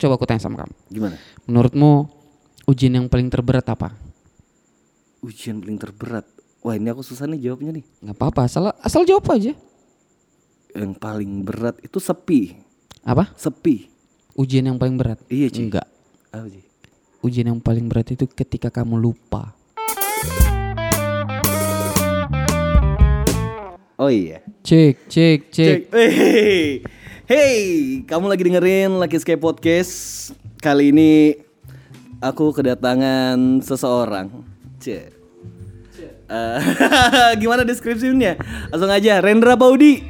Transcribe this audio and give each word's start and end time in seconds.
coba 0.00 0.16
aku 0.16 0.24
tanya 0.24 0.40
sama 0.40 0.64
kamu. 0.64 0.74
Gimana? 0.88 1.16
Menurutmu 1.44 2.08
ujian 2.64 2.96
yang 2.96 3.06
paling 3.12 3.28
terberat 3.28 3.68
apa? 3.68 3.92
Ujian 5.20 5.60
paling 5.60 5.76
terberat. 5.76 6.24
Wah 6.64 6.72
ini 6.76 6.88
aku 6.88 7.04
susah 7.04 7.28
nih 7.28 7.52
jawabnya 7.52 7.76
nih. 7.76 7.84
Nggak 8.00 8.16
apa-apa, 8.16 8.48
asal 8.48 8.72
asal 8.80 9.04
jawab 9.04 9.28
aja. 9.36 9.52
Yang 10.72 10.92
paling 10.96 11.44
berat 11.44 11.76
itu 11.84 12.00
sepi. 12.00 12.56
Apa? 13.04 13.36
Sepi. 13.36 13.92
Ujian 14.32 14.64
yang 14.64 14.80
paling 14.80 14.96
berat? 14.96 15.20
Iya, 15.28 15.52
Ci. 15.52 15.68
Enggak. 15.68 15.84
Apa 16.32 16.48
sih? 16.48 16.64
Ujian 17.20 17.52
yang 17.52 17.60
paling 17.60 17.84
berat 17.84 18.08
itu 18.16 18.24
ketika 18.24 18.72
kamu 18.72 18.96
lupa. 18.96 19.52
Oh 24.00 24.08
iya. 24.08 24.40
Cek, 24.64 25.12
cek, 25.12 25.52
cek. 25.52 25.92
Hey, 25.92 26.80
hey, 27.30 28.02
kamu 28.10 28.26
lagi 28.26 28.42
dengerin 28.42 28.98
Lucky 28.98 29.14
Sky 29.22 29.38
Podcast. 29.38 30.34
Kali 30.58 30.90
ini 30.90 31.38
aku 32.18 32.50
kedatangan 32.50 33.62
seseorang. 33.62 34.42
Cek. 34.82 35.14
Eh, 36.26 36.58
gimana 37.42 37.62
deskripsinya? 37.62 38.34
Langsung 38.74 38.90
aja, 38.90 39.22
Rendra 39.22 39.54
Paudi. 39.54 40.02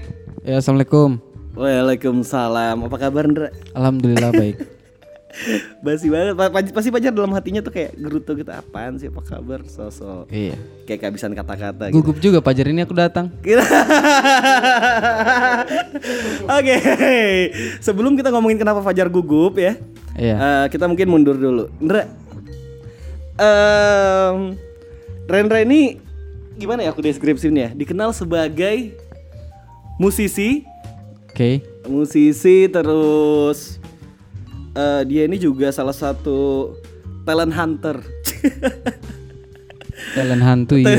Ya, 0.48 0.64
assalamualaikum. 0.64 1.20
Waalaikumsalam. 1.60 2.88
Apa 2.88 2.96
kabar, 2.96 3.28
Rendra? 3.28 3.52
Alhamdulillah 3.76 4.32
baik. 4.32 4.56
Basi 5.84 6.06
banget. 6.06 6.34
Pa- 6.34 6.50
pa- 6.50 6.72
Pasti 6.72 6.88
pacar 6.88 7.10
dalam 7.10 7.30
hatinya 7.30 7.58
tuh 7.58 7.70
kayak 7.70 7.94
gerutu 7.94 8.34
gitu. 8.34 8.50
Apaan 8.50 8.96
sih? 8.96 9.06
Apa 9.06 9.22
kabar? 9.22 9.62
Sosok. 9.62 10.28
iya. 10.28 10.54
Kayak 10.84 11.06
kehabisan 11.06 11.32
kata-kata 11.32 11.88
gitu. 11.88 11.96
Gugup 11.96 12.18
juga 12.18 12.38
Pajar 12.38 12.66
ini 12.66 12.82
aku 12.82 12.92
datang. 12.92 13.30
Oke, 16.50 16.76
sebelum 17.78 18.14
kita 18.14 18.28
ngomongin 18.30 18.58
kenapa 18.58 18.80
Fajar 18.80 19.08
gugup 19.08 19.56
ya, 19.56 19.76
Iya. 20.14 20.36
eh, 20.36 20.64
kita 20.68 20.84
mungkin 20.84 21.08
mundur 21.08 21.34
dulu. 21.34 21.70
Ndra, 21.78 22.04
em, 23.36 24.54
Rendra 25.24 25.62
ini 25.62 25.96
gimana 26.56 26.82
ya 26.82 26.90
aku 26.90 27.00
deskripsinya? 27.00 27.72
Dikenal 27.72 28.10
sebagai 28.12 28.92
musisi, 29.96 30.66
Oke. 31.30 31.62
musisi 31.86 32.68
terus 32.68 33.79
eh, 34.74 35.02
dia 35.06 35.22
ini 35.26 35.36
juga 35.40 35.70
salah 35.70 35.94
satu 35.94 36.72
talent 37.24 37.54
hunter. 37.54 38.00
Talent 40.10 40.42
hantu 40.42 40.80
iya. 40.80 40.96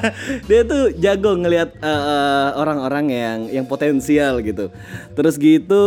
dia 0.48 0.60
tuh 0.66 0.90
jago 0.98 1.36
ngelihat 1.38 1.76
eh, 1.76 2.48
orang-orang 2.56 3.06
yang 3.12 3.38
yang 3.52 3.66
potensial 3.68 4.42
gitu. 4.42 4.72
Terus 5.14 5.36
gitu 5.38 5.84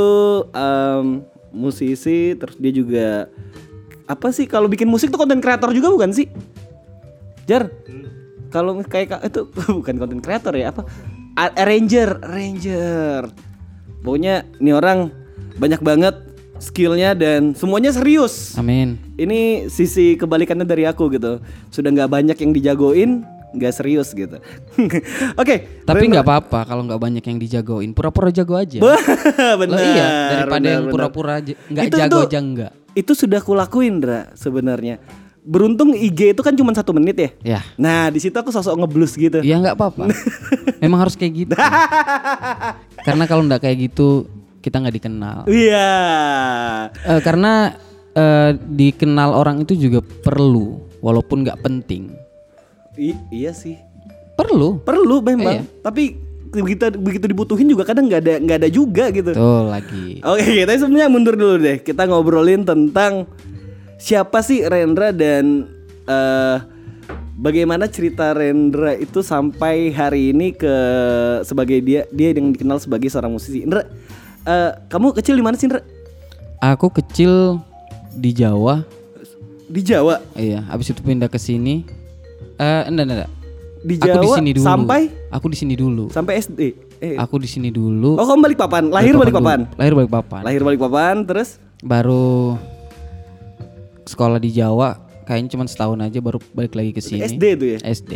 em, 0.53 1.25
musisi, 1.51 2.37
terus 2.37 2.55
dia 2.55 2.71
juga 2.71 3.07
apa 4.07 4.31
sih 4.31 4.45
kalau 4.47 4.67
bikin 4.69 4.87
musik 4.87 5.11
tuh 5.11 5.19
konten 5.19 5.43
kreator 5.43 5.73
juga 5.75 5.91
bukan 5.91 6.11
sih? 6.15 6.27
Jar, 7.49 7.67
kalau 8.47 8.79
kayak 8.85 9.07
ka- 9.11 9.23
itu 9.27 9.49
bukan 9.81 9.95
konten 9.99 10.19
kreator 10.23 10.55
ya 10.55 10.71
apa? 10.71 10.87
Arranger, 11.33 12.21
arranger. 12.21 13.33
Pokoknya 14.05 14.45
ini 14.61 14.71
orang 14.71 15.09
banyak 15.57 15.81
banget 15.81 16.15
skillnya 16.57 17.13
dan 17.13 17.53
semuanya 17.53 17.89
serius 17.89 18.53
Amin. 18.53 18.95
ini 19.15 19.67
sisi 19.67 20.13
kebalikannya 20.13 20.63
dari 20.63 20.83
aku 20.83 21.09
gitu 21.09 21.41
sudah 21.67 21.89
nggak 21.89 22.09
banyak 22.09 22.37
yang 22.37 22.51
dijagoin 22.51 23.11
nggak 23.51 23.69
serius 23.71 24.09
gitu 24.11 24.41
oke 25.41 25.55
Tapi 25.83 26.03
nggak 26.07 26.23
apa-apa 26.23 26.65
kalau 26.65 26.81
nggak 26.83 26.97
banyak 26.97 27.21
yang 27.23 27.37
dijagoin. 27.37 27.93
Pura-pura 27.93 28.33
jago 28.33 28.57
aja. 28.57 28.81
benar 29.61 29.77
Loh 29.77 29.85
iya, 29.85 30.09
daripada 30.33 30.67
yang 30.67 30.85
pura-pura 30.89 31.37
nggak 31.37 31.85
Itu- 31.85 31.97
jago 31.97 32.19
aja 32.25 32.39
nggak. 32.39 32.71
itu 32.93 33.11
sudah 33.11 33.37
kulakuin 33.39 33.97
Dra 33.97 34.29
sebenarnya 34.33 34.97
beruntung 35.41 35.91
IG 35.91 36.33
itu 36.33 36.41
kan 36.41 36.53
cuma 36.53 36.71
satu 36.71 36.93
menit 36.93 37.13
ya 37.13 37.29
Ya. 37.43 37.59
nah 37.75 38.07
di 38.07 38.17
situ 38.17 38.33
aku 38.33 38.49
sosok 38.49 38.73
ngeblus 38.75 39.13
gitu 39.13 39.41
Ya 39.41 39.57
nggak 39.59 39.75
apa-apa. 39.75 40.09
Memang 40.81 41.01
harus 41.01 41.13
kayak 41.13 41.33
gitu. 41.35 41.53
Karena 42.99 43.23
kalau 43.25 43.43
nggak 43.43 43.61
kayak 43.61 43.77
gitu 43.87 44.25
kita 44.63 44.79
nggak 44.79 44.95
dikenal. 44.95 45.37
iya 45.45 45.91
Eh, 47.03 47.19
karena 47.19 47.75
eh, 48.11 48.55
dikenal 48.55 49.33
orang 49.33 49.59
itu 49.59 49.75
juga 49.75 49.99
perlu, 49.99 50.79
walaupun 50.97 51.43
nggak 51.43 51.59
penting. 51.59 52.15
I- 52.93 53.17
iya 53.29 53.51
sih 53.51 53.75
Perlu. 54.33 54.79
perlu 54.79 55.19
memang 55.19 55.61
Iya. 55.61 55.81
tapi 55.81 56.15
begitu 56.47 56.85
begitu 56.95 57.25
dibutuhin 57.25 57.65
juga 57.65 57.81
kadang 57.83 58.05
nggak 58.05 58.21
ada 58.21 58.33
nggak 58.37 58.57
ada 58.59 58.69
juga 58.69 59.09
gitu 59.09 59.33
Tuh 59.33 59.65
lagi. 59.67 60.21
Oke, 60.23 60.45
kita 60.61 60.77
sebenarnya 60.77 61.09
mundur 61.09 61.33
dulu 61.33 61.57
deh. 61.57 61.77
Kita 61.77 62.05
ngobrolin 62.05 62.61
tentang 62.61 63.25
siapa 63.97 64.39
sih 64.39 64.61
Rendra 64.61 65.09
dan 65.09 65.65
eh 66.03 66.57
bagaimana 67.33 67.87
cerita 67.87 68.29
Rendra 68.31 68.93
itu 68.93 69.19
sampai 69.19 69.89
hari 69.89 70.29
ini 70.29 70.53
ke 70.53 70.75
sebagai 71.41 71.81
dia 71.81 72.05
dia 72.09 72.29
yang 72.29 72.53
dikenal 72.53 72.77
sebagai 72.77 73.09
seorang 73.09 73.33
musisi. 73.33 73.65
Rendra, 73.65 73.89
eh, 74.43 74.71
kamu 74.87 75.13
kecil 75.13 75.35
di 75.35 75.43
mana 75.43 75.55
sih? 75.55 75.67
Aku 76.59 76.87
kecil 76.89 77.59
di 78.13 78.31
Jawa. 78.31 78.83
Di 79.67 79.81
Jawa. 79.81 80.21
Iya, 80.33 80.63
habis 80.67 80.89
itu 80.89 81.01
pindah 81.01 81.27
ke 81.27 81.35
sini. 81.35 81.83
Eh, 82.55 82.81
enggak, 82.87 83.03
enggak, 83.03 83.17
enggak. 83.19 83.31
Di 83.83 83.95
Aku 83.95 84.05
di 84.05 84.07
Jawa 84.07 84.35
sini 84.39 84.51
dulu. 84.55 84.63
sampai 84.63 85.01
Aku 85.27 85.45
di 85.51 85.57
sini 85.59 85.73
dulu. 85.75 86.05
sampai 86.07 86.33
SD. 86.39 86.61
Eh. 87.03 87.15
Aku 87.19 87.35
di 87.35 87.49
sini 87.51 87.67
dulu. 87.67 88.15
Oh, 88.15 88.23
kamu 88.23 88.39
balik 88.47 88.57
papan. 88.57 88.87
Lahir 88.87 89.19
balik 89.19 89.35
papan. 89.35 89.67
Lahir 89.75 89.91
balik 89.91 90.07
papan. 90.07 90.41
Lahir 90.47 90.61
balik 90.63 90.79
papan 90.79 91.15
terus 91.27 91.59
Baru 91.83 92.55
sekolah 94.05 94.39
di 94.39 94.55
Jawa, 94.55 94.95
kayaknya 95.25 95.49
cuma 95.51 95.67
setahun 95.67 95.99
aja 95.99 96.19
baru 96.23 96.39
balik 96.55 96.79
lagi 96.79 96.95
ke 96.95 97.01
sini. 97.03 97.23
SD 97.23 97.43
tuh 97.59 97.67
ya. 97.75 97.79
SD. 97.83 98.11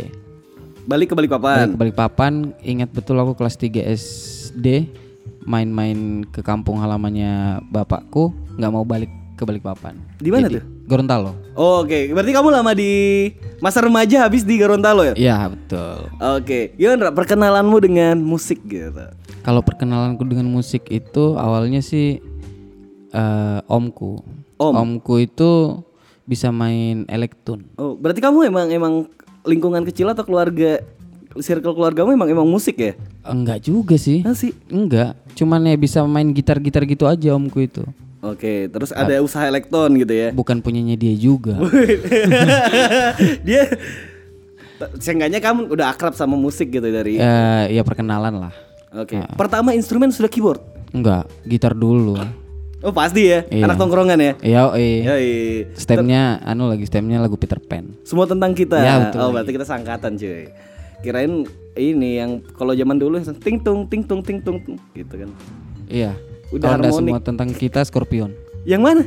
Balik 0.88 1.12
ke 1.12 1.14
balik 1.14 1.28
Balik 1.28 1.32
papan. 1.36 1.66
ke 1.68 1.76
Balikpapan, 1.76 2.32
ingat 2.64 2.88
betul 2.88 3.20
aku 3.20 3.36
kelas 3.36 3.60
3 3.60 3.84
SD 3.92 4.88
main-main 5.48 6.28
ke 6.28 6.44
kampung 6.44 6.76
halamannya 6.84 7.64
bapakku, 7.72 8.36
nggak 8.60 8.72
mau 8.72 8.84
balik 8.84 9.08
ke 9.38 9.48
Balikpapan. 9.48 9.96
Di 10.20 10.28
mana 10.28 10.52
tuh? 10.52 10.60
Gorontalo. 10.84 11.32
Oh, 11.56 11.80
Oke, 11.86 12.12
berarti 12.12 12.32
kamu 12.36 12.48
lama 12.52 12.72
di 12.76 12.92
masa 13.64 13.80
remaja 13.80 14.28
habis 14.28 14.44
di 14.44 14.60
Gorontalo 14.60 15.08
ya? 15.08 15.14
Iya, 15.16 15.36
betul. 15.48 16.10
Oke, 16.20 16.76
gimana 16.76 17.08
Ra, 17.08 17.12
perkenalanmu 17.16 17.76
dengan 17.80 18.20
musik 18.20 18.60
gitu? 18.68 19.08
Kalau 19.46 19.64
perkenalanku 19.64 20.26
dengan 20.28 20.52
musik 20.52 20.84
itu 20.92 21.38
awalnya 21.40 21.80
sih 21.80 22.20
eh, 23.14 23.60
omku. 23.72 24.20
Om. 24.58 24.74
Omku 24.74 25.22
itu 25.22 25.80
bisa 26.28 26.52
main 26.52 27.08
elektron. 27.08 27.64
Oh, 27.80 27.96
berarti 27.96 28.20
kamu 28.20 28.52
emang 28.52 28.68
emang 28.68 28.94
lingkungan 29.46 29.86
kecil 29.88 30.12
atau 30.12 30.26
keluarga 30.26 30.82
circle 31.40 31.74
keluargamu 31.74 32.14
emang 32.14 32.28
emang 32.28 32.48
musik 32.48 32.78
ya? 32.78 32.92
Enggak 33.26 33.64
juga 33.66 33.94
sih. 33.96 34.22
Ah 34.26 34.34
sih. 34.36 34.52
Enggak, 34.68 35.18
cuman 35.34 35.66
ya 35.66 35.76
bisa 35.76 36.02
main 36.04 36.30
gitar-gitar 36.32 36.84
gitu 36.86 37.04
aja 37.08 37.34
omku 37.34 37.64
itu. 37.64 37.82
Oke, 38.18 38.66
terus 38.66 38.90
ada 38.90 39.22
usaha 39.22 39.46
elektron 39.46 39.94
gitu 39.94 40.10
ya? 40.10 40.34
Bukan 40.34 40.58
punyanya 40.58 40.98
dia 40.98 41.14
juga. 41.14 41.54
Dia 43.46 43.70
seenggaknya 44.98 45.38
kamu 45.38 45.70
udah 45.70 45.94
akrab 45.94 46.18
sama 46.18 46.34
musik 46.34 46.70
gitu 46.74 46.86
dari. 46.90 47.18
Eh, 47.18 47.64
ya 47.78 47.82
perkenalan 47.86 48.50
lah. 48.50 48.54
Oke. 48.90 49.22
Pertama 49.38 49.70
instrumen 49.70 50.10
sudah 50.10 50.26
keyboard. 50.26 50.58
Enggak, 50.90 51.30
gitar 51.46 51.78
dulu. 51.78 52.18
Oh 52.78 52.94
pasti 52.94 53.26
ya, 53.26 53.42
Iya. 53.50 53.66
anak 53.66 53.74
tongkrongan 53.74 54.18
ya. 54.22 54.32
Iya, 54.38 54.62
eh. 54.78 54.98
Yoi. 55.02 55.30
Stemnya 55.74 56.38
anu 56.46 56.70
lagi 56.70 56.86
stemnya 56.86 57.18
lagu 57.18 57.34
Peter 57.34 57.58
Pan. 57.58 57.90
Semua 58.06 58.22
tentang 58.30 58.54
kita. 58.54 58.78
Ya, 58.78 59.10
betul 59.10 59.18
oh, 59.18 59.22
lagi. 59.26 59.34
berarti 59.34 59.50
kita 59.58 59.66
sangkatan 59.66 60.14
cuy. 60.14 60.46
Kirain 61.02 61.46
ini 61.78 62.18
yang 62.18 62.42
kalau 62.58 62.74
zaman 62.74 62.98
dulu 62.98 63.22
ting 63.38 63.62
tung 63.62 63.86
ting 63.86 64.02
tung 64.02 64.20
ting 64.22 64.42
tung 64.42 64.58
gitu 64.94 65.14
kan. 65.14 65.30
Iya. 65.86 66.12
Udah 66.50 66.74
nggak 66.74 66.90
harmonik. 66.90 67.12
semua 67.12 67.20
tentang 67.20 67.48
kita 67.52 67.80
Scorpion. 67.84 68.32
Yang 68.64 68.82
mana? 68.82 69.02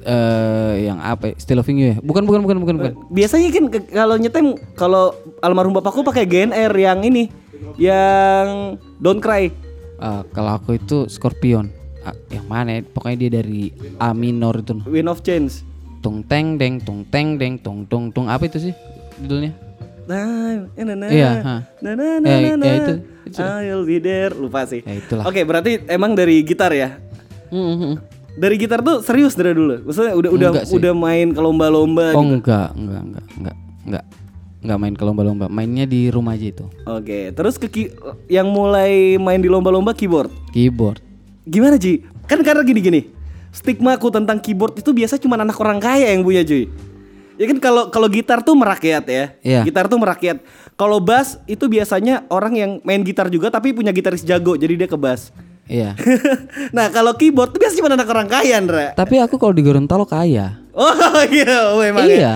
Eh, 0.00 0.88
yang 0.88 0.96
apa? 0.96 1.36
Still 1.36 1.60
Loving 1.60 1.76
You 1.76 1.86
ya? 1.92 1.96
Bukan, 2.00 2.24
bukan, 2.24 2.40
bukan, 2.40 2.56
bukan, 2.64 2.74
bukan. 2.80 2.92
Biasanya 3.12 3.48
kan 3.52 3.64
kalau 3.92 4.16
nyetem 4.16 4.56
kalau 4.72 5.12
almarhum 5.44 5.76
bapakku 5.76 6.00
pakai 6.00 6.24
GNR 6.24 6.72
yang 6.72 7.04
ini 7.04 7.28
yang 7.76 8.80
Don't 8.96 9.20
Cry. 9.20 9.52
Eh, 10.00 10.22
kalau 10.32 10.56
aku 10.56 10.80
itu 10.80 11.04
Scorpion. 11.12 11.68
Ah, 12.00 12.16
yang 12.32 12.48
mana? 12.48 12.80
ya? 12.80 12.80
Pokoknya 12.80 13.28
dia 13.28 13.30
dari 13.44 13.76
A 14.00 14.16
minor 14.16 14.56
itu. 14.64 14.80
Wind 14.88 15.12
of 15.12 15.20
Change. 15.20 15.60
Tung 16.00 16.24
teng 16.24 16.56
deng, 16.56 16.80
tung 16.80 17.04
teng 17.12 17.36
deng, 17.36 17.60
tung 17.60 17.84
tung 17.84 18.08
tung. 18.08 18.24
Apa 18.24 18.48
itu 18.48 18.56
sih 18.56 18.74
judulnya? 19.20 19.52
Nah, 20.10 20.66
na, 20.76 20.94
na, 20.96 21.06
Iya, 21.06 21.30
ha. 21.38 21.56
na, 21.78 21.90
na, 21.94 22.18
na, 22.18 22.28
Eh, 22.28 22.38
na, 22.42 22.42
ya 22.42 22.54
na. 22.56 22.66
itu, 22.74 22.92
itu. 23.24 23.38
I'll 23.38 23.86
be 23.86 23.96
there. 23.96 24.34
Lupa 24.34 24.66
sih. 24.66 24.82
Ya 24.82 24.98
itulah. 24.98 25.22
Oke, 25.22 25.46
berarti 25.46 25.86
emang 25.86 26.12
dari 26.12 26.42
gitar 26.42 26.74
ya? 26.74 26.98
Hmm, 27.48 27.62
hmm, 27.62 27.78
hmm. 27.78 27.94
Dari 28.32 28.56
gitar 28.56 28.80
tuh 28.80 28.98
serius 29.00 29.34
dari 29.34 29.52
dulu. 29.52 29.84
Maksudnya 29.84 30.12
udah 30.12 30.30
udah 30.30 30.50
udah 30.64 30.92
main 30.92 31.30
ke 31.30 31.38
lomba-lomba 31.38 32.10
Oh 32.12 32.22
gitu. 32.22 32.42
enggak, 32.42 32.74
enggak, 32.74 33.02
enggak, 33.04 33.24
enggak, 33.32 33.56
enggak, 33.84 34.04
enggak 34.60 34.78
main 34.78 34.94
ke 34.94 35.04
lomba-lomba. 35.04 35.46
Mainnya 35.46 35.84
di 35.84 36.08
rumah 36.08 36.34
aja 36.34 36.46
itu. 36.48 36.66
Oke, 36.84 37.30
terus 37.30 37.54
ke 37.54 37.66
ki- 37.66 37.92
yang 38.26 38.48
mulai 38.48 39.14
main 39.16 39.38
di 39.38 39.46
lomba-lomba 39.46 39.92
keyboard. 39.92 40.30
Keyboard. 40.50 40.98
Gimana 41.42 41.74
Ji? 41.76 42.02
Kan 42.26 42.42
karena 42.42 42.62
gini-gini. 42.62 43.22
stigma 43.50 43.94
aku 43.94 44.08
tentang 44.08 44.38
keyboard 44.38 44.74
itu 44.76 44.90
biasa 44.90 45.18
cuma 45.18 45.34
anak 45.34 45.58
orang 45.58 45.78
kaya 45.78 46.06
yang 46.08 46.22
punya 46.22 46.42
cuy. 46.42 46.70
Ya 47.40 47.48
kan 47.48 47.56
kalau 47.56 47.88
kalau 47.88 48.04
gitar 48.12 48.44
tuh 48.44 48.52
merakyat 48.52 49.04
ya. 49.08 49.24
Iya. 49.40 49.60
Gitar 49.64 49.88
tuh 49.88 49.96
merakyat. 49.96 50.44
Kalau 50.76 51.00
bass 51.00 51.40
itu 51.48 51.72
biasanya 51.72 52.28
orang 52.28 52.52
yang 52.52 52.70
main 52.84 53.00
gitar 53.00 53.32
juga 53.32 53.48
tapi 53.48 53.72
punya 53.72 53.96
gitaris 53.96 54.20
jago 54.20 54.60
jadi 54.60 54.76
dia 54.76 54.84
ke 54.84 55.00
bass. 55.00 55.32
Iya. 55.64 55.96
nah 56.76 56.92
kalau 56.92 57.16
keyboard 57.16 57.56
tuh 57.56 57.64
biasa 57.64 57.80
cuma 57.80 57.88
anak 57.88 58.12
orang 58.12 58.28
kaya, 58.28 58.60
Ndra. 58.60 58.92
Tapi 58.92 59.16
aku 59.24 59.40
kalau 59.40 59.56
di 59.56 59.64
Gorontalo 59.64 60.04
kaya. 60.04 60.60
Oh 60.76 60.92
iya, 61.32 61.72
memang 61.80 62.04
Iya. 62.04 62.20
ya. 62.20 62.34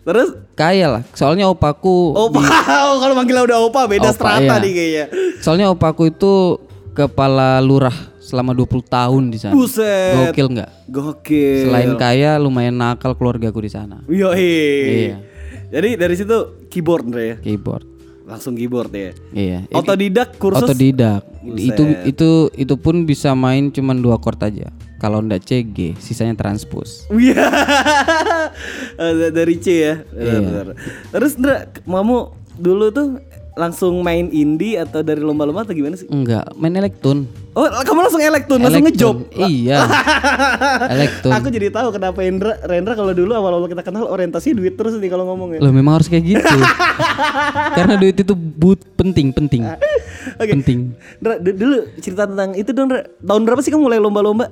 Terus 0.00 0.32
Kaya 0.56 0.86
lah. 0.96 1.02
Soalnya 1.12 1.52
opaku 1.52 2.16
Opa, 2.16 2.40
kalau 3.04 3.12
manggilnya 3.12 3.44
udah 3.44 3.58
opa 3.68 3.84
beda 3.84 4.08
Opa, 4.08 4.16
strata 4.16 4.54
iya. 4.56 4.64
nih 4.64 4.72
kayaknya. 4.72 5.04
Soalnya 5.44 5.66
opaku 5.68 6.08
itu 6.08 6.56
kepala 6.96 7.60
lurah 7.60 7.92
selama 8.30 8.54
20 8.54 8.86
tahun 8.86 9.22
di 9.28 9.38
sana. 9.42 9.52
Buset. 9.52 10.30
Gokil 10.30 10.46
nggak? 10.54 10.70
Gokil. 10.86 11.66
Selain 11.66 11.90
kaya 11.98 12.38
lumayan 12.38 12.78
nakal 12.78 13.18
keluargaku 13.18 13.66
di 13.66 13.70
sana. 13.74 13.98
Iya. 14.06 15.18
Jadi 15.70 15.90
dari 15.98 16.14
situ 16.14 16.38
keyboard 16.70 17.10
Ndra 17.10 17.22
ya. 17.22 17.36
Keyboard. 17.42 17.86
Langsung 18.30 18.54
keyboard 18.54 18.94
ya. 18.94 19.10
Iya. 19.34 19.58
Otodidak 19.74 20.38
kursus. 20.38 20.62
Otodidak. 20.62 21.26
Buset. 21.42 21.74
Itu 21.74 21.82
itu 22.06 22.30
itu 22.54 22.74
pun 22.78 23.02
bisa 23.02 23.34
main 23.34 23.74
cuman 23.74 23.98
dua 23.98 24.22
chord 24.22 24.38
aja. 24.40 24.70
Kalau 25.00 25.18
ndak 25.18 25.42
CG, 25.42 25.96
sisanya 25.96 26.36
transpose. 26.36 27.08
Iya. 27.08 27.48
Dari 29.34 29.56
C 29.56 29.66
ya. 29.72 29.94
Benar, 30.06 30.22
Iya. 30.22 30.38
benar. 30.44 30.66
Terus 31.10 31.32
Ndra, 31.34 31.56
kamu 31.82 32.18
dulu 32.60 32.86
tuh 32.92 33.08
langsung 33.58 33.98
main 34.00 34.30
indie 34.30 34.78
atau 34.78 35.02
dari 35.02 35.18
lomba-lomba 35.18 35.66
atau 35.66 35.74
gimana 35.74 35.98
sih? 35.98 36.06
Enggak, 36.06 36.46
main 36.54 36.74
elektron. 36.78 37.26
Oh, 37.50 37.66
kamu 37.66 38.06
langsung 38.06 38.22
elektron, 38.22 38.62
langsung 38.62 38.86
ngejob. 38.86 39.16
Iya. 39.34 39.82
elektron. 40.94 41.32
Aku 41.34 41.50
jadi 41.50 41.68
tahu 41.74 41.90
kenapa 41.90 42.22
Indra, 42.22 42.54
Rendra 42.62 42.94
kalau 42.94 43.10
dulu 43.10 43.34
awal-awal 43.34 43.66
kita 43.66 43.82
kenal 43.82 44.06
orientasi 44.06 44.54
duit 44.54 44.78
terus 44.78 44.94
nih 44.96 45.10
kalau 45.10 45.26
ngomong 45.34 45.58
ya. 45.58 45.60
Loh 45.60 45.74
memang 45.74 45.98
harus 45.98 46.06
kayak 46.06 46.24
gitu. 46.30 46.56
Karena 47.76 47.98
duit 47.98 48.16
itu 48.16 48.34
but 48.38 48.78
penting, 48.94 49.34
penting. 49.34 49.66
Oke. 50.40 50.50
Penting. 50.54 50.94
Ndra, 51.18 51.34
du- 51.42 51.56
dulu 51.58 51.76
cerita 51.98 52.30
tentang 52.30 52.54
itu 52.54 52.70
dong. 52.70 52.88
Tahun 53.18 53.42
berapa 53.42 53.60
sih 53.60 53.74
kamu 53.74 53.82
mulai 53.82 53.98
lomba-lomba? 53.98 54.46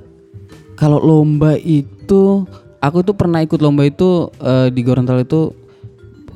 Kalau 0.75 0.99
lomba 0.99 1.55
itu 1.59 2.47
aku 2.79 2.99
tuh 3.03 3.15
pernah 3.15 3.43
ikut 3.43 3.59
lomba 3.63 3.87
itu 3.87 4.31
eh, 4.39 4.69
di 4.75 4.81
Gorontalo 4.83 5.23
itu 5.23 5.55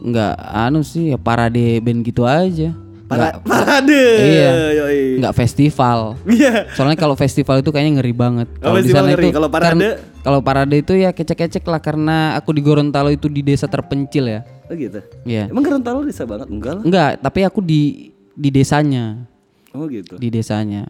nggak 0.02 0.34
anu 0.36 0.82
sih 0.82 1.10
ya 1.10 1.16
parade 1.16 1.78
band 1.78 2.02
gitu 2.02 2.22
aja. 2.22 2.74
Para, 3.06 3.28
Nggak 3.28 3.36
parade. 3.44 4.04
Iya. 4.18 4.50
Yoi. 4.74 5.00
nggak 5.20 5.34
festival. 5.36 6.16
Iya. 6.24 6.64
Soalnya 6.72 6.96
kalau 6.96 7.12
festival 7.12 7.60
itu 7.60 7.68
kayaknya 7.68 8.00
ngeri 8.00 8.10
banget. 8.10 8.48
Kalau 8.56 8.80
di 8.80 8.88
sana 8.88 9.06
ngeri. 9.06 9.28
itu 9.28 9.36
Kalau 9.36 9.48
parade? 9.48 9.68
karena- 9.68 9.96
kalau 10.22 10.40
parade 10.40 10.76
itu 10.76 10.92
ya 10.94 11.10
kecek-kecek 11.10 11.60
lah 11.62 11.78
karena 11.78 12.16
aku 12.34 12.50
di 12.50 12.62
Gorontalo 12.62 13.10
itu 13.10 13.26
di 13.26 13.44
desa 13.44 13.66
terpencil 13.66 14.24
ya. 14.26 14.40
Oh 14.64 14.74
gitu. 14.74 15.04
Iya. 15.22 15.52
Emang 15.52 15.60
Gorontalo 15.62 16.00
bisa 16.02 16.24
banget 16.24 16.48
enggak 16.48 16.72
lah. 16.74 16.82
Enggak, 16.82 17.10
tapi 17.20 17.40
aku 17.42 17.60
di 17.60 18.08
di 18.32 18.48
desanya, 18.48 19.28
Oh 19.70 19.84
gitu. 19.84 20.16
di 20.16 20.32
desanya. 20.32 20.88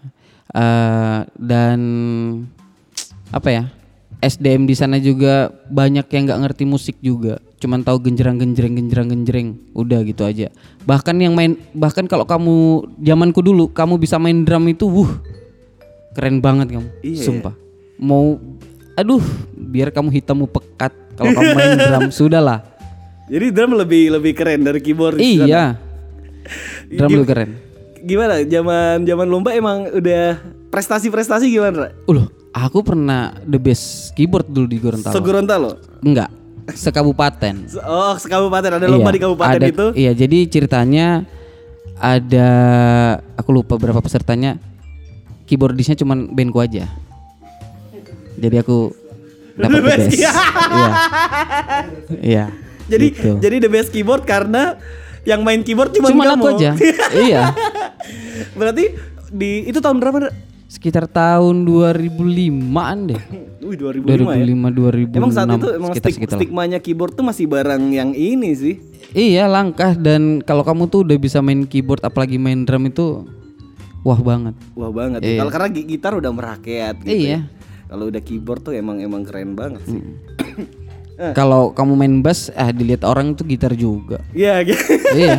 Eh 0.49 1.21
dan 1.35 1.81
apa 3.29 3.49
ya? 3.51 3.65
SDM 4.23 4.71
di 4.71 4.79
sana 4.79 5.03
juga 5.03 5.51
banyak 5.67 6.07
yang 6.15 6.31
nggak 6.31 6.41
ngerti 6.47 6.63
musik 6.63 6.95
juga. 7.03 7.43
Cuman 7.59 7.83
tahu 7.83 7.99
genjerang 8.07 8.39
genjreng 8.39 8.79
genjerang 8.79 9.11
genjreng. 9.11 9.59
Udah 9.75 10.07
gitu 10.07 10.23
aja. 10.23 10.47
Bahkan 10.87 11.19
yang 11.19 11.35
main 11.35 11.59
bahkan 11.75 12.07
kalau 12.07 12.23
kamu 12.23 12.87
zamanku 13.03 13.43
dulu 13.43 13.67
kamu 13.75 13.99
bisa 13.99 14.23
main 14.23 14.47
drum 14.47 14.63
itu 14.71 14.87
wuh. 14.87 15.11
Keren 16.15 16.39
banget 16.39 16.71
kamu. 16.79 16.89
Iya. 17.03 17.23
Sumpah. 17.27 17.55
Mau 17.99 18.39
aduh, 18.95 19.23
biar 19.59 19.91
kamu 19.91 20.15
hitammu 20.15 20.47
pekat 20.47 20.95
kalau 21.19 21.35
kamu 21.35 21.51
main 21.59 21.75
drum 21.83 22.07
sudahlah. 22.23 22.63
Jadi 23.27 23.51
drum 23.51 23.75
lebih 23.75 24.15
lebih 24.23 24.39
keren 24.39 24.63
dari 24.63 24.79
keyboard. 24.79 25.19
Iya. 25.19 25.75
Drum 26.99 27.23
lu 27.23 27.25
keren. 27.27 27.55
Gimana? 28.03 28.43
Zaman 28.43 29.07
zaman 29.07 29.27
lomba 29.31 29.55
emang 29.55 29.87
udah 29.95 30.43
prestasi-prestasi 30.75 31.47
gimana? 31.47 31.87
Ra? 31.87 31.89
Aku 32.53 32.81
pernah 32.81 33.33
the 33.41 33.57
best 33.57 34.13
keyboard 34.13 34.45
dulu 34.45 34.67
di 34.67 34.77
Gorontalo. 34.77 35.15
Se-Gorontalo? 35.15 35.71
Enggak, 36.01 36.29
sekabupaten. 36.69 37.55
Se- 37.73 37.81
Oh, 37.81 38.13
sekabupaten 38.15 38.77
ada 38.77 38.87
lomba 38.87 39.09
Iya, 39.09 39.17
di 39.17 39.21
kabupaten 39.21 39.57
ada- 39.57 39.69
itu. 39.69 39.87
Iya, 39.95 40.13
jadi 40.15 40.39
ceritanya 40.47 41.25
ada 41.97 42.49
aku 43.35 43.51
lupa 43.51 43.75
berapa 43.75 43.99
pesertanya. 43.99 44.61
Keyboardisnya 45.45 45.97
cuman 45.97 46.29
bandku 46.29 46.61
aja. 46.61 46.89
Jadi 48.35 48.57
aku 48.59 48.93
dapat 49.55 49.73
the 49.75 49.83
best, 49.83 50.07
iya. 50.19 50.33
Iya. 52.21 52.45
Jadi 52.85 53.07
gitu. 53.11 53.33
jadi 53.39 53.57
the 53.59 53.71
best 53.71 53.89
keyboard 53.89 54.25
karena 54.25 54.77
yang 55.23 55.41
main 55.41 55.61
keyboard 55.61 55.93
cuma 55.93 56.09
Cuman 56.09 56.27
kamu. 56.27 56.37
aku 56.37 56.47
aja. 56.53 56.71
iya. 57.27 57.43
Berarti 58.53 58.93
di 59.31 59.65
itu 59.65 59.79
tahun 59.79 59.97
berapa? 59.97 60.29
Sekitar 60.73 61.05
tahun 61.05 61.69
2005-an 61.69 62.99
deh. 63.13 63.21
Wih 63.69 63.77
2005 63.77 64.09
ya. 64.09 64.17
2005 64.49 65.13
2006 65.13 65.21
Emang 65.21 65.29
saat 65.31 65.49
itu 65.53 65.69
emang 65.69 65.91
sekitar 65.93 66.09
stig- 66.09 66.17
sekitar. 66.17 66.37
stigmanya 66.41 66.79
keyboard 66.81 67.13
tuh 67.13 67.21
masih 67.23 67.45
barang 67.45 67.93
yang 67.93 68.17
ini 68.17 68.57
sih. 68.57 68.81
Iya 69.13 69.45
langkah 69.47 69.93
dan 69.93 70.41
kalau 70.41 70.65
kamu 70.65 70.89
tuh 70.89 71.05
udah 71.05 71.17
bisa 71.21 71.45
main 71.45 71.69
keyboard 71.69 72.01
apalagi 72.01 72.41
main 72.41 72.65
drum 72.65 72.89
itu 72.89 73.29
wah 74.01 74.17
banget. 74.17 74.57
Wah 74.73 74.89
banget. 74.89 75.21
ya. 75.21 75.29
Iya. 75.29 75.39
Kalau 75.45 75.53
karena 75.53 75.69
gi- 75.69 75.87
gitar 75.87 76.13
udah 76.17 76.33
merakyat 76.33 76.97
gitu. 77.05 77.13
Iya. 77.13 77.29
ya. 77.29 77.41
Kalau 77.93 78.05
udah 78.09 78.23
keyboard 78.25 78.61
tuh 78.65 78.73
emang 78.73 78.97
emang 78.99 79.23
keren 79.23 79.53
banget 79.53 79.85
sih. 79.85 80.01
Eh. 81.13 81.37
Kalau 81.37 81.77
kamu 81.77 81.93
main 81.93 82.15
bass 82.25 82.49
ah 82.57 82.73
dilihat 82.73 83.05
orang 83.05 83.37
itu 83.37 83.45
gitar 83.45 83.77
juga. 83.77 84.25
Iya, 84.33 84.65
gitu. 84.65 84.81
iya. 85.13 85.37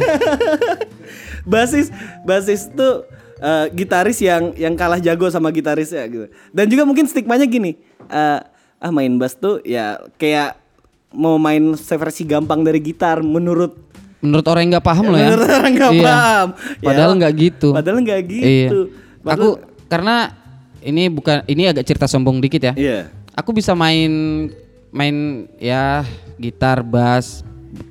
basis 1.49 1.89
basis 2.23 2.69
tuh 2.71 3.09
eh, 3.43 3.65
gitaris 3.69 4.17
yang 4.17 4.55
yang 4.55 4.73
kalah 4.73 4.97
jago 4.97 5.27
sama 5.27 5.51
gitaris 5.51 5.91
ya 5.91 6.07
gitu. 6.07 6.25
Dan 6.49 6.65
juga 6.65 6.87
mungkin 6.87 7.03
stigmanya 7.03 7.43
gini, 7.43 7.75
eh, 8.07 8.39
ah 8.79 8.91
main 8.91 9.11
bass 9.15 9.35
tuh 9.35 9.59
ya 9.61 9.99
kayak 10.15 10.55
mau 11.11 11.35
main 11.35 11.75
versi 11.75 12.23
gampang 12.23 12.63
dari 12.63 12.79
gitar 12.79 13.19
menurut 13.19 13.75
Menurut 14.23 14.47
orang 14.47 14.61
yang 14.63 14.71
nggak 14.79 14.87
paham 14.87 15.05
loh 15.11 15.19
ya. 15.19 15.27
menurut 15.27 15.49
orang 15.51 15.71
nggak 15.75 15.93
Iya. 15.93 16.03
paham. 16.07 16.47
Ya, 16.55 16.85
Padahal 16.87 17.11
nggak 17.19 17.33
gitu. 17.35 17.69
Padahal 17.75 17.97
nggak 17.99 18.19
Iya. 18.23 18.39
gitu. 18.71 18.79
Aku 19.21 19.47
karena 19.91 20.15
ini 20.79 21.11
bukan 21.11 21.43
ini 21.43 21.67
agak 21.67 21.83
cerita 21.83 22.07
sombong 22.07 22.39
dikit 22.39 22.63
ya. 22.63 22.73
Iya. 22.73 23.11
Aku 23.35 23.51
bisa 23.51 23.75
main 23.75 24.47
main 24.95 25.15
ya 25.59 26.07
gitar, 26.39 26.87
bass, 26.87 27.43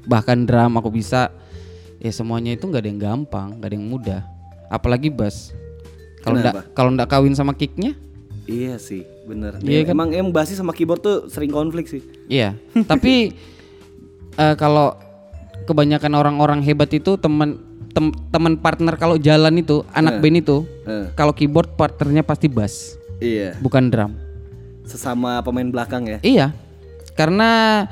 bahkan 0.09 0.41
drum 0.41 0.73
aku 0.81 0.88
bisa. 0.88 1.29
Ya 2.00 2.11
semuanya 2.11 2.57
itu 2.57 2.65
nggak 2.65 2.81
ada 2.81 2.88
yang 2.88 3.00
gampang, 3.00 3.49
nggak 3.61 3.69
ada 3.69 3.77
yang 3.77 3.87
mudah. 3.87 4.23
Apalagi 4.73 5.12
bass. 5.12 5.52
Kalau 6.25 6.41
ndak 6.41 6.73
kalau 6.73 6.88
ndak 6.88 7.11
kawin 7.11 7.37
sama 7.37 7.52
kicknya, 7.52 7.93
Iya 8.43 8.75
sih, 8.75 9.07
bener. 9.23 9.61
Iya 9.62 9.87
kan? 9.87 9.95
Emang 9.95 10.09
emang 10.11 10.33
basis 10.33 10.59
sama 10.59 10.75
keyboard 10.75 10.99
tuh 10.99 11.17
sering 11.29 11.52
konflik 11.52 11.87
sih. 11.87 12.02
Iya, 12.26 12.59
tapi 12.91 13.37
eh, 14.35 14.55
kalau 14.57 14.99
kebanyakan 15.62 16.12
orang-orang 16.17 16.59
hebat 16.62 16.91
itu 16.91 17.14
teman 17.14 17.59
tem- 17.93 18.14
teman 18.35 18.59
partner 18.59 18.99
kalau 18.99 19.14
jalan 19.14 19.55
itu 19.55 19.87
anak 19.93 20.19
band 20.19 20.43
itu 20.43 20.64
Eh, 20.83 21.07
kalau 21.14 21.31
keyboard 21.31 21.79
partnernya 21.79 22.26
pasti 22.26 22.50
bass, 22.50 22.99
iya. 23.23 23.55
bukan 23.62 23.87
drum. 23.87 24.12
Sesama 24.83 25.38
pemain 25.47 25.71
belakang 25.71 26.11
ya. 26.11 26.19
Iya, 26.19 26.47
karena 27.14 27.87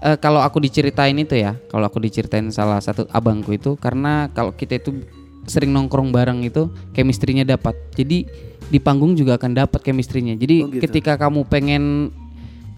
eh, 0.00 0.16
kalau 0.16 0.40
aku 0.40 0.64
diceritain 0.64 1.12
itu 1.16 1.36
ya, 1.36 1.60
kalau 1.68 1.84
aku 1.84 2.00
diceritain 2.00 2.48
salah 2.48 2.80
satu 2.80 3.04
abangku 3.12 3.52
itu 3.52 3.76
karena 3.76 4.32
kalau 4.32 4.56
kita 4.56 4.80
itu 4.80 4.96
sering 5.44 5.70
nongkrong 5.70 6.10
bareng 6.10 6.42
itu 6.42 6.66
chemistry-nya 6.90 7.44
dapat. 7.44 7.76
Jadi 7.92 8.24
di 8.62 8.78
panggung 8.78 9.12
juga 9.12 9.34
akan 9.34 9.56
dapat 9.56 9.80
chemistry-nya. 9.80 10.34
Jadi 10.34 10.56
Oh, 10.60 10.68
gitu. 10.68 10.82
ketika 10.82 11.16
kamu 11.16 11.42
pengen 11.44 12.14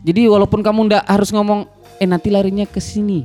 jadi 0.02 0.26
walaupun 0.26 0.60
kamu 0.60 0.88
ndak 0.88 1.04
harus 1.04 1.30
ngomong 1.30 1.66
eh 1.96 2.06
nanti 2.06 2.28
larinya 2.28 2.64
ke 2.64 2.78
sini. 2.78 3.22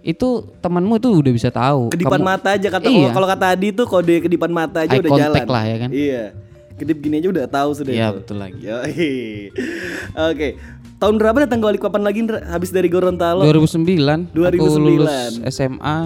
Itu 0.00 0.50
temanmu 0.58 0.98
itu 0.98 1.08
udah 1.08 1.32
bisa 1.32 1.48
tahu. 1.48 1.88
Kedipan 1.88 2.18
Kamu- 2.18 2.26
mata 2.28 2.48
aja 2.52 2.68
kata 2.68 2.86
Iya. 2.86 3.10
kalau 3.10 3.26
kata 3.26 3.44
Adi 3.50 3.70
tuh 3.70 3.86
kode 3.86 4.18
kedipan 4.20 4.50
mata 4.50 4.82
aja 4.82 4.90
Eye 4.90 5.00
udah 5.00 5.10
jalan. 5.16 5.46
lah 5.46 5.64
ya 5.64 5.76
kan? 5.78 5.90
Iya. 5.90 6.24
Kedip 6.72 6.98
gini 6.98 7.18
aja 7.18 7.28
udah 7.30 7.46
tahu 7.46 7.70
sudah. 7.72 7.92
Iya, 7.94 8.06
itu. 8.08 8.16
betul 8.18 8.36
lagi. 8.38 8.60
Oke. 10.30 10.48
Tahun 10.98 11.14
berapa 11.18 11.34
datang 11.40 11.58
ke 11.58 11.66
Balikpapan 11.66 12.02
lagi? 12.02 12.20
Habis 12.46 12.70
dari 12.70 12.86
Gorontalo? 12.86 13.42
2009, 13.42 14.30
aku 14.30 14.38
2009. 14.38 14.78
lulus 14.78 15.14
SMA, 15.44 15.98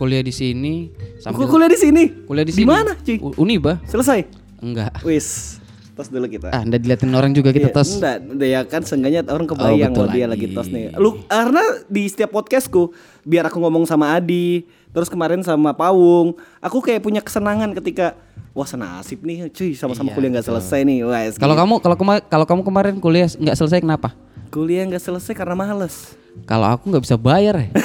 kuliah 0.00 0.24
di 0.24 0.32
sini 0.32 0.88
sambil 1.20 1.44
kuliah 1.44 1.68
di 1.68 1.76
sini. 1.76 2.04
kuliah 2.24 2.42
di 2.42 2.50
Di 2.50 2.56
sini. 2.56 2.66
mana, 2.66 2.96
cuy? 2.96 3.20
U- 3.20 3.36
Uniba? 3.38 3.76
Selesai. 3.84 4.24
Enggak. 4.58 5.04
Wis. 5.04 5.60
Tos 5.92 6.08
dulu 6.08 6.24
kita. 6.24 6.48
Ah, 6.48 6.64
ndak 6.64 6.80
diliatin 6.80 7.12
orang 7.12 7.30
juga 7.30 7.52
kita 7.52 7.68
Iya, 7.68 7.76
tos. 7.76 7.90
Enggak, 7.94 8.16
udah 8.32 8.48
ya 8.48 8.60
kan 8.64 8.80
seenggaknya 8.80 9.20
orang 9.26 9.44
kebayang 9.44 9.92
oh, 9.92 10.08
dia 10.08 10.24
lagi. 10.24 10.48
tos 10.48 10.66
nih. 10.66 10.96
Lu 10.96 11.20
karena 11.22 11.60
di 11.84 12.08
setiap 12.08 12.32
podcastku 12.32 12.96
biar 13.22 13.44
aku 13.44 13.60
ngomong 13.60 13.84
sama 13.84 14.08
Adi, 14.10 14.64
terus 14.88 15.06
kemarin 15.06 15.44
sama 15.44 15.70
Pawung. 15.70 16.32
Aku 16.58 16.80
kayak 16.80 17.00
punya 17.00 17.20
kesenangan 17.20 17.76
ketika 17.76 18.16
wah 18.50 18.64
senasib 18.64 19.20
nih 19.20 19.46
cuy 19.46 19.76
sama-sama 19.76 20.10
kuliah 20.10 20.32
nggak 20.32 20.46
selesai 20.46 20.80
nih. 20.82 21.04
Wah, 21.04 21.20
Iya, 21.20 21.36
Kalau 21.36 21.52
kamu 21.54 21.74
kalau 21.78 21.94
kema- 21.94 22.24
kalau 22.24 22.46
kamu 22.48 22.62
kemarin 22.64 22.94
kuliah 22.96 23.28
nggak 23.28 23.54
selesai 23.54 23.78
kenapa? 23.78 24.16
kuliah 24.48 24.82
nggak 24.82 25.04
selesai 25.04 25.30
karena 25.30 25.52
males. 25.54 26.16
Kalau 26.42 26.64
aku 26.64 26.88
nggak 26.88 27.04
bisa 27.04 27.14
bayar 27.14 27.54
ya. 27.60 27.68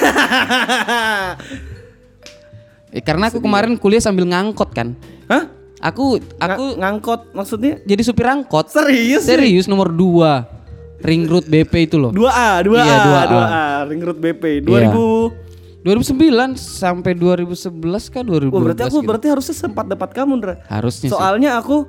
Eh, 2.96 3.04
karena 3.04 3.28
aku 3.28 3.38
kemarin 3.38 3.76
kuliah 3.76 4.00
sambil 4.00 4.24
ngangkot 4.24 4.72
kan. 4.72 4.96
Hah? 5.28 5.52
Aku 5.78 6.16
Aku 6.16 6.40
aku 6.40 6.64
ngangkot 6.74 7.20
maksudnya 7.30 7.76
jadi 7.84 8.00
supir 8.00 8.24
angkot. 8.24 8.72
serius? 8.72 9.22
sih? 9.22 9.36
Serius 9.36 9.68
nomor 9.68 9.92
2 9.92 10.56
Ring 10.98 11.28
Road 11.28 11.44
BP 11.44 11.86
itu 11.86 12.00
loh. 12.00 12.08
2A, 12.08 12.64
2A, 12.64 12.80
Iya, 12.80 12.96
2A. 13.04 13.22
2A, 13.28 13.64
Ring 13.84 14.00
Road 14.00 14.18
BP 14.18 14.42
Iya. 14.64 14.88
2000. 14.88 15.44
2009 15.84 16.56
sampai 16.56 17.12
2011 17.12 17.70
kah 18.08 18.24
2012 18.24 18.50
Wah, 18.50 18.62
berarti 18.64 18.82
aku 18.82 18.98
gitu. 18.98 19.06
berarti 19.06 19.26
harusnya 19.28 19.54
sempat 19.54 19.84
dapat 19.86 20.10
kamu, 20.10 20.32
Ndra. 20.34 20.54
Harusnya 20.66 21.06
sih. 21.06 21.14
Soalnya 21.14 21.54
aku 21.54 21.86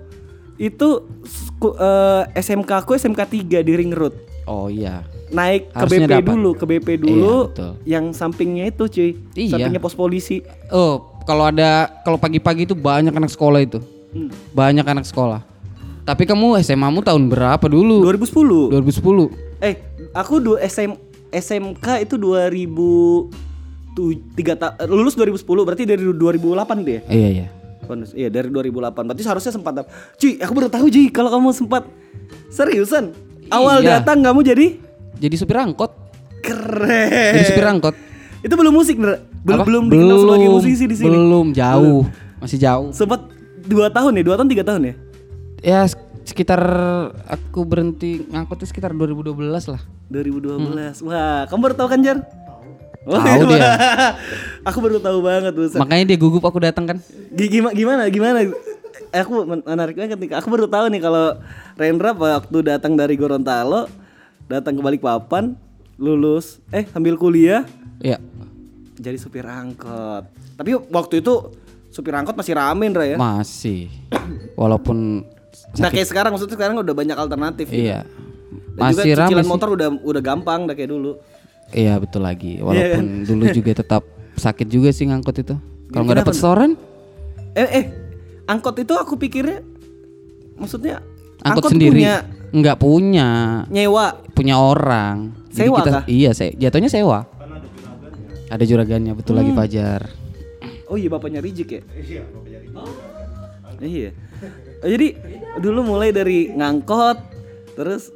itu 0.59 1.07
sku- 1.23 1.73
eh, 1.73 2.23
SMK 2.35 2.71
aku 2.77 2.93
SMK 2.93 3.21
3 3.23 3.63
di 3.63 3.73
Ring 3.73 3.89
Road. 3.89 4.13
Oh 4.43 4.67
iya. 4.67 5.01
Naik 5.27 5.69
ke 5.69 5.85
BP 5.85 6.03
dapat. 6.07 6.23
dulu, 6.29 6.49
ke 6.53 6.65
BP 6.65 6.87
dulu 6.97 7.11
Iya, 7.11 7.47
betul. 7.47 7.71
yang 7.83 8.05
sampingnya 8.11 8.65
itu, 8.65 8.83
cuy. 8.85 9.11
Iya. 9.33 9.51
Sampingnya 9.53 9.79
pos 9.79 9.91
polisi. 9.91 10.39
Oh, 10.69 11.19
kalau 11.23 11.43
ada 11.43 11.91
kalau 12.01 12.15
pagi-pagi 12.15 12.63
itu 12.63 12.71
banyak 12.71 13.11
anak 13.11 13.27
sekolah 13.27 13.59
itu. 13.59 13.83
Hmm. 14.09 14.31
Banyak 14.51 14.83
anak 14.83 15.03
sekolah. 15.03 15.43
Tapi 16.01 16.23
kamu 16.23 16.55
SMA-mu 16.57 17.03
tahun 17.03 17.27
berapa 17.27 17.67
dulu? 17.67 17.99
2010. 18.01 18.71
2010. 18.71 19.27
Eh, 19.59 19.75
aku 20.11 20.39
du 20.39 20.55
SM, 20.55 20.95
SMK 21.27 21.85
itu 22.01 22.15
2000 22.15 23.27
tuh, 23.91 24.07
tiga 24.31 24.55
ta- 24.55 24.79
lulus 24.85 25.11
2010 25.13 25.43
berarti 25.65 25.83
dari 25.83 26.07
2008 26.07 26.79
deh. 26.79 27.03
Iya 27.05 27.29
iya. 27.33 27.47
Bonus. 27.83 28.11
Iya 28.11 28.27
dari 28.27 28.47
2008 28.47 29.07
Berarti 29.07 29.23
seharusnya 29.23 29.47
sempat 29.49 29.87
Cuy 30.15 30.35
aku 30.37 30.51
baru 30.51 30.67
tahu 30.67 30.91
Cuy 30.91 31.07
Kalau 31.07 31.31
kamu 31.31 31.55
sempat 31.55 31.87
Seriusan 32.47 33.15
Awal 33.47 33.79
Iya. 33.79 34.03
datang 34.03 34.19
kamu 34.19 34.43
jadi 34.43 34.65
Jadi 35.17 35.35
supir 35.35 35.57
angkot. 35.57 35.91
Keren 36.39 37.33
Jadi 37.33 37.45
supir 37.45 37.65
angkot. 37.65 37.95
Itu 38.39 38.53
belum 38.53 38.71
musik? 38.71 38.95
Belum, 38.95 39.17
Apa? 39.49 39.63
belum 39.63 39.83
dikenal 39.87 40.17
sebagai 40.19 40.49
musisi 40.51 40.85
di 40.85 40.95
sini 40.95 41.09
Belum, 41.09 41.45
jauh. 41.51 42.05
Masih 42.37 42.57
jauh. 42.57 42.89
Sempat 42.91 43.25
dua 43.63 43.89
tahun 43.89 44.13
ya 44.13 44.23
Dua 44.23 44.35
tahun 44.37 44.47
tiga 44.47 44.63
tahun 44.63 44.81
ya 44.83 44.93
Ya 45.59 45.79
sek- 45.83 46.05
sekitar 46.23 46.61
aku 47.25 47.63
berhenti 47.63 48.21
ngangkut 48.23 48.61
itu 48.61 48.67
sekitar 48.67 48.91
2012 48.91 49.33
lah. 49.67 49.81
2012 50.07 51.01
Wah 51.01 51.43
kamu 51.45 51.59
baru 51.61 51.75
tahu 51.75 51.87
kan 51.89 51.99
Jar? 51.99 52.17
Hmm. 53.07 53.15
Tahu 53.15 53.41
dia. 53.47 53.71
Aku 54.69 54.77
baru 54.83 54.99
tahu 54.99 55.23
banget 55.23 55.55
buset. 55.55 55.79
Makanya 55.79 56.03
dia 56.05 56.17
gugup 56.17 56.43
aku 56.43 56.59
datang 56.59 56.83
kan. 56.85 56.97
Gi- 57.31 57.47
Gimana 57.47 57.71
gimana 57.71 58.01
gimana? 58.05 58.37
Eh, 59.07 59.19
Aku 59.23 59.47
men- 59.47 59.63
menarik 59.63 59.95
banget 59.95 60.19
nih. 60.19 60.35
Aku 60.35 60.51
baru 60.51 60.67
tahu 60.67 60.91
nih 60.91 60.99
kalau 60.99 61.39
Rendra 61.73 62.11
waktu 62.11 62.57
datang 62.61 62.99
dari 62.99 63.15
Gorontalo, 63.15 63.87
datang 64.47 64.73
ke 64.73 64.81
Balikpapan, 64.81 65.53
lulus, 65.95 66.59
eh 66.69 66.87
sambil 66.87 67.15
kuliah 67.15 67.67
Iya. 67.97 68.17
jadi 68.95 69.17
supir 69.17 69.43
angkot. 69.43 70.25
Tapi 70.55 70.73
waktu 70.89 71.21
itu 71.21 71.33
supir 71.87 72.13
angkot 72.13 72.33
masih 72.33 72.53
rame 72.53 72.87
Rendra 72.87 73.05
ya. 73.05 73.17
Masih. 73.17 73.91
Walaupun 74.53 75.25
Nah 75.77 75.89
kayak 75.89 76.07
sekarang 76.07 76.31
maksudnya 76.33 76.55
sekarang 76.55 76.75
udah 76.77 76.95
banyak 76.95 77.13
alternatif. 77.13 77.65
gitu. 77.67 77.83
iya. 77.83 78.05
Dan 78.73 78.93
juga 78.93 79.01
Masih 79.03 79.13
ramai 79.13 79.29
cicilan 79.29 79.47
motor 79.47 79.69
udah 79.73 79.89
udah 80.01 80.21
gampang 80.21 80.59
udah 80.65 80.75
kayak 80.77 80.89
dulu. 80.89 81.11
Iya 81.69 81.97
betul 81.97 82.21
lagi. 82.23 82.57
Iya 82.57 82.63
Walaupun 82.63 83.05
dulu 83.25 83.43
juga 83.51 83.71
tetap 83.75 84.03
sakit 84.33 84.67
juga 84.69 84.89
sih 84.89 85.05
ngangkut 85.05 85.35
itu. 85.35 85.55
Kalau 85.89 86.03
nggak 86.05 86.19
dapat 86.23 86.33
setoran, 86.33 86.71
Eh 87.53 87.69
eh 87.73 87.85
angkot 88.45 88.77
itu 88.77 88.93
aku 88.93 89.17
pikirnya 89.17 89.65
maksudnya 90.55 91.01
angkut, 91.41 91.73
sendiri. 91.73 91.97
punya 91.97 92.15
Nggak 92.47 92.77
punya, 92.79 93.63
nyewa. 93.67 94.23
punya 94.31 94.55
orang. 94.55 95.35
Jadi 95.51 95.67
Sewa 95.67 95.77
kita, 95.81 95.91
kah? 95.91 96.03
Iya, 96.07 96.31
se 96.31 96.53
jatuhnya 96.55 96.87
sewa. 96.87 97.27
Ada 98.47 98.63
juragannya 98.63 99.11
betul 99.11 99.35
lagi 99.35 99.51
Hmm. 99.51 99.59
Fajar. 99.59 100.01
Oh 100.87 100.95
iya 100.95 101.11
bapaknya 101.11 101.43
Rijik 101.43 101.67
ya? 101.67 101.81
Iya 101.91 102.21
bapaknya 102.23 102.59
Rijik. 102.63 102.75
Iya. 103.77 104.09
Oh, 104.79 104.87
jadi 104.87 105.07
dulu 105.59 105.79
mulai 105.85 106.09
dari 106.09 106.49
ngangkot, 106.49 107.17
terus 107.75 108.13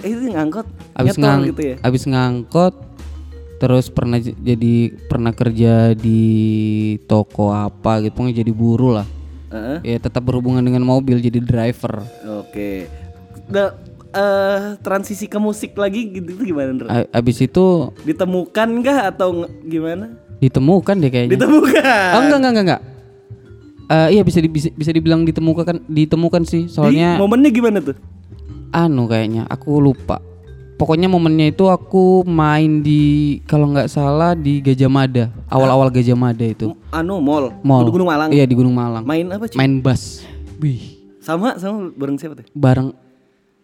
eh 0.00 0.08
itu 0.08 0.32
ngangkot, 0.32 0.64
Abis 0.96 1.14
nyetor 1.14 1.22
ngang, 1.28 1.40
gitu 1.52 1.62
ya? 1.62 1.76
abis 1.82 2.02
ngangkot, 2.08 2.74
terus 3.58 3.86
pernah 3.92 4.16
jadi 4.18 4.74
pernah 5.06 5.30
kerja 5.30 5.92
di 5.92 6.22
toko 7.04 7.52
apa 7.52 8.00
gitu, 8.00 8.14
pokoknya 8.16 8.40
jadi 8.40 8.52
buruh 8.54 8.92
lah. 8.96 9.06
Heeh. 9.50 9.78
Ya 9.84 9.98
tetap 9.98 10.24
berhubungan 10.24 10.62
dengan 10.62 10.80
mobil 10.80 11.18
jadi 11.18 11.42
driver. 11.42 12.00
Oke. 12.40 12.86
Nah, 13.50 13.68
eh, 14.10 14.58
transisi 14.78 15.26
ke 15.26 15.36
musik 15.36 15.74
lagi 15.74 16.10
gitu 16.10 16.32
itu 16.32 16.42
gimana? 16.46 16.70
Ndra? 16.72 16.88
Abis 17.10 17.40
itu 17.40 17.90
Ditemukan 18.02 18.68
nggak 18.80 19.00
atau 19.10 19.28
gimana? 19.62 20.16
ditemukan 20.40 20.94
deh 20.96 21.10
kayaknya. 21.10 21.36
Ditemukan. 21.36 22.08
Oh 22.10 22.20
enggak 22.22 22.38
enggak 22.38 22.50
enggak 22.50 22.64
enggak. 22.64 22.82
Eh, 23.90 24.08
iya 24.14 24.22
bisa, 24.22 24.38
di- 24.38 24.48
bisa 24.48 24.70
bisa 24.70 24.88
dibilang 24.88 25.20
ditemukan 25.22 25.84
ditemukan 25.84 26.42
sih 26.44 26.64
Di- 26.64 26.70
soalnya 26.70 27.18
momennya 27.18 27.50
gimana 27.50 27.82
tuh? 27.82 27.98
anu 28.70 29.04
kayaknya 29.04 29.44
aku 29.46 29.76
lupa. 29.78 30.22
Pokoknya 30.78 31.12
momennya 31.12 31.52
itu 31.52 31.68
aku 31.68 32.24
main 32.24 32.80
di 32.80 33.36
kalau 33.44 33.68
nggak 33.68 33.90
salah 33.90 34.32
di 34.32 34.64
Gajah 34.64 34.88
Mada 34.88 35.28
awal-awal 35.44 35.92
Gajah 35.92 36.16
Mada 36.16 36.40
itu. 36.40 36.72
Anu 36.88 37.20
mall, 37.20 37.52
Mall. 37.60 37.84
Gunung 37.84 38.08
Malang. 38.08 38.32
Iya 38.32 38.48
di 38.48 38.54
Gunung 38.56 38.72
Malang. 38.72 39.04
Main 39.04 39.28
apa 39.28 39.44
sih? 39.44 39.60
Main 39.60 39.84
bass. 39.84 40.24
Wih. 40.56 40.80
Sama 41.20 41.60
sama 41.60 41.92
bareng 41.92 42.16
siapa 42.16 42.40
tuh? 42.40 42.48
Bareng 42.56 42.96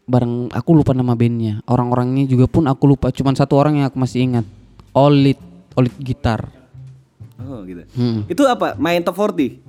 bareng 0.07 0.55
aku 0.55 0.71
lupa 0.73 0.95
nama 0.95 1.19
bandnya. 1.19 1.61
Orang-orangnya 1.67 2.25
juga 2.31 2.47
pun 2.47 2.71
aku 2.71 2.87
lupa. 2.87 3.11
Cuman 3.11 3.35
satu 3.35 3.59
orang 3.59 3.83
yang 3.83 3.87
aku 3.91 3.99
masih 3.99 4.23
ingat. 4.23 4.47
Olit, 4.95 5.37
Olit 5.77 5.93
gitar. 6.01 6.49
Oh 7.37 7.61
gitu. 7.67 7.85
Hmm. 7.99 8.25
Itu 8.31 8.47
apa? 8.49 8.79
Main 8.81 9.05
top 9.05 9.19
40? 9.19 9.61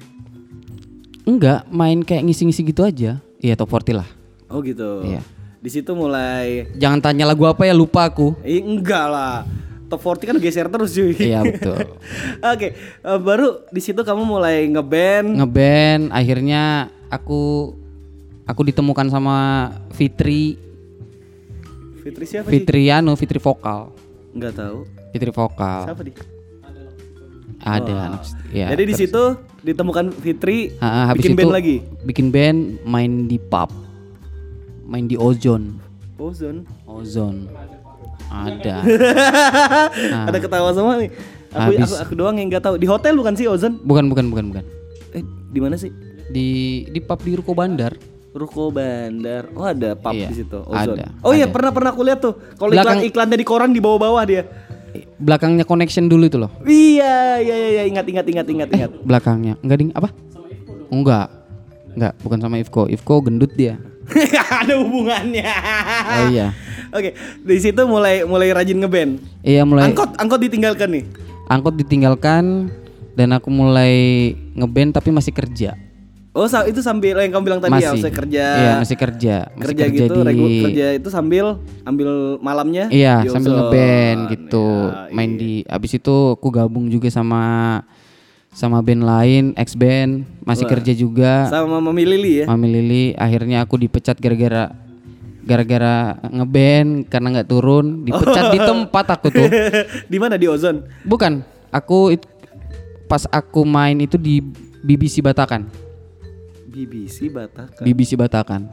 Enggak, 1.28 1.68
main 1.68 2.00
kayak 2.00 2.24
ngisi-ngisi 2.24 2.64
gitu 2.64 2.88
aja. 2.88 3.20
Iya 3.44 3.54
top 3.60 3.76
40 3.76 4.00
lah. 4.00 4.08
Oh 4.48 4.64
gitu. 4.64 5.04
Iya. 5.04 5.20
Di 5.58 5.74
situ 5.74 5.92
mulai 5.98 6.70
Jangan 6.80 7.02
tanya 7.04 7.28
lagu 7.28 7.44
apa 7.44 7.68
ya 7.68 7.76
lupa 7.76 8.08
aku. 8.08 8.38
Eh 8.46 8.64
enggak 8.64 9.06
lah. 9.12 9.44
Top 9.92 10.00
40 10.00 10.32
kan 10.32 10.38
geser 10.40 10.68
terus 10.72 10.96
cuy. 10.96 11.12
Iya 11.18 11.44
betul. 11.52 11.76
Oke, 12.40 12.68
eh, 12.78 13.20
baru 13.20 13.68
di 13.68 13.82
situ 13.84 14.00
kamu 14.00 14.24
mulai 14.24 14.64
ngeband. 14.72 15.44
Ngeband 15.44 16.04
akhirnya 16.16 16.88
aku 17.12 17.74
aku 18.48 18.62
ditemukan 18.72 19.12
sama 19.12 19.70
Fitri 19.94 20.56
Fitri 22.02 22.24
siapa 22.24 22.48
sih? 22.48 22.64
Fitri 22.64 22.88
anu 22.88 23.20
Fitri 23.20 23.36
vokal. 23.36 23.92
Enggak 24.32 24.56
tahu. 24.56 24.88
Fitri 25.12 25.32
vokal. 25.36 25.82
Siapa 25.92 26.02
di? 26.08 26.12
Ada 27.58 27.94
anak 28.08 28.24
ya. 28.56 28.72
Jadi 28.72 28.84
di 28.88 28.96
situ 28.96 29.24
ditemukan 29.60 30.16
Fitri 30.24 30.72
ah, 30.80 31.12
habis 31.12 31.28
bikin 31.28 31.36
itu 31.36 31.40
band 31.44 31.52
lagi. 31.52 31.76
Bikin 32.08 32.28
band, 32.32 32.60
main 32.88 33.28
di 33.28 33.36
pub. 33.36 33.68
Main 34.88 35.12
di 35.12 35.20
Ozone. 35.20 35.76
Ozone. 36.16 36.64
Ozone. 36.88 37.52
Ada. 38.32 38.88
Ada 40.32 40.38
ketawa 40.40 40.72
semua 40.72 40.96
nih. 40.96 41.12
Aku. 41.52 41.76
Habis. 41.76 41.92
aku, 41.92 41.96
aku 42.08 42.14
doang 42.16 42.40
yang 42.40 42.48
nggak 42.48 42.64
tahu. 42.64 42.76
Di 42.80 42.88
hotel 42.88 43.20
bukan 43.20 43.36
sih 43.36 43.52
Ozone? 43.52 43.76
Bukan 43.84 44.08
bukan 44.08 44.32
bukan 44.32 44.46
bukan. 44.56 44.64
Eh, 45.12 45.24
di 45.52 45.60
mana 45.60 45.76
sih? 45.76 45.92
Di 46.32 46.48
di 46.88 47.00
pub 47.04 47.20
di 47.20 47.36
Ruko 47.36 47.52
Bandar. 47.52 48.00
Ruko 48.38 48.70
Bandar. 48.70 49.50
Oh, 49.52 49.66
ada 49.66 49.98
pub 49.98 50.14
Iya, 50.14 50.30
di 50.30 50.36
situ. 50.38 50.60
Ozone. 50.62 51.02
ada, 51.02 51.06
oh 51.22 51.34
iya, 51.34 51.46
ada. 51.46 51.54
pernah 51.54 51.72
pernah 51.74 51.90
aku 51.92 52.02
lihat 52.02 52.20
tuh. 52.22 52.34
Kalau 52.54 52.70
Belakang- 52.70 53.02
iklan 53.02 53.10
iklannya 53.10 53.38
di 53.38 53.46
koran 53.46 53.72
di 53.74 53.82
bawah-bawah 53.82 54.24
dia. 54.24 54.44
Belakangnya 55.18 55.66
connection 55.66 56.06
dulu 56.06 56.26
itu 56.26 56.38
loh. 56.38 56.54
Iya, 56.62 57.42
iya, 57.42 57.56
iya, 57.56 57.70
iya, 57.72 57.84
ingat, 57.86 58.06
ingat, 58.06 58.26
ingat, 58.26 58.48
ingat, 58.48 58.70
ingat. 58.72 58.92
Belakangnya. 59.02 59.58
Enggak 59.60 59.78
ding, 59.78 59.92
apa? 59.92 60.10
Enggak. 60.88 61.28
Enggak, 61.92 62.14
bukan 62.22 62.38
sama 62.40 62.56
Ivko. 62.58 62.86
Ivko 62.86 63.16
gendut 63.20 63.52
dia. 63.52 63.82
ada 64.64 64.78
hubungannya. 64.78 65.44
Oh 66.08 66.26
iya. 66.32 66.54
Oke, 66.90 67.12
di 67.44 67.60
situ 67.60 67.82
mulai 67.84 68.24
mulai 68.24 68.54
rajin 68.54 68.80
ngeband. 68.80 69.20
Iya 69.44 69.68
mulai 69.68 69.92
Angkot, 69.92 70.16
angkot 70.16 70.40
ditinggalkan 70.40 70.88
nih. 70.88 71.04
angkot 71.48 71.76
ditinggalkan 71.76 72.72
dan 73.14 73.30
aku 73.32 73.52
mulai 73.52 73.92
ngeband 74.54 74.96
tapi 74.96 75.12
masih 75.12 75.32
kerja. 75.32 75.76
Oh, 76.38 76.46
itu 76.46 76.86
sambil 76.86 77.18
yang 77.18 77.34
kamu 77.34 77.44
bilang 77.50 77.58
tadi 77.58 77.82
ya, 77.82 77.90
masih 77.90 77.98
usai 77.98 78.14
kerja. 78.14 78.46
Iya, 78.46 78.72
masih 78.78 78.98
kerja. 79.02 79.36
Masih 79.58 79.74
kerja, 79.74 79.84
gitu, 79.90 80.14
di 80.14 80.22
regu- 80.22 80.62
kerja 80.70 80.88
itu 80.94 81.10
sambil 81.10 81.46
ambil 81.82 82.38
malamnya. 82.38 82.86
Iya, 82.94 83.26
di 83.26 83.34
sambil 83.34 83.58
ngeband 83.58 84.20
gitu. 84.30 84.68
Ya, 84.86 85.10
Main 85.10 85.32
iya. 85.34 85.40
di 85.42 85.54
abis 85.66 85.98
itu 85.98 86.38
aku 86.38 86.54
gabung 86.54 86.94
juga 86.94 87.10
sama 87.10 87.42
sama 88.54 88.86
band 88.86 89.02
lain, 89.02 89.44
ex 89.58 89.74
band, 89.74 90.30
masih 90.46 90.70
kerja 90.70 90.94
juga. 90.94 91.50
sama 91.50 91.82
Mami 91.82 92.06
Lili 92.06 92.42
ya. 92.42 92.46
Mami 92.46 92.70
Lili 92.70 93.04
akhirnya 93.18 93.66
aku 93.66 93.82
dipecat 93.82 94.22
gara-gara 94.22 94.70
gara-gara 95.42 96.22
ngeband 96.22 97.10
karena 97.10 97.28
nggak 97.34 97.50
turun, 97.50 98.06
dipecat 98.06 98.54
di 98.54 98.60
tempat 98.70 99.06
aku 99.10 99.28
tuh. 99.34 99.50
di 100.14 100.18
mana 100.22 100.38
di 100.38 100.46
Ozone? 100.46 100.86
Bukan, 101.02 101.42
aku 101.74 102.14
it- 102.14 102.30
pas 103.10 103.26
aku 103.26 103.66
main 103.66 103.98
itu 103.98 104.22
di 104.22 104.38
BBC 104.86 105.26
Batakan. 105.26 105.87
BBC 106.78 107.34
Batak. 107.34 107.82
BBC 107.82 108.14
Batakan. 108.14 108.70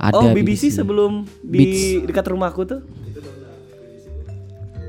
Ada 0.00 0.16
oh 0.16 0.32
BBC 0.32 0.72
sini. 0.72 0.76
sebelum 0.80 1.28
di 1.44 1.58
Beats. 1.60 2.08
dekat 2.08 2.24
rumahku 2.26 2.64
tuh 2.64 2.80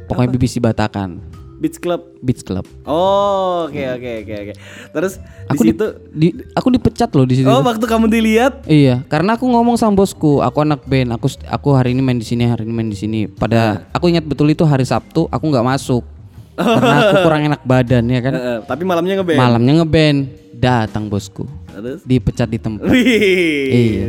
Pokoknya 0.08 0.30
BBC 0.30 0.60
Batakan. 0.60 1.20
Beach 1.62 1.78
Club. 1.78 2.02
Beats 2.20 2.42
Club. 2.42 2.64
Oh 2.84 3.68
oke 3.68 3.78
oke 3.78 4.12
oke 4.24 4.34
oke. 4.34 4.54
Terus 4.90 5.14
Aku 5.46 5.62
di, 5.62 5.70
situ. 5.70 5.86
di- 6.10 6.36
aku 6.52 6.68
dipecat 6.70 7.12
loh 7.12 7.24
di 7.24 7.38
situ. 7.38 7.46
Oh 7.46 7.62
waktu 7.62 7.86
kamu 7.86 8.10
dilihat. 8.10 8.66
Iya, 8.66 9.06
karena 9.06 9.36
aku 9.36 9.46
ngomong 9.46 9.78
sama 9.78 9.94
bosku, 9.94 10.42
aku 10.42 10.64
anak 10.66 10.82
band, 10.84 11.14
aku 11.14 11.30
aku 11.46 11.70
hari 11.72 11.94
ini 11.94 12.02
main 12.02 12.18
di 12.18 12.26
sini, 12.26 12.50
hari 12.50 12.66
ini 12.66 12.74
main 12.74 12.90
di 12.90 12.98
sini. 12.98 13.20
Pada 13.30 13.86
aku 13.94 14.10
ingat 14.10 14.26
betul 14.26 14.50
itu 14.50 14.66
hari 14.66 14.84
Sabtu, 14.84 15.30
aku 15.30 15.44
nggak 15.48 15.68
masuk 15.68 16.02
karena 16.58 16.96
aku 17.04 17.16
kurang 17.24 17.42
enak 17.46 17.62
badan 17.62 18.04
ya 18.10 18.20
kan. 18.20 18.34
eh, 18.34 18.42
eh, 18.42 18.60
tapi 18.66 18.82
malamnya 18.82 19.22
ngeband. 19.22 19.38
Malamnya 19.38 19.74
ngeband, 19.80 20.20
datang 20.58 21.08
bosku, 21.08 21.46
Terus. 21.72 22.00
dipecat 22.04 22.48
di 22.48 22.60
tempat. 22.60 22.84
Wih. 22.86 23.68
Iya. 23.72 24.08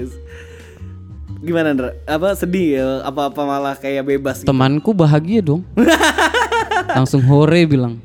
Gimana 1.42 1.75
Ndra? 1.75 1.90
Apa 2.07 2.38
sedih 2.38 2.78
ya? 2.78 2.87
Apa 3.02 3.26
apa 3.26 3.42
malah 3.42 3.75
kayak 3.75 4.07
bebas? 4.07 4.37
gitu? 4.42 4.47
Temanku 4.47 4.95
bahagia 4.95 5.42
dong, 5.42 5.66
langsung 6.99 7.19
hore 7.26 7.66
bilang. 7.66 7.99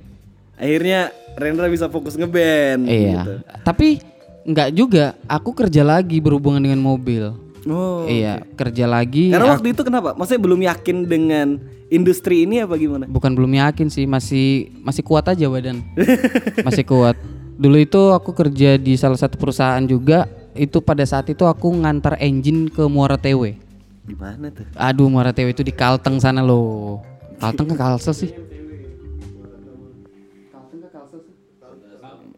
Akhirnya 0.58 1.14
Rendra 1.38 1.70
bisa 1.70 1.86
fokus 1.86 2.18
ngeband. 2.18 2.90
Iya, 2.90 3.22
gitu. 3.22 3.34
tapi 3.62 4.02
nggak 4.42 4.70
juga. 4.74 5.14
Aku 5.30 5.54
kerja 5.54 5.86
lagi 5.86 6.18
berhubungan 6.18 6.58
dengan 6.58 6.82
mobil. 6.82 7.30
Oh. 7.70 8.10
Iya, 8.10 8.42
kerja 8.58 8.90
lagi. 8.90 9.30
Karena 9.30 9.54
Aku- 9.54 9.54
waktu 9.62 9.70
itu 9.78 9.82
kenapa? 9.86 10.18
Maksudnya 10.18 10.42
belum 10.42 10.62
yakin 10.66 10.98
dengan 11.06 11.48
industri 11.94 12.50
ini 12.50 12.66
apa 12.66 12.74
gimana? 12.74 13.06
Bukan 13.06 13.38
belum 13.38 13.54
yakin 13.54 13.86
sih, 13.94 14.10
masih 14.10 14.74
masih 14.82 15.06
kuat 15.06 15.30
aja 15.30 15.46
badan. 15.46 15.86
masih 16.66 16.82
kuat. 16.82 17.14
Dulu 17.58 17.78
itu 17.78 18.02
aku 18.14 18.32
kerja 18.32 18.78
di 18.78 18.94
salah 18.94 19.18
satu 19.18 19.34
perusahaan 19.36 19.82
juga. 19.82 20.30
Itu 20.54 20.82
pada 20.82 21.02
saat 21.04 21.26
itu 21.30 21.42
aku 21.44 21.70
ngantar 21.74 22.18
engine 22.18 22.70
ke 22.70 22.86
Muara 22.86 23.18
TW. 23.18 23.58
Di 24.06 24.16
mana 24.16 24.50
tuh? 24.50 24.66
Aduh, 24.74 25.10
Muara 25.10 25.34
TW 25.34 25.50
itu 25.52 25.62
di 25.62 25.74
Kalteng 25.74 26.18
sana 26.18 26.42
loh. 26.42 27.02
Kalteng 27.38 27.70
ke 27.70 27.76
Kalsel 27.76 28.14
sih? 28.14 28.32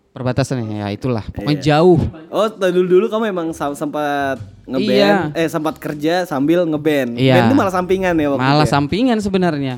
Perbatasan 0.10 0.66
ya 0.68 0.90
itulah. 0.90 1.22
Pokoknya 1.32 1.62
jauh. 1.62 2.02
Oh, 2.34 2.50
dulu 2.50 2.88
dulu 3.00 3.06
kamu 3.08 3.30
emang 3.30 3.48
sempat 3.54 4.42
ngeband, 4.66 4.90
Iya. 4.90 5.32
eh 5.38 5.48
sempat 5.48 5.78
kerja 5.78 6.26
sambil 6.26 6.66
ngeband. 6.66 7.14
Iya. 7.16 7.40
Band 7.40 7.46
itu 7.48 7.56
malah 7.56 7.74
sampingan 7.74 8.14
ya 8.18 8.28
waktu 8.34 8.42
Malah 8.42 8.66
itu. 8.66 8.68
ya? 8.68 8.74
sampingan 8.74 9.18
sebenarnya. 9.22 9.76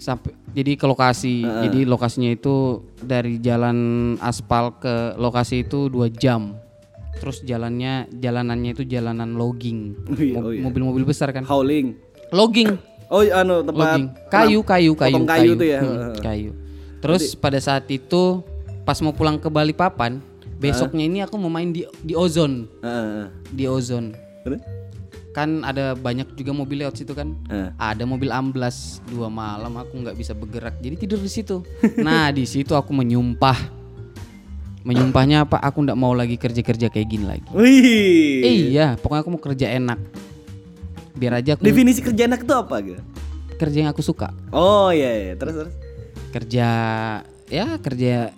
Sampai 0.00 0.32
jadi 0.56 0.72
ke 0.80 0.88
lokasi. 0.88 1.44
Jadi 1.44 1.84
lokasinya 1.84 2.32
itu 2.32 2.80
dari 2.96 3.36
jalan 3.44 3.76
aspal 4.24 4.80
ke 4.80 5.12
lokasi 5.20 5.68
itu 5.68 5.92
dua 5.92 6.08
jam. 6.08 6.56
Terus 7.20 7.44
jalannya 7.44 8.08
jalanannya 8.08 8.72
itu 8.72 8.88
jalanan 8.88 9.36
logging. 9.36 9.92
Wih, 10.16 10.32
Mo- 10.32 10.48
oh 10.48 10.52
iya. 10.52 10.64
Mobil-mobil 10.64 11.04
besar 11.04 11.28
kan. 11.36 11.44
Howling. 11.44 11.92
Logging. 12.32 12.80
Oh, 13.12 13.22
anu 13.22 13.62
tempat 13.62 13.76
Logging. 13.76 14.06
Kayu, 14.32 14.60
kayu, 14.64 14.92
kayu, 14.96 15.14
potong 15.14 15.28
kayu 15.28 15.50
tuh 15.54 15.68
ya. 15.68 15.80
Hmm, 15.84 16.16
kayu. 16.24 16.50
Terus 17.04 17.36
pada 17.36 17.60
saat 17.60 17.86
itu 17.92 18.42
pas 18.82 18.98
mau 19.04 19.12
pulang 19.14 19.38
ke 19.38 19.46
Balikpapan, 19.46 20.18
besoknya 20.58 21.04
ini 21.06 21.18
aku 21.22 21.38
mau 21.38 21.52
main 21.52 21.70
di 21.70 21.86
di 22.02 22.16
Ozon, 22.18 22.66
Heeh. 22.82 23.30
di 23.52 23.64
Ozon. 23.68 24.10
Terus? 24.42 24.60
Kan 25.36 25.60
ada 25.68 25.92
banyak 25.92 26.32
juga 26.32 26.56
mobil 26.56 26.80
lewat 26.80 26.96
situ 26.96 27.12
kan. 27.12 27.36
Heeh. 27.52 27.68
Ada 27.76 28.08
mobil 28.08 28.32
amblas 28.32 29.04
dua 29.04 29.28
malam 29.28 29.76
aku 29.76 30.00
nggak 30.00 30.16
bisa 30.16 30.32
bergerak 30.32 30.80
jadi 30.80 30.96
tidur 30.96 31.20
di 31.20 31.28
situ. 31.28 31.60
Nah 32.06 32.32
di 32.32 32.48
situ 32.48 32.72
aku 32.72 32.96
menyumpah, 32.96 33.68
menyumpahnya 34.80 35.44
apa? 35.44 35.60
Aku 35.60 35.84
nggak 35.84 35.98
mau 36.00 36.16
lagi 36.16 36.40
kerja 36.40 36.64
kerja 36.64 36.88
kayak 36.88 37.08
gini 37.12 37.24
lagi. 37.28 37.44
Wih. 37.52 38.72
Iya, 38.72 38.96
pokoknya 38.96 39.20
aku 39.20 39.30
mau 39.36 39.42
kerja 39.44 39.66
enak. 39.76 40.00
Biar 41.16 41.44
aja 41.44 41.56
aku 41.56 41.64
Definisi 41.68 42.00
kerja 42.00 42.24
enak 42.24 42.40
itu 42.44 42.54
apa 42.56 42.76
gitu? 42.80 43.02
kerja 43.56 43.76
yang 43.84 43.90
aku 43.92 44.04
suka. 44.04 44.32
Oh 44.52 44.92
iya, 44.92 45.32
iya. 45.32 45.34
terus 45.36 45.56
terus. 45.56 45.74
Kerja 46.32 46.68
ya 47.48 47.66
kerja 47.80 48.36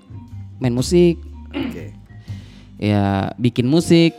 main 0.62 0.74
musik, 0.74 1.18
Oke. 1.50 1.90
ya 2.78 3.34
bikin 3.34 3.66
musik, 3.66 4.14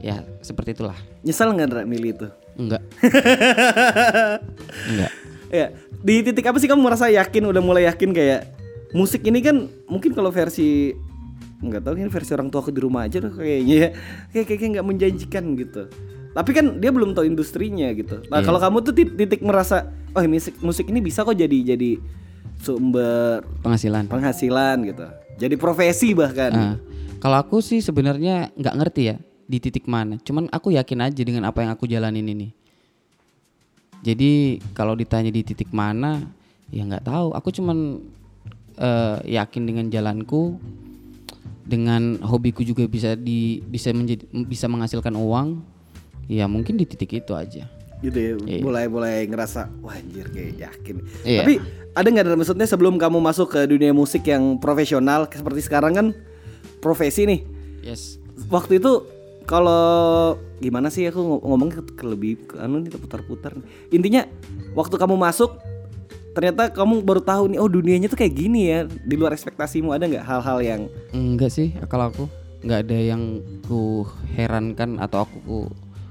ya 0.00 0.24
seperti 0.40 0.72
itulah. 0.76 0.96
Nyesel 1.20 1.52
nggak 1.52 1.66
Ndra 1.66 1.82
milih 1.84 2.10
itu? 2.14 2.28
Enggak. 2.56 2.82
Enggak. 4.90 5.12
Ya, 5.50 5.66
di 6.00 6.22
titik 6.22 6.46
apa 6.46 6.56
sih 6.56 6.66
kamu 6.66 6.80
merasa 6.80 7.10
yakin 7.10 7.42
udah 7.44 7.58
mulai 7.58 7.84
yakin 7.84 8.10
kayak 8.10 8.46
musik 8.90 9.22
ini 9.22 9.40
kan 9.40 9.56
mungkin 9.86 10.14
kalau 10.14 10.30
versi 10.30 10.94
nggak 11.60 11.82
tahu 11.82 11.94
ini 11.94 12.08
versi 12.08 12.32
orang 12.32 12.48
tua 12.48 12.62
aku 12.62 12.70
di 12.70 12.80
rumah 12.80 13.04
aja 13.04 13.20
tuh 13.20 13.34
kayaknya 13.34 13.76
ya 13.76 13.88
kayak 14.32 14.46
kayak 14.46 14.58
kayak 14.58 14.70
nggak 14.72 14.86
menjanjikan 14.86 15.44
gitu. 15.54 15.82
Tapi 16.30 16.50
kan 16.52 16.78
dia 16.78 16.88
belum 16.88 17.12
tahu 17.12 17.26
industrinya 17.26 17.90
gitu. 17.90 18.22
Nah 18.26 18.38
Iya. 18.38 18.46
kalau 18.46 18.58
kamu 18.58 18.76
tuh 18.80 18.94
tit- 18.94 19.14
titik 19.14 19.42
merasa 19.42 19.90
oh 20.10 20.22
musik 20.24 20.54
musik 20.60 20.86
ini 20.86 21.02
bisa 21.02 21.20
kok 21.20 21.34
jadi 21.34 21.74
jadi 21.74 21.98
sumber 22.56 23.42
Penghasilan. 23.60 24.06
penghasilan 24.06 24.76
gitu. 24.86 25.06
Jadi 25.36 25.54
profesi 25.56 26.12
bahkan. 26.12 26.50
Nah, 26.52 26.74
kalau 27.18 27.36
aku 27.36 27.58
sih 27.58 27.80
sebenarnya 27.80 28.54
nggak 28.54 28.74
ngerti 28.76 29.02
ya 29.04 29.16
di 29.50 29.58
titik 29.58 29.90
mana. 29.90 30.14
Cuman 30.22 30.46
aku 30.48 30.70
yakin 30.70 31.02
aja 31.02 31.22
dengan 31.26 31.50
apa 31.50 31.66
yang 31.66 31.74
aku 31.74 31.90
jalanin 31.90 32.22
ini. 32.22 32.48
Jadi 34.00 34.62
kalau 34.72 34.96
ditanya 34.96 35.28
di 35.28 35.42
titik 35.42 35.74
mana, 35.74 36.24
ya 36.70 36.86
nggak 36.86 37.04
tahu. 37.04 37.34
Aku 37.36 37.52
cuman 37.52 38.00
eh, 38.78 39.16
yakin 39.36 39.62
dengan 39.66 39.86
jalanku, 39.90 40.56
dengan 41.66 42.16
hobiku 42.24 42.64
juga 42.64 42.88
bisa 42.88 43.12
di 43.12 43.60
bisa 43.60 43.92
menjadi 43.92 44.24
bisa 44.46 44.70
menghasilkan 44.70 45.12
uang. 45.12 45.60
Ya 46.30 46.46
mungkin 46.46 46.78
di 46.78 46.86
titik 46.86 47.18
itu 47.18 47.34
aja. 47.34 47.66
gitu 48.00 48.16
ya 48.16 48.32
mulai 48.64 48.88
mulai 48.88 49.28
ngerasa 49.28 49.68
wah 49.84 49.92
anjir 49.92 50.24
kayak 50.32 50.56
yakin 50.56 51.04
Iya. 51.20 51.44
tapi 51.44 51.60
ada 51.92 52.08
nggak 52.08 52.24
dalam 52.32 52.40
maksudnya 52.40 52.64
sebelum 52.64 52.96
kamu 52.96 53.20
masuk 53.20 53.52
ke 53.52 53.68
dunia 53.68 53.92
musik 53.92 54.24
yang 54.24 54.56
profesional 54.56 55.28
seperti 55.28 55.60
sekarang 55.60 55.92
kan 55.92 56.06
profesi 56.80 57.28
nih 57.28 57.44
Yes. 57.84 58.16
waktu 58.48 58.80
itu 58.80 59.04
kalau 59.48 60.36
gimana 60.60 60.92
sih 60.92 61.08
aku 61.08 61.20
ng- 61.20 61.44
ngomong 61.44 61.68
ke, 61.72 61.80
ke 61.96 62.04
lebih 62.04 62.32
ke 62.48 62.60
anu 62.60 62.80
nih 62.80 62.92
putar-putar 62.96 63.56
intinya 63.88 64.28
waktu 64.76 64.94
kamu 64.96 65.16
masuk 65.16 65.56
ternyata 66.30 66.70
kamu 66.70 67.02
baru 67.02 67.22
tahu 67.24 67.50
nih 67.50 67.58
oh 67.58 67.66
dunianya 67.66 68.06
tuh 68.06 68.18
kayak 68.20 68.34
gini 68.38 68.70
ya 68.70 68.78
di 68.86 69.14
luar 69.18 69.34
ekspektasimu 69.34 69.90
ada 69.90 70.06
nggak 70.06 70.26
hal-hal 70.26 70.58
yang 70.62 70.82
Enggak 71.10 71.50
sih 71.50 71.74
kalau 71.90 72.12
aku 72.12 72.24
nggak 72.60 72.86
ada 72.86 72.98
yang 72.98 73.40
ku 73.64 74.04
herankan 74.36 75.00
atau 75.00 75.24
aku 75.24 75.36
ku, 75.42 75.58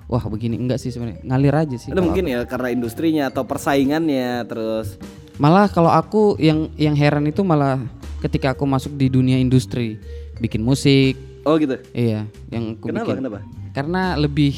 wah 0.10 0.24
begini 0.26 0.58
enggak 0.58 0.82
sih 0.82 0.90
sebenarnya 0.90 1.22
ngalir 1.24 1.56
aja 1.56 1.76
sih. 1.78 1.94
ada 1.94 2.02
mungkin 2.02 2.26
ya 2.26 2.42
karena 2.50 2.74
industrinya 2.74 3.24
atau 3.30 3.46
persaingannya 3.46 4.44
terus 4.50 4.98
aku. 4.98 5.20
Malah 5.40 5.72
kalau 5.72 5.88
aku 5.88 6.36
yang 6.36 6.68
yang 6.76 7.00
heran 7.00 7.24
itu 7.30 7.48
malah 7.48 7.80
ketika 8.20 8.52
aku 8.52 8.68
masuk 8.68 9.00
di 9.00 9.08
dunia 9.08 9.40
industri 9.40 9.96
bikin 10.44 10.60
musik, 10.60 11.16
oh 11.44 11.56
gitu 11.56 11.76
iya 11.92 12.26
yang 12.50 12.76
aku 12.76 12.90
kenapa 12.90 13.06
bikin. 13.08 13.20
kenapa 13.22 13.40
Karena 13.70 14.18
lebih 14.18 14.56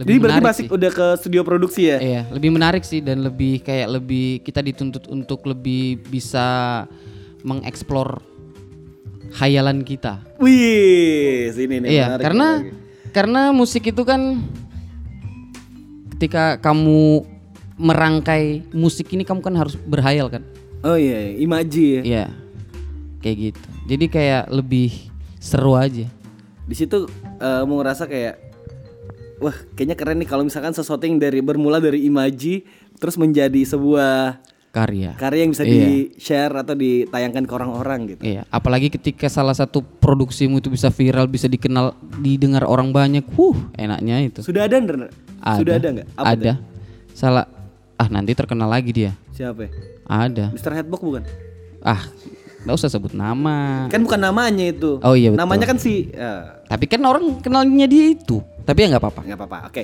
lebih 0.00 0.16
jadi 0.16 0.18
berarti 0.18 0.40
masih 0.42 0.64
sih. 0.64 0.72
udah 0.72 0.90
ke 0.90 1.06
studio 1.20 1.42
produksi 1.44 1.82
ya 1.86 1.98
Iya, 2.00 2.22
lebih 2.32 2.50
menarik 2.50 2.82
sih 2.82 3.04
dan 3.04 3.20
lebih 3.20 3.60
kayak 3.60 4.00
lebih 4.00 4.40
kita 4.40 4.60
dituntut 4.60 5.04
untuk 5.06 5.44
lebih 5.44 6.00
bisa 6.08 6.88
mengeksplor 7.40 8.24
hayalan 9.36 9.84
kita. 9.84 10.24
Wih, 10.40 11.52
sini 11.52 11.78
nih. 11.78 11.88
Iya, 11.92 12.04
menarik 12.08 12.24
karena 12.24 12.48
lagi. 12.58 12.70
karena 13.12 13.40
musik 13.52 13.84
itu 13.86 14.02
kan 14.02 14.40
ketika 16.16 16.56
kamu 16.58 17.24
merangkai 17.76 18.64
musik 18.72 19.08
ini 19.12 19.24
kamu 19.24 19.40
kan 19.40 19.54
harus 19.54 19.76
berhayal 19.76 20.28
kan? 20.28 20.44
Oh 20.80 20.96
iya, 20.96 21.32
imaji 21.36 22.00
ya. 22.00 22.02
Iya. 22.02 22.24
Kayak 23.20 23.36
gitu. 23.52 23.68
Jadi 23.86 24.04
kayak 24.08 24.44
lebih 24.48 25.09
seru 25.40 25.74
aja. 25.74 26.04
Di 26.62 26.76
situ 26.76 27.08
eh, 27.40 27.62
mau 27.64 27.80
ngerasa 27.80 28.04
kayak 28.04 28.34
wah, 29.40 29.56
kayaknya 29.74 29.96
keren 29.96 30.20
nih 30.20 30.28
kalau 30.28 30.44
misalkan 30.44 30.70
sesuatu 30.70 31.02
yang 31.02 31.16
dari 31.16 31.40
bermula 31.40 31.80
dari 31.80 32.04
imaji 32.04 32.62
terus 33.00 33.16
menjadi 33.16 33.64
sebuah 33.64 34.36
Karya. 34.70 35.18
karya 35.18 35.42
yang 35.42 35.50
bisa 35.50 35.66
Iya. 35.66 35.82
di-share 35.82 36.54
atau 36.54 36.78
ditayangkan 36.78 37.42
ke 37.42 37.52
orang-orang 37.52 38.00
gitu. 38.14 38.22
Iya, 38.22 38.46
apalagi 38.54 38.86
ketika 38.86 39.26
salah 39.26 39.50
satu 39.50 39.82
produksimu 39.82 40.62
itu 40.62 40.70
bisa 40.70 40.94
viral, 40.94 41.26
bisa 41.26 41.50
dikenal, 41.50 41.90
didengar 42.22 42.62
orang 42.62 42.94
banyak. 42.94 43.26
Wuh, 43.34 43.58
enaknya 43.74 44.30
itu. 44.30 44.46
Sudah 44.46 44.70
ada 44.70 44.78
Ndra? 44.78 45.10
Sudah 45.58 45.74
ada 45.74 45.88
nggak? 45.90 46.08
Ada. 46.14 46.52
Salah. 47.10 47.50
Ah, 47.98 48.06
nanti 48.06 48.30
terkenal 48.30 48.70
lagi 48.70 48.94
dia. 48.94 49.12
Siapa? 49.34 49.66
ya? 49.66 49.70
Ada. 50.06 50.54
Mr. 50.54 50.70
Headbox 50.78 51.00
bukan? 51.02 51.22
Ah, 51.82 52.06
nggak 52.60 52.76
usah 52.76 52.88
sebut 52.88 53.12
nama. 53.12 53.88
Kan 53.88 54.04
bukan 54.04 54.20
namanya 54.20 54.64
itu. 54.66 55.00
Oh 55.00 55.12
iya, 55.12 55.32
betul. 55.32 55.40
Namanya 55.40 55.64
kan 55.64 55.76
si 55.76 56.08
ya, 56.08 56.60
Tapi 56.66 56.84
kan 56.84 57.00
orang 57.00 57.40
kenalnya 57.40 57.86
dia 57.86 58.12
itu. 58.12 58.44
Tapi 58.62 58.78
ya 58.80 58.86
nggak 58.90 59.02
apa-apa. 59.02 59.20
nggak 59.24 59.38
apa-apa. 59.38 59.58
Oke. 59.66 59.82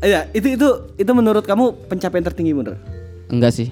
Iya, 0.00 0.28
itu 0.32 0.54
itu 0.54 0.68
itu 0.96 1.10
menurut 1.10 1.42
kamu 1.42 1.88
pencapaian 1.88 2.24
tertinggi 2.24 2.52
bener? 2.52 2.80
Enggak 3.28 3.52
sih, 3.52 3.68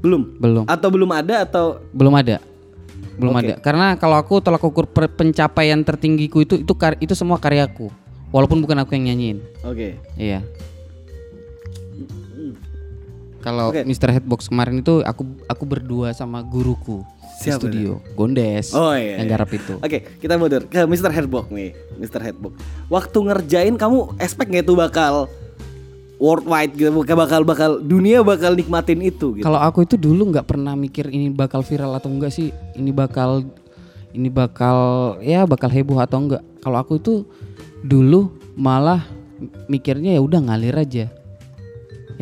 Belum. 0.00 0.36
belum. 0.36 0.64
Atau 0.66 0.88
belum 0.88 1.08
ada 1.10 1.42
atau 1.42 1.80
Belum 1.90 2.12
ada. 2.12 2.40
belum 3.12 3.32
ada. 3.34 3.54
Karena 3.58 3.92
kalau 3.94 4.16
aku 4.16 4.40
tolak 4.40 4.60
ukur 4.60 4.88
pencapaian 4.88 5.80
tertinggiku 5.80 6.40
itu 6.40 6.54
itu 6.56 6.72
kar- 6.72 6.96
itu 6.96 7.12
semua 7.12 7.36
karyaku. 7.36 7.92
Walaupun 8.32 8.60
bukan 8.60 8.80
aku 8.80 8.96
yang 8.96 9.12
nyanyiin. 9.12 9.38
Oke. 9.62 10.00
Iya. 10.16 10.40
Kalau 13.42 13.74
Oke. 13.74 13.82
Mr. 13.82 14.12
Headbox 14.12 14.46
kemarin 14.46 14.80
itu 14.80 15.02
aku 15.02 15.26
aku 15.44 15.64
berdua 15.66 16.14
sama 16.14 16.38
guruku 16.40 17.02
di 17.42 17.50
Siapa 17.50 17.60
studio. 17.66 17.98
Gondes. 18.14 18.70
Oh 18.72 18.94
iya. 18.94 19.18
Yang 19.18 19.26
iya. 19.26 19.32
garap 19.34 19.50
itu. 19.50 19.74
Oke, 19.82 19.98
kita 20.22 20.34
mundur 20.38 20.62
ke 20.70 20.80
Mr. 20.86 21.10
Headbox 21.10 21.50
nih, 21.50 21.74
Mr. 21.98 22.20
Headbox. 22.22 22.52
Waktu 22.86 23.18
ngerjain 23.18 23.74
kamu 23.74 24.14
expect 24.22 24.48
nggak 24.54 24.64
itu 24.70 24.74
bakal 24.78 25.26
worldwide 26.22 26.72
gitu, 26.78 26.94
bakal 26.94 27.18
bakal 27.18 27.40
bakal 27.42 27.70
dunia 27.82 28.22
bakal 28.22 28.54
nikmatin 28.54 29.02
itu 29.02 29.42
gitu. 29.42 29.44
Kalau 29.44 29.58
aku 29.58 29.82
itu 29.82 29.98
dulu 29.98 30.30
nggak 30.30 30.46
pernah 30.46 30.78
mikir 30.78 31.10
ini 31.10 31.34
bakal 31.34 31.66
viral 31.66 31.98
atau 31.98 32.06
enggak 32.06 32.30
sih. 32.30 32.54
Ini 32.78 32.94
bakal 32.94 33.42
ini 34.14 34.30
bakal 34.30 35.18
ya 35.18 35.42
bakal 35.42 35.66
heboh 35.66 35.98
atau 35.98 36.22
enggak. 36.22 36.42
Kalau 36.62 36.78
aku 36.78 37.02
itu 37.02 37.26
dulu 37.82 38.30
malah 38.54 39.02
mikirnya 39.66 40.14
ya 40.14 40.22
udah 40.22 40.38
ngalir 40.46 40.78
aja. 40.78 41.10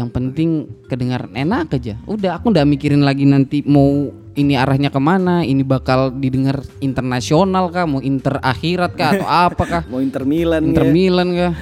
Yang 0.00 0.09
penting 0.16 0.48
kedengaran 0.88 1.37
enak 1.37 1.76
aja. 1.76 2.00
Udah 2.09 2.40
aku 2.40 2.56
nggak 2.56 2.64
mikirin 2.64 3.04
lagi 3.04 3.28
nanti 3.28 3.61
mau 3.68 4.09
ini 4.38 4.55
arahnya 4.55 4.95
ke 4.95 5.01
mana, 5.03 5.43
ini 5.43 5.66
bakal 5.66 6.14
didengar 6.14 6.62
internasional 6.79 7.66
kah, 7.69 7.85
mau 7.87 7.99
inter 7.99 8.38
akhirat 8.38 8.95
kah 8.95 9.11
atau 9.19 9.27
apakah, 9.51 9.83
Mau 9.90 9.99
Inter 9.99 10.23
Milan 10.23 10.71
inter 10.71 10.87
ya. 10.87 10.93
Milan 10.93 11.29
kah? 11.35 11.53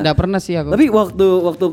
Nggak 0.00 0.16
pernah 0.16 0.38
sih 0.40 0.56
aku. 0.56 0.72
Tapi 0.72 0.88
waktu 0.88 1.26
waktu 1.44 1.66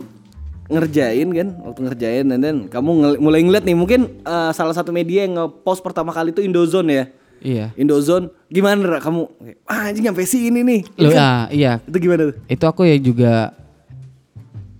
ngerjain 0.67 1.27
kan, 1.31 1.47
waktu 1.63 1.79
ngerjain 1.85 2.25
dan 2.27 2.39
then 2.39 2.57
kamu 2.67 2.89
ngel- 3.03 3.19
mulai 3.19 3.39
ngeliat 3.43 3.63
nih 3.63 3.75
mungkin 3.75 4.01
eh, 4.23 4.51
salah 4.51 4.75
satu 4.75 4.91
media 4.91 5.27
yang 5.27 5.39
nge-post 5.39 5.83
pertama 5.83 6.11
kali 6.11 6.31
itu 6.31 6.43
Indozone 6.43 6.91
ya. 6.91 7.05
Iya. 7.43 7.65
Indozone 7.75 8.31
gimana 8.47 8.87
Ra, 8.87 8.99
kamu? 9.03 9.27
Ah 9.67 9.91
anjing 9.91 10.07
nyampe 10.07 10.23
sini 10.23 10.63
nih. 10.63 10.81
Loh, 10.95 11.11
ah, 11.11 11.51
iya. 11.51 11.83
Itu 11.83 11.99
gimana 11.99 12.31
tuh? 12.31 12.35
itu 12.47 12.63
aku 12.63 12.87
ya 12.87 12.95
juga 12.95 13.51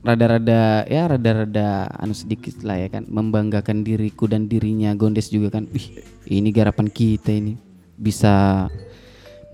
rada-rada 0.03 0.83
ya 0.85 1.07
rada-rada 1.07 1.87
anu 1.95 2.11
sedikit 2.11 2.59
lah 2.67 2.75
ya 2.75 2.91
kan 2.91 3.07
membanggakan 3.07 3.87
diriku 3.87 4.27
dan 4.27 4.51
dirinya 4.51 4.91
Gondes 4.93 5.31
juga 5.31 5.59
kan 5.59 5.65
wih 5.71 6.03
ini 6.27 6.51
garapan 6.51 6.91
kita 6.91 7.31
ini 7.31 7.55
bisa 7.95 8.67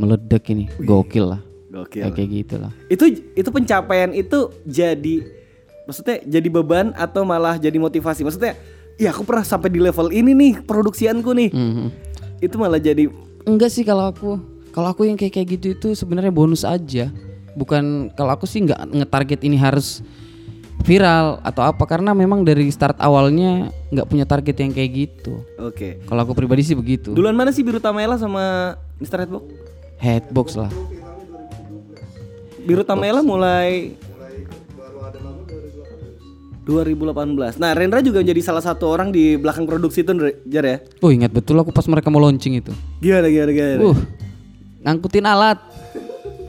meledak 0.02 0.50
ini 0.50 0.66
gokil 0.82 1.38
lah 1.38 1.42
Gokil. 1.70 2.02
Ya, 2.02 2.10
kayak 2.10 2.30
gitu 2.34 2.56
lah 2.58 2.74
Itu 2.90 3.06
itu 3.38 3.50
pencapaian 3.54 4.10
itu 4.10 4.50
jadi 4.66 5.22
maksudnya 5.86 6.18
jadi 6.26 6.50
beban 6.50 6.94
atau 6.98 7.26
malah 7.26 7.58
jadi 7.58 7.78
motivasi? 7.78 8.26
Maksudnya 8.26 8.58
ya 8.98 9.10
aku 9.10 9.26
pernah 9.26 9.42
sampai 9.42 9.70
di 9.74 9.82
level 9.82 10.14
ini 10.14 10.38
nih 10.38 10.54
produksianku 10.66 11.30
nih. 11.34 11.50
Mhm. 11.50 11.88
Itu 12.42 12.62
malah 12.62 12.78
jadi 12.78 13.10
enggak 13.46 13.70
sih 13.74 13.86
kalau 13.86 14.10
aku 14.10 14.38
kalau 14.74 14.94
aku 14.94 15.10
yang 15.10 15.18
kayak 15.18 15.34
kayak 15.34 15.48
gitu 15.58 15.68
itu 15.74 15.88
sebenarnya 15.98 16.30
bonus 16.30 16.62
aja 16.62 17.10
bukan 17.58 18.14
kalau 18.14 18.38
aku 18.38 18.46
sih 18.46 18.62
nggak 18.62 18.94
ngetarget 18.94 19.42
ini 19.46 19.58
harus 19.58 20.06
viral 20.84 21.44
atau 21.44 21.64
apa 21.64 21.84
karena 21.86 22.16
memang 22.16 22.42
dari 22.42 22.68
start 22.72 22.98
awalnya 23.00 23.70
nggak 23.92 24.08
punya 24.08 24.26
target 24.26 24.56
yang 24.64 24.72
kayak 24.72 24.92
gitu 24.96 25.44
oke. 25.60 26.04
kalau 26.08 26.22
aku 26.24 26.34
pribadi 26.34 26.64
sih 26.64 26.76
begitu 26.78 27.12
Duluan 27.14 27.36
mana 27.36 27.52
sih 27.52 27.62
Biru 27.62 27.84
Tamela 27.84 28.16
sama 28.16 28.76
Mr. 28.98 29.28
Headbox? 29.28 29.44
headbox 30.00 30.48
lah 30.56 30.72
Biru 32.64 32.86
Tamela 32.86 33.26
mulai 33.26 33.98
2018. 36.70 37.58
Nah, 37.58 37.74
Rendra 37.74 37.98
juga 38.06 38.22
menjadi 38.22 38.42
salah 38.46 38.62
satu 38.62 38.86
orang 38.86 39.10
di 39.10 39.34
belakang 39.42 39.66
produksi 39.66 40.06
itu, 40.06 40.14
Jar 40.46 40.66
ya. 40.70 40.78
Oh 41.02 41.10
ingat 41.10 41.34
betul 41.34 41.58
aku 41.58 41.74
pas 41.74 41.90
mereka 41.90 42.14
mau 42.14 42.22
launching 42.22 42.62
itu. 42.62 42.70
Gimana 43.02 43.26
gimana 43.26 43.52
gimana? 43.52 43.82
Uh, 43.90 43.98
ngangkutin 44.86 45.26
alat. 45.26 45.58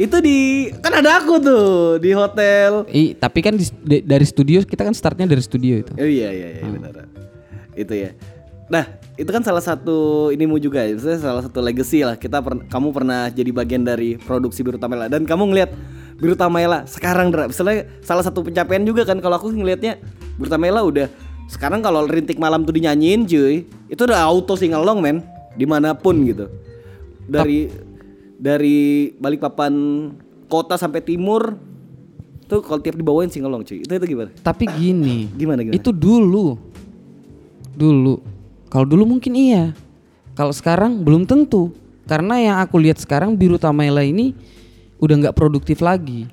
Itu 0.00 0.16
di 0.24 0.72
kan 0.80 0.96
ada 0.96 1.20
aku 1.20 1.36
tuh 1.36 2.00
di 2.00 2.16
hotel. 2.16 2.88
I, 2.88 3.12
tapi 3.12 3.44
kan 3.44 3.52
di, 3.52 3.68
di- 3.84 4.00
dari 4.00 4.24
studio 4.24 4.64
kita 4.64 4.88
kan 4.88 4.96
startnya 4.96 5.28
dari 5.28 5.44
studio 5.44 5.84
itu. 5.84 5.92
Oh 5.92 6.08
iya 6.08 6.32
iya 6.32 6.48
iya 6.56 6.64
benar. 6.64 7.04
Itu 7.76 7.92
ya. 7.92 8.16
Nah, 8.72 8.88
itu 9.20 9.28
kan 9.28 9.44
salah 9.44 9.60
satu 9.60 10.30
inimu 10.32 10.56
juga 10.56 10.88
ya. 10.88 10.96
Maksudnya 10.96 11.20
salah 11.20 11.42
satu 11.44 11.60
legacy 11.60 12.00
lah. 12.00 12.16
Kita 12.16 12.40
per- 12.40 12.64
kamu 12.72 12.96
pernah 12.96 13.28
jadi 13.28 13.52
bagian 13.52 13.84
dari 13.84 14.16
produksi 14.16 14.64
Biru 14.64 14.80
Tamela 14.80 15.04
dan 15.12 15.28
kamu 15.28 15.52
ngelihat 15.52 15.70
Biru 16.16 16.32
Tamela 16.32 16.88
sekarang 16.88 17.28
Dra. 17.28 17.52
Misalnya 17.52 17.84
salah 18.00 18.24
satu 18.24 18.40
pencapaian 18.40 18.80
juga 18.88 19.04
kan 19.04 19.20
kalau 19.20 19.36
aku 19.36 19.52
ngelihatnya 19.52 20.00
Biru 20.40 20.48
Tamela 20.48 20.80
udah 20.80 21.12
sekarang 21.52 21.84
kalau 21.84 22.08
rintik 22.08 22.40
malam 22.40 22.64
tuh 22.64 22.72
dinyanyiin 22.72 23.28
cuy, 23.28 23.68
itu 23.90 24.00
udah 24.00 24.22
auto 24.22 24.56
singalong 24.56 25.04
men 25.04 25.20
di 25.58 25.68
mana 25.68 25.92
pun 25.92 26.16
gitu. 26.24 26.48
Dari 27.28 27.89
dari 28.40 29.12
Balikpapan 29.20 29.72
kota 30.48 30.80
sampai 30.80 31.04
timur 31.04 31.54
tuh 32.48 32.64
kalau 32.64 32.80
tiap 32.80 32.96
dibawain 32.96 33.28
singalong 33.28 33.62
cuy. 33.62 33.84
Itu 33.84 33.92
itu 33.92 34.06
gimana? 34.16 34.32
Tapi 34.40 34.64
gini, 34.66 35.28
Gimana 35.38 35.60
gimana? 35.60 35.76
itu 35.76 35.92
dulu. 35.92 36.56
Dulu. 37.76 38.18
Kalau 38.66 38.86
dulu 38.88 39.04
mungkin 39.06 39.36
iya. 39.36 39.76
Kalau 40.34 40.50
sekarang 40.50 41.04
belum 41.04 41.28
tentu. 41.28 41.70
Karena 42.08 42.42
yang 42.42 42.56
aku 42.58 42.80
lihat 42.80 42.98
sekarang 42.98 43.38
Biru 43.38 43.54
Tamaela 43.54 44.02
ini 44.02 44.34
udah 44.98 45.14
nggak 45.28 45.36
produktif 45.36 45.78
lagi. 45.78 46.26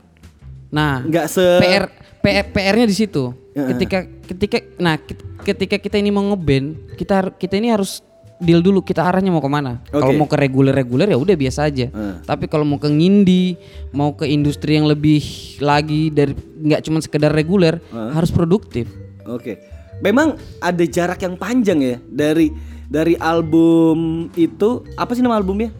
Nah, 0.73 1.05
nggak 1.05 1.27
se 1.29 1.45
PR 1.61 1.85
PR 2.25 2.45
PR-nya 2.49 2.87
di 2.89 2.97
situ. 2.97 3.29
Ketika 3.53 3.99
ketika 4.25 4.57
nah 4.81 4.97
ket- 4.97 5.21
ketika 5.45 5.77
kita 5.77 6.01
ini 6.01 6.09
mau 6.09 6.25
ngeband, 6.25 6.97
kita 6.97 7.29
kita 7.37 7.61
ini 7.61 7.69
harus 7.69 8.01
deal 8.37 8.61
dulu 8.61 8.85
kita 8.85 9.01
arahnya 9.01 9.33
mau 9.33 9.41
ke 9.41 9.49
mana. 9.49 9.81
Kalau 9.89 10.13
Oke. 10.13 10.17
mau 10.17 10.29
ke 10.29 10.37
reguler-reguler 10.37 11.09
ya 11.09 11.17
udah 11.17 11.35
biasa 11.35 11.69
aja. 11.69 11.89
Heeh. 11.89 12.15
Tapi 12.21 12.45
kalau 12.45 12.63
mau 12.63 12.77
ke 12.77 12.89
ngindi, 12.89 13.57
mau 13.93 14.13
ke 14.13 14.29
industri 14.29 14.77
yang 14.77 14.85
lebih 14.85 15.21
lagi 15.57 16.13
dari 16.13 16.37
nggak 16.37 16.81
cuma 16.85 17.01
sekedar 17.01 17.33
reguler, 17.33 17.81
harus 17.91 18.29
produktif. 18.29 18.87
Oke. 19.25 19.57
Memang 19.97 20.37
ada 20.61 20.83
jarak 20.85 21.17
yang 21.25 21.33
panjang 21.33 21.81
ya 21.81 21.97
dari 22.05 22.53
dari 22.85 23.17
album 23.17 24.29
itu 24.37 24.85
apa 24.93 25.17
sih 25.17 25.25
nama 25.25 25.41
albumnya? 25.41 25.73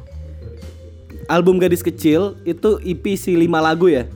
Album 1.30 1.62
Gadis 1.62 1.86
Kecil 1.86 2.40
itu 2.48 2.82
EP 2.82 3.04
si 3.14 3.38
5 3.38 3.46
lagu 3.62 3.92
ya. 3.92 4.10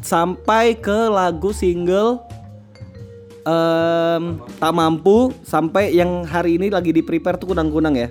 Sampai 0.00 0.72
ke 0.78 1.12
lagu 1.12 1.52
single 1.52 2.23
em, 3.44 4.40
Tak 4.58 4.72
Mampu 4.72 5.30
sampai 5.44 5.92
yang 5.92 6.24
hari 6.24 6.56
ini 6.56 6.72
lagi 6.72 6.90
di 6.90 7.04
prepare 7.04 7.36
tuh 7.36 7.52
kunang-kunang 7.52 7.94
ya. 7.94 8.08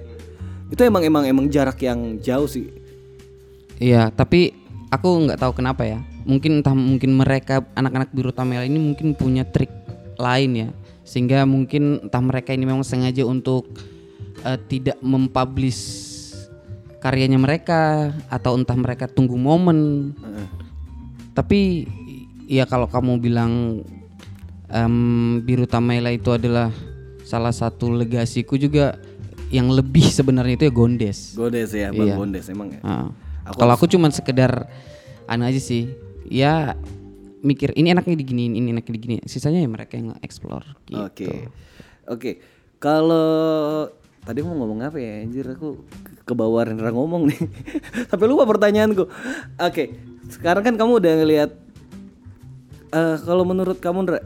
Itu 0.69 0.81
emang 0.85 1.05
emang 1.05 1.25
emang 1.27 1.45
jarak 1.49 1.81
yang 1.81 2.17
jauh 2.21 2.49
sih. 2.49 2.69
Iya, 3.81 4.13
tapi 4.13 4.53
aku 4.93 5.27
nggak 5.27 5.41
tahu 5.41 5.53
kenapa 5.57 5.83
ya. 5.85 5.99
Mungkin 6.23 6.63
entah 6.63 6.73
mungkin 6.77 7.11
mereka 7.13 7.65
anak-anak 7.75 8.09
biru 8.15 8.31
Tamel 8.31 8.65
ini 8.69 8.79
mungkin 8.79 9.11
punya 9.17 9.43
trik 9.43 9.69
lain 10.15 10.51
ya, 10.55 10.69
sehingga 11.03 11.43
mungkin 11.43 12.07
entah 12.07 12.23
mereka 12.23 12.55
ini 12.55 12.63
memang 12.63 12.85
sengaja 12.85 13.27
untuk 13.27 13.67
eh, 14.45 14.57
tidak 14.71 14.95
mempublish 15.03 16.13
karyanya 17.03 17.35
mereka 17.35 18.15
atau 18.31 18.55
entah 18.55 18.77
mereka 18.79 19.11
tunggu 19.11 19.35
momen. 19.35 20.13
Tapi 21.35 21.83
ya 22.47 22.63
kalau 22.63 22.87
kamu 22.87 23.19
bilang 23.19 23.83
em, 24.73 24.95
biru 25.39 25.63
Tamela 25.63 26.09
itu 26.09 26.29
adalah 26.29 26.73
salah 27.23 27.53
satu 27.53 27.87
legasiku 27.87 28.57
juga 28.57 28.97
yang 29.47 29.69
lebih 29.69 30.03
sebenarnya 30.03 30.57
itu 30.57 30.65
ya 30.65 30.73
Gondes. 30.73 31.37
Godes 31.37 31.71
ya, 31.71 31.93
Bang 31.93 32.09
Iya. 32.09 32.15
Gondes 32.17 32.45
emang 32.49 32.73
ya. 32.73 32.81
Ah. 32.81 33.07
Kalau 33.53 33.71
aku 33.71 33.85
cuman 33.85 34.09
sekedar 34.09 34.65
anu 35.25 35.45
aja 35.45 35.61
sih. 35.61 35.93
Ya 36.25 36.73
mikir 37.39 37.75
ini 37.75 37.91
enaknya 37.91 38.15
diginiin, 38.15 38.55
ini 38.55 38.71
enaknya 38.71 38.93
diginiin. 38.93 39.23
Sisanya 39.23 39.61
ya 39.61 39.69
mereka 39.69 39.93
yang 39.93 40.15
explore 40.19 40.65
gitu. 40.83 40.97
Oke. 40.97 41.31
Oke. 42.09 42.31
Kalau 42.79 43.87
tadi 44.23 44.39
mau 44.41 44.55
ngomong 44.55 44.79
apa 44.81 44.97
ya? 44.97 45.21
Anjir 45.21 45.45
aku 45.47 45.83
ke- 45.85 46.23
kebawa 46.25 46.65
Rendra 46.65 46.89
ngomong 46.89 47.29
nih. 47.29 47.39
Sampai 48.09 48.25
lupa 48.25 48.47
pertanyaanku. 48.47 49.05
Oke. 49.59 49.83
Sekarang 50.27 50.63
kan 50.63 50.73
kamu 50.73 50.97
udah 50.97 51.13
ngelihat 51.19 51.51
eh 52.89 53.15
kalau 53.21 53.43
menurut 53.43 53.77
kamu 53.77 54.07
Ndra 54.07 54.19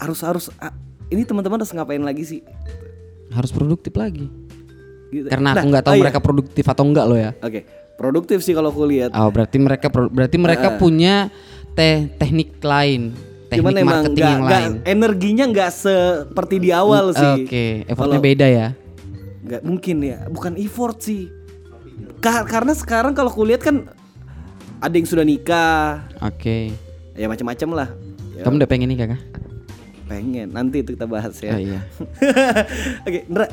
harus 0.00 0.20
harus 0.20 0.44
ah, 0.56 0.72
ini 1.06 1.22
teman-teman 1.22 1.60
harus 1.60 1.70
ngapain 1.70 2.00
lagi 2.00 2.24
sih? 2.24 2.40
Harus 3.28 3.52
produktif 3.52 3.92
lagi. 3.94 4.26
Gitu. 5.08 5.26
Karena 5.26 5.52
aku 5.52 5.60
Nah, 5.60 5.70
nggak 5.70 5.84
tahu 5.84 5.92
oh 5.92 5.96
iya. 5.96 6.02
mereka 6.02 6.18
produktif 6.18 6.64
atau 6.64 6.82
enggak 6.82 7.04
loh 7.04 7.18
ya. 7.18 7.30
Oke. 7.38 7.60
Produktif 7.94 8.40
sih 8.40 8.50
kalau 8.50 8.68
aku 8.68 8.82
lihat. 8.84 9.12
Oh, 9.12 9.28
berarti 9.28 9.56
mereka 9.56 9.86
berarti 9.92 10.36
mereka 10.36 10.74
punya 10.74 11.28
teh 11.70 12.08
teknik 12.10 12.56
lain, 12.58 13.12
teknik 13.46 13.60
Cuman 13.60 13.74
emang 13.76 13.92
marketing 14.00 14.16
nggak 14.16 14.26
yang 14.26 14.40
nggak 14.42 14.62
lain. 14.62 14.74
energinya 14.82 15.44
nggak 15.46 15.70
seperti 15.70 16.56
di 16.58 16.70
awal 16.72 17.12
sih. 17.12 17.44
Oke, 17.44 17.66
effortnya 17.84 18.18
beda 18.18 18.46
ya. 18.48 18.68
nggak 19.40 19.62
mungkin 19.62 19.96
ya 20.00 20.28
bukan 20.28 20.52
effort 20.54 21.00
sih 21.00 21.32
Ka- 22.18 22.44
karena 22.44 22.72
sekarang 22.72 23.12
kalau 23.12 23.28
kulihat 23.28 23.60
kan 23.60 23.88
ada 24.78 24.92
yang 24.92 25.04
sudah 25.04 25.24
nikah 25.24 26.04
Oke. 26.20 26.72
ya 27.12 27.24
macam-macam 27.24 27.68
lah 27.74 27.88
ya, 28.32 28.44
Kamu 28.44 28.56
udah 28.56 28.68
pengen 28.68 28.88
nikah 28.88 29.16
kah? 29.16 29.20
Pengen 30.10 30.50
nanti 30.50 30.82
itu 30.82 30.98
kita 30.98 31.06
bahas 31.06 31.38
ya 31.38 31.54
Oh, 31.54 31.62
iya. 31.62 31.80
oke 33.06 33.20
Ndra 33.30 33.46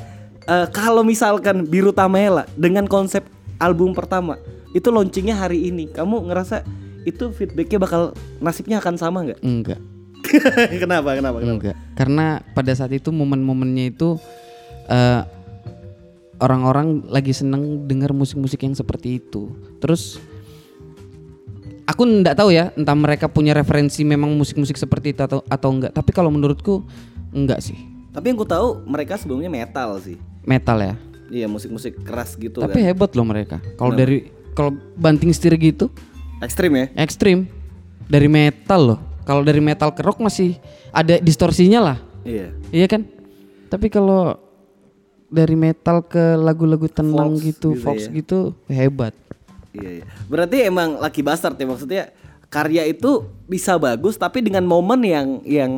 eh, 0.50 0.68
kalau 0.74 1.06
misalkan 1.06 1.70
Biru 1.70 1.94
Tamela 1.94 2.50
dengan 2.58 2.90
konsep 2.90 3.22
album 3.62 3.94
pertama 3.94 4.42
itu 4.76 4.94
launchingnya 4.94 5.36
hari 5.38 5.72
ini, 5.72 5.88
kamu 5.90 6.28
ngerasa 6.28 6.62
itu 7.08 7.32
feedbacknya 7.32 7.80
bakal 7.80 8.02
nasibnya 8.44 8.84
akan 8.84 8.96
sama 9.00 9.24
nggak? 9.24 9.40
Enggak. 9.42 9.80
kenapa? 10.84 11.16
Kenapa? 11.16 11.38
Kenapa? 11.40 11.56
Enggak. 11.56 11.76
Karena 11.96 12.44
pada 12.52 12.72
saat 12.76 12.92
itu 12.92 13.10
momen-momennya 13.16 13.96
itu 13.96 14.20
eh, 14.92 15.24
orang-orang 16.38 17.08
lagi 17.08 17.32
seneng 17.32 17.88
dengar 17.88 18.12
musik-musik 18.12 18.62
yang 18.62 18.76
seperti 18.76 19.24
itu. 19.24 19.56
Terus 19.80 20.20
aku 21.88 22.04
nggak 22.04 22.36
tahu 22.38 22.52
ya, 22.52 22.76
entah 22.76 22.94
mereka 22.94 23.32
punya 23.32 23.56
referensi 23.56 24.04
memang 24.04 24.36
musik-musik 24.36 24.76
seperti 24.76 25.16
itu 25.16 25.24
atau 25.24 25.40
atau 25.48 25.70
enggak. 25.72 25.96
Tapi 25.96 26.12
kalau 26.12 26.30
menurutku 26.30 26.84
enggak 27.32 27.64
sih. 27.64 27.80
Tapi 28.12 28.34
yang 28.34 28.38
ku 28.38 28.46
tahu 28.46 28.84
mereka 28.84 29.16
sebelumnya 29.16 29.48
metal 29.48 29.98
sih. 30.04 30.20
Metal 30.44 30.78
ya. 30.78 30.94
Iya 31.28 31.48
musik-musik 31.52 32.08
keras 32.08 32.40
gitu 32.40 32.64
Tapi 32.64 32.80
kan. 32.80 32.88
hebat 32.92 33.12
loh 33.16 33.28
mereka. 33.28 33.58
Kalau 33.76 33.92
dari 33.92 34.32
kalau 34.56 34.72
banting 34.96 35.32
setir 35.36 35.54
gitu 35.60 35.92
Ekstrim 36.40 36.72
ya? 36.74 36.86
ekstrim 36.96 37.50
dari 38.08 38.30
metal 38.32 38.96
loh. 38.96 39.00
Kalau 39.28 39.44
dari 39.44 39.60
metal 39.60 39.92
ke 39.92 40.02
rock 40.06 40.24
masih 40.24 40.56
ada 40.96 41.20
distorsinya 41.20 41.84
lah. 41.84 41.98
Iya. 42.24 42.56
Iya 42.72 42.88
kan? 42.88 43.02
Tapi 43.68 43.92
kalau 43.92 44.40
dari 45.28 45.60
metal 45.60 46.00
ke 46.08 46.40
lagu-lagu 46.40 46.88
tenang 46.88 47.36
Folks 47.36 47.44
gitu, 47.44 47.70
gitu 47.76 47.84
Fox 47.84 47.98
ya. 48.08 48.12
gitu 48.16 48.40
hebat. 48.72 49.14
Iya, 49.78 49.90
iya. 50.02 50.06
Berarti 50.26 50.58
emang 50.66 50.98
Lucky 50.98 51.22
Bastard 51.22 51.56
ya 51.56 51.66
maksudnya 51.66 52.04
karya 52.48 52.88
itu 52.88 53.28
bisa 53.46 53.76
bagus 53.76 54.16
tapi 54.16 54.40
dengan 54.40 54.64
momen 54.64 55.04
yang 55.04 55.28
yang 55.44 55.72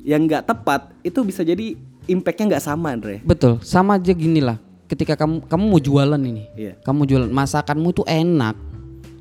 yang 0.00 0.24
nggak 0.24 0.48
tepat 0.48 0.90
itu 1.04 1.20
bisa 1.22 1.44
jadi 1.44 1.76
impactnya 2.08 2.56
nggak 2.56 2.64
sama 2.64 2.96
Andre. 2.96 3.20
Betul, 3.22 3.60
sama 3.62 3.94
aja 3.94 4.10
gini 4.10 4.40
lah. 4.40 4.56
Ketika 4.90 5.14
kamu 5.14 5.46
kamu 5.46 5.64
mau 5.70 5.78
jualan 5.78 6.18
ini, 6.18 6.50
Iya. 6.58 6.74
kamu 6.82 7.06
jualan 7.06 7.30
masakanmu 7.30 7.88
tuh 7.94 8.06
enak. 8.10 8.58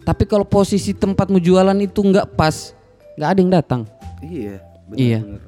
Tapi 0.01 0.25
kalau 0.25 0.41
posisi 0.41 0.97
tempatmu 0.97 1.37
jualan 1.37 1.77
itu 1.77 2.01
nggak 2.01 2.33
pas, 2.33 2.73
nggak 3.13 3.29
ada 3.29 3.39
yang 3.39 3.51
datang. 3.53 3.81
Iya. 4.19 4.57
benar, 4.89 4.97
Iya. 4.97 5.19
benar. 5.21 5.41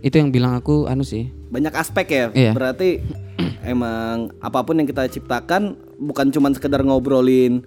Itu 0.00 0.14
yang 0.18 0.30
bilang 0.34 0.52
aku 0.56 0.88
anu 0.90 1.06
sih. 1.06 1.30
Banyak 1.52 1.70
aspek 1.76 2.06
ya. 2.10 2.26
Iya. 2.34 2.50
Berarti 2.50 2.98
emang 3.62 4.34
apa 4.42 4.64
pun 4.64 4.74
yang 4.74 4.88
kita 4.88 5.06
ciptakan 5.06 5.78
bukan 6.00 6.28
cuman 6.28 6.50
sekedar 6.50 6.80
ngobrolin 6.80 7.60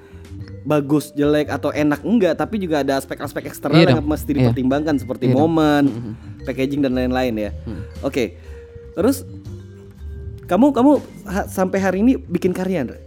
bagus, 0.63 1.11
jelek 1.11 1.47
atau 1.47 1.69
enak 1.69 2.01
enggak, 2.01 2.33
tapi 2.33 2.55
juga 2.55 2.81
ada 2.81 2.95
aspek-aspek 2.95 3.45
eksternal 3.45 3.77
Iya 3.77 3.89
yang 3.89 3.99
dong. 3.99 4.09
mesti 4.09 4.25
Iya. 4.27 4.37
dipertimbangkan 4.41 4.95
seperti 4.97 5.27
dong. 5.27 5.37
momen, 5.37 5.83
Mm-hmm. 5.85 6.13
packaging 6.41 6.81
dan 6.81 6.93
lain-lain 6.93 7.33
ya. 7.37 7.51
Oke. 7.99 8.39
Terus 8.93 9.27
kamu 10.43 10.71
kamu 10.71 10.91
ha- 11.25 11.47
sampai 11.47 11.77
hari 11.77 11.97
ini 11.99 12.15
bikin 12.15 12.51
karya, 12.51 12.83
Andre? 12.83 12.99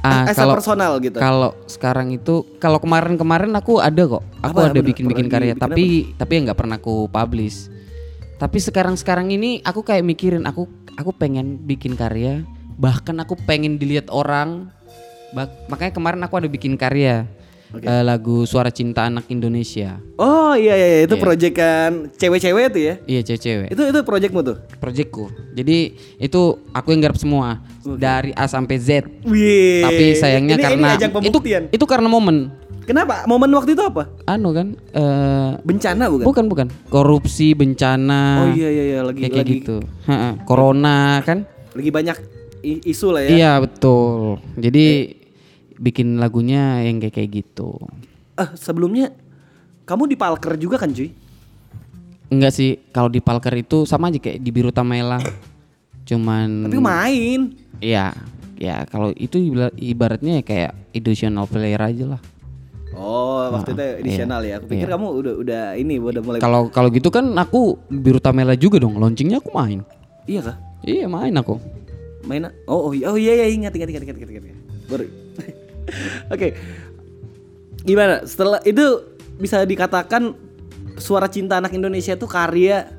Ah, 0.00 0.30
As 0.30 0.38
kalau 0.38 0.54
personal 0.54 0.92
gitu. 0.98 1.18
kalau 1.18 1.50
sekarang 1.66 2.08
itu 2.10 2.46
kalau 2.56 2.78
kemarin-kemarin 2.78 3.50
aku 3.52 3.76
ada 3.76 4.06
kok. 4.06 4.22
Aku 4.40 4.56
Apa, 4.56 4.70
ada 4.70 4.78
apa, 4.78 4.86
bikin-bikin 4.86 5.26
karya, 5.26 5.52
bikin 5.52 5.60
tapi 5.60 5.84
tapi 6.14 6.32
ya 6.32 6.40
nggak 6.46 6.56
pernah 6.56 6.78
aku 6.78 7.06
publish. 7.06 7.66
Tapi 8.36 8.58
sekarang-sekarang 8.60 9.28
ini 9.28 9.58
aku 9.60 9.82
kayak 9.82 10.06
mikirin 10.06 10.46
aku 10.46 10.68
aku 10.94 11.10
pengen 11.10 11.58
bikin 11.58 11.98
karya, 11.98 12.46
bahkan 12.76 13.16
aku 13.16 13.34
pengen 13.42 13.76
dilihat 13.76 14.08
orang. 14.08 14.70
Bak- 15.32 15.68
makanya 15.68 15.92
kemarin 15.92 16.22
aku 16.22 16.38
ada 16.38 16.48
bikin 16.48 16.78
karya 16.78 17.26
eh, 17.74 18.02
lagu 18.06 18.46
Suara 18.46 18.70
Cinta 18.70 19.04
Anak 19.04 19.26
Indonesia. 19.28 19.98
Oh 20.16 20.54
iya 20.54 20.72
iya, 20.72 20.86
iya. 20.86 21.00
itu 21.04 21.18
proyekan 21.18 22.08
cewek-cewek 22.14 22.72
itu 22.72 22.78
ya. 22.80 22.94
Iya 23.04 23.20
cewek-cewek. 23.26 23.68
Itu 23.74 23.82
itu 23.84 23.98
proyekmu 24.00 24.40
tuh. 24.40 24.56
Proyekku. 24.78 25.28
Jadi 25.52 25.92
itu 26.16 26.40
aku 26.70 26.88
yang 26.94 27.02
garap 27.02 27.18
semua 27.18 27.60
dari 27.98 28.30
A 28.32 28.46
sampai 28.46 28.76
Z. 28.78 29.04
Wih. 29.26 29.82
Tapi 29.82 30.04
sayangnya 30.14 30.56
ini, 30.56 30.62
karena 30.62 30.88
ini 30.94 31.26
itu 31.26 31.38
itu 31.74 31.84
karena 31.84 32.06
momen 32.06 32.54
Kenapa? 32.86 33.26
Momen 33.26 33.50
waktu 33.50 33.74
itu 33.74 33.82
apa? 33.82 34.06
anu 34.30 34.54
kan 34.54 34.78
eh 34.94 35.58
Bencana 35.66 36.06
bukan? 36.06 36.22
bukan 36.22 36.44
bukan 36.46 36.66
korupsi 36.86 37.50
bencana 37.50 38.46
Oh 38.46 38.48
iya 38.54 38.70
iya 38.70 38.84
iya 38.94 38.98
lagi 39.02 39.26
kayak 39.26 39.32
kayak 39.34 39.42
lagi 39.42 39.54
gitu 39.58 39.76
Ha-ha. 40.06 40.38
corona 40.46 41.18
kan 41.26 41.50
lagi 41.74 41.90
banyak 41.90 42.14
isu 42.82 43.06
lah 43.10 43.22
ya. 43.22 43.30
iya 43.30 43.52
betul 43.56 44.38
jadi 44.54 45.14
bikin 45.76 46.16
lagunya 46.16 46.82
yang 46.82 46.98
kayak 46.98 47.14
kayak 47.14 47.30
gitu 47.36 47.76
Eh 48.36 48.48
sebelumnya 48.52 49.16
kamu 49.82 50.06
di 50.06 50.16
Palker 50.16 50.56
juga 50.56 50.76
kan 50.76 50.90
cuy? 50.90 51.08
enggak 52.26 52.52
sih 52.52 52.76
kalau 52.90 53.06
di 53.06 53.18
Palker 53.18 53.54
itu 53.54 53.84
sama 53.84 54.10
aja 54.10 54.18
kayak 54.18 54.38
di 54.38 54.50
Biru 54.50 54.68
Tamela 54.68 55.22
cuman 56.02 56.66
Tapi 56.66 56.76
main. 56.76 57.40
iya 57.78 58.10
ya 58.56 58.82
kalau 58.84 59.12
itu 59.12 59.36
ibaratnya 59.72 60.40
kayak 60.40 60.74
additional 60.90 61.46
player 61.46 61.78
aja 61.78 62.06
lah 62.08 62.22
Oh 62.96 63.52
waktu 63.52 63.72
itu 63.72 63.82
iya. 63.82 63.94
edisional 64.00 64.40
ya. 64.40 64.56
Aku 64.56 64.72
pikir 64.72 64.88
kamu 64.88 65.06
udah 65.12 65.34
udah 65.36 65.62
ini 65.76 66.00
udah 66.00 66.22
mulai. 66.24 66.40
kalau 66.40 66.72
kalau 66.72 66.88
gitu 66.88 67.12
kan 67.12 67.28
aku 67.36 67.76
Biru 67.86 68.16
Tamela 68.16 68.56
juga 68.56 68.80
dong 68.80 68.96
launchingnya 68.96 69.36
aku 69.36 69.52
main 69.52 69.84
Iya 70.24 70.40
kah? 70.42 70.56
iya 70.80 71.04
main 71.04 71.36
aku 71.36 71.60
Main? 72.26 72.50
Oh 72.66 72.90
oh 72.90 72.92
iya 72.92 73.06
oh 73.08 73.16
iya 73.16 73.32
iya 73.34 73.46
ingat 73.48 73.72
ingat 73.72 73.88
ingat 73.88 74.02
ingat 74.04 74.18
ingat. 74.18 74.44
ingat. 74.44 74.58
Baru. 74.86 75.04
Oke. 76.34 76.48
Gimana? 77.80 78.26
Setelah 78.26 78.58
itu 78.62 78.82
bisa 79.38 79.62
dikatakan 79.62 80.34
suara 80.98 81.30
cinta 81.30 81.56
anak 81.56 81.70
Indonesia 81.70 82.12
itu 82.12 82.26
karya 82.26 82.90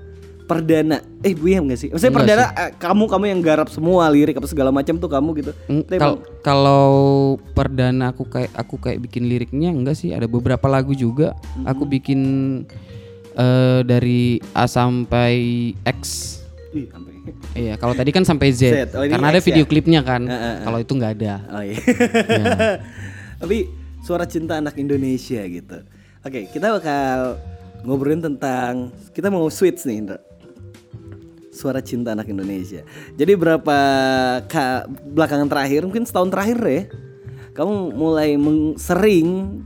perdana. 0.48 1.04
Eh 1.20 1.36
iya 1.36 1.60
enggak 1.60 1.76
sih? 1.76 1.90
Maksudnya 1.92 2.14
Enggak 2.16 2.24
perdana 2.24 2.46
eh, 2.56 2.72
kamu 2.80 3.04
kamu 3.06 3.26
yang 3.28 3.42
garap 3.44 3.68
semua 3.68 4.08
lirik 4.08 4.40
apa 4.40 4.48
segala 4.48 4.72
macam 4.72 4.96
tuh 4.96 5.12
kamu 5.12 5.30
gitu. 5.38 5.52
Mm, 5.68 5.82
Itu 5.84 5.92
kal- 5.92 6.00
emang- 6.00 6.24
kalau 6.40 6.88
perdana 7.52 8.16
aku 8.16 8.24
kayak 8.24 8.52
aku 8.56 8.80
kayak 8.80 9.04
bikin 9.04 9.28
liriknya 9.28 9.76
enggak 9.76 10.00
sih 10.00 10.16
ada 10.16 10.24
beberapa 10.24 10.72
lagu 10.72 10.96
juga 10.96 11.36
aku 11.68 11.84
bikin 11.84 12.22
eh, 13.36 13.80
dari 13.84 14.40
A 14.56 14.72
sampai 14.72 15.36
X 15.84 16.00
Ih, 16.70 16.86
sampai. 16.88 17.14
iya 17.56 17.74
kalau 17.76 17.94
tadi 17.94 18.12
kan 18.12 18.22
sampai 18.22 18.52
Z, 18.52 18.62
Z. 18.62 18.92
Oh, 18.92 19.04
karena 19.04 19.28
ada 19.30 19.40
X 19.40 19.46
video 19.46 19.64
ya? 19.64 19.68
klipnya 19.68 20.02
kan 20.02 20.24
Eh, 20.24 20.32
eh, 20.32 20.44
eh. 20.44 20.56
kalau 20.62 20.78
itu 20.78 20.92
nggak 20.92 21.14
ada 21.16 21.34
Oh 21.50 21.62
iya. 21.62 21.78
Tapi 23.42 23.58
suara 24.02 24.24
cinta 24.24 24.56
anak 24.56 24.76
Indonesia 24.76 25.44
gitu. 25.44 25.78
Oke, 26.22 26.50
kita 26.50 26.74
bakal 26.74 27.38
ngobrolin 27.84 28.20
tentang 28.20 28.90
kita 29.12 29.28
mau 29.28 29.46
switch 29.48 29.84
nih, 29.84 30.02
Indra. 30.02 30.20
Suara 31.50 31.80
cinta 31.80 32.12
anak 32.12 32.26
Indonesia. 32.26 32.82
Jadi 33.14 33.34
berapa 33.34 33.78
ka, 34.46 34.86
belakangan 35.08 35.48
terakhir, 35.48 35.84
mungkin 35.84 36.04
setahun 36.04 36.30
terakhir 36.30 36.58
ya, 36.62 36.82
kamu 37.54 37.94
mulai 37.94 38.36
meng- 38.36 38.78
sering 38.78 39.62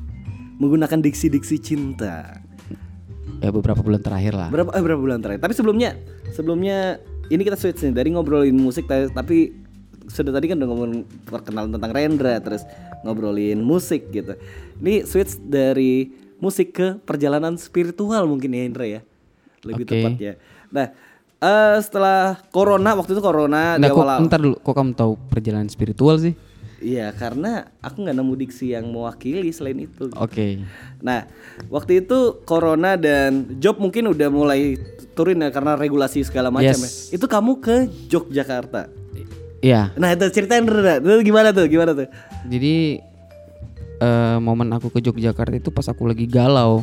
menggunakan 0.57 0.99
diksi-diksi 0.99 1.57
cinta. 1.57 2.40
Ya 3.41 3.49
beberapa 3.49 3.81
bulan 3.81 4.01
terakhir 4.01 4.33
lah 4.37 4.49
Berapa 4.53 4.69
eh, 4.77 4.83
berapa 4.85 5.01
bulan 5.01 5.19
terakhir? 5.19 5.41
Tapi 5.41 5.53
sebelumnya 5.57 5.97
sebelumnya 6.31 7.01
ini 7.27 7.41
kita 7.41 7.57
switch 7.57 7.81
nih 7.83 7.93
dari 7.97 8.09
ngobrolin 8.13 8.53
musik 8.53 8.85
ta- 8.85 9.09
tapi 9.09 9.57
sudah 10.05 10.31
tadi 10.35 10.51
kan 10.51 10.59
udah 10.59 10.67
ngomongin 10.69 11.07
perkenalan 11.25 11.71
tentang 11.73 11.91
Rendra 11.95 12.35
terus 12.43 12.63
ngobrolin 13.01 13.59
musik 13.63 14.11
gitu. 14.13 14.37
Ini 14.83 15.07
switch 15.07 15.39
dari 15.41 16.11
musik 16.41 16.73
ke 16.75 16.87
perjalanan 17.01 17.55
spiritual 17.55 18.27
mungkin 18.27 18.51
ya 18.51 18.63
Indra 18.65 18.85
ya. 18.85 19.01
Lebih 19.65 19.85
Oke. 19.87 19.93
tepatnya. 19.93 20.33
Nah, 20.73 20.87
eh 21.41 21.77
setelah 21.81 22.37
corona 22.49 22.97
waktu 22.97 23.17
itu 23.17 23.21
corona 23.21 23.77
di 23.77 23.85
Nggak, 23.85 23.93
kok, 23.97 24.25
ntar 24.29 24.39
dulu 24.41 24.55
kok 24.61 24.73
kamu 24.77 24.91
tahu 24.93 25.11
perjalanan 25.29 25.69
spiritual 25.69 26.17
sih 26.21 26.33
Iya, 26.81 27.13
karena 27.13 27.69
aku 27.77 28.01
nggak 28.01 28.17
nemu 28.17 28.33
diksi 28.41 28.73
yang 28.73 28.89
mewakili 28.89 29.53
selain 29.53 29.85
itu. 29.85 30.09
oke 30.17 30.65
Nah, 31.05 31.29
waktu 31.69 32.01
itu 32.01 32.41
corona 32.41 32.97
dan 32.97 33.61
job 33.61 33.77
mungkin 33.77 34.09
udah 34.09 34.33
mulai 34.33 34.81
turun 35.13 35.45
ya 35.45 35.53
karena 35.53 35.77
regulasi 35.77 36.25
segala 36.25 36.49
macam 36.49 36.73
Yes. 36.73 37.13
ya. 37.13 37.21
Itu 37.21 37.29
kamu 37.29 37.61
ke 37.61 37.85
Yogyakarta. 38.09 38.89
iya 39.61 39.93
Nah, 39.93 40.09
itu 40.17 40.25
ceritain. 40.33 40.65
Itu 40.65 41.21
gimana 41.21 41.53
tuh? 41.53 41.69
Gimana 41.69 41.93
tuh? 41.93 42.09
jadi 42.49 42.97
eh, 44.01 44.37
momen 44.41 44.73
aku 44.73 44.89
ke 44.89 45.05
Yogyakarta 45.05 45.53
itu 45.53 45.69
pas 45.69 45.85
aku 45.85 46.09
lagi 46.09 46.25
galau 46.25 46.81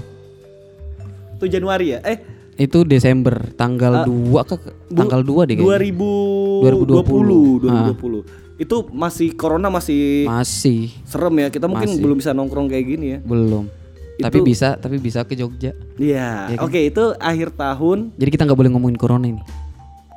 Itu 1.35 1.51
Januari 1.51 1.95
ya? 1.95 1.99
Eh, 2.07 2.19
itu 2.59 2.83
Desember 2.83 3.51
tanggal 3.55 4.07
2 4.07 4.43
ke 4.43 4.55
tanggal 4.91 5.23
2 5.23 5.47
deh 5.47 5.55
kayaknya. 5.59 5.95
2020. 5.95 7.63
2020. 7.63 8.23
2020. 8.23 8.48
Itu 8.59 8.91
masih 8.91 9.39
corona 9.39 9.71
masih 9.71 10.27
Masih 10.27 10.91
serem 11.07 11.31
ya. 11.39 11.49
Kita 11.49 11.71
mungkin 11.71 11.95
Masih. 11.95 12.03
belum 12.03 12.17
bisa 12.19 12.35
nongkrong 12.35 12.67
kayak 12.67 12.85
gini 12.85 13.07
ya. 13.15 13.19
belum. 13.23 13.71
Tapi 14.19 14.43
bisa, 14.43 14.75
tapi 14.75 14.99
bisa 14.99 15.23
ke 15.23 15.39
Jogja. 15.39 15.79
Iya. 15.95 16.59
Oke, 16.59 16.91
itu 16.91 17.15
akhir 17.23 17.55
tahun. 17.55 18.19
Jadi 18.19 18.31
kita 18.35 18.43
nggak 18.51 18.59
boleh 18.59 18.71
ngomongin 18.75 18.99
corona 18.99 19.31
ini. 19.31 19.39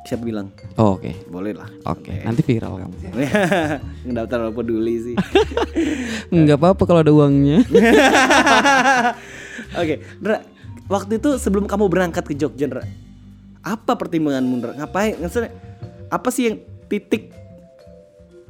Siapa 0.02 0.26
bilang? 0.26 0.50
Oh, 0.74 0.98
Oke, 0.98 1.14
Boleh 1.30 1.54
lah. 1.54 1.70
oke. 1.86 2.10
Nanti 2.10 2.42
viral 2.42 2.82
kamu. 2.82 2.94
Nggak 4.10 4.26
terlalu 4.26 4.52
peduli 4.58 4.94
sih. 4.98 5.14
Nggak 6.34 6.58
apa-apa 6.58 6.82
kalau 6.82 7.00
ada 7.06 7.14
uangnya. 7.14 7.62
Oke, 9.78 10.02
Ndra, 10.18 10.42
waktu 10.90 11.22
itu 11.22 11.38
sebelum 11.38 11.70
kamu 11.70 11.86
berangkat 11.86 12.26
ke 12.26 12.34
Jogja, 12.34 12.66
Ndra, 12.66 12.82
apa 13.62 13.94
pertimbanganmu, 13.94 14.54
Ndra? 14.58 14.72
Ngapain? 14.82 15.14
Apa 16.10 16.28
sih 16.34 16.50
yang 16.50 16.56
titik 16.90 17.30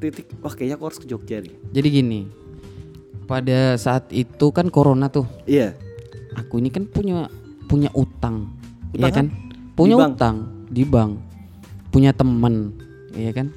titik 0.03 0.27
wah 0.39 0.51
kayaknya 0.51 0.75
aku 0.75 0.85
harus 0.85 0.99
ke 0.99 1.07
Jogja 1.07 1.39
nih. 1.39 1.55
Jadi 1.71 1.89
gini, 1.89 2.21
pada 3.25 3.79
saat 3.79 4.11
itu 4.11 4.51
kan 4.51 4.67
corona 4.69 5.07
tuh, 5.07 5.25
Iya. 5.47 5.79
aku 6.35 6.59
ini 6.59 6.69
kan 6.69 6.85
punya 6.85 7.31
punya 7.65 7.89
utang, 7.93 8.51
Utang 8.91 9.01
ya 9.01 9.11
kan? 9.11 9.27
Punya 9.73 9.97
Di 9.97 10.03
bank? 10.03 10.13
utang 10.13 10.37
di 10.69 10.83
bank, 10.85 11.13
punya 11.89 12.11
temen, 12.13 12.77
ya 13.13 13.33
kan? 13.33 13.49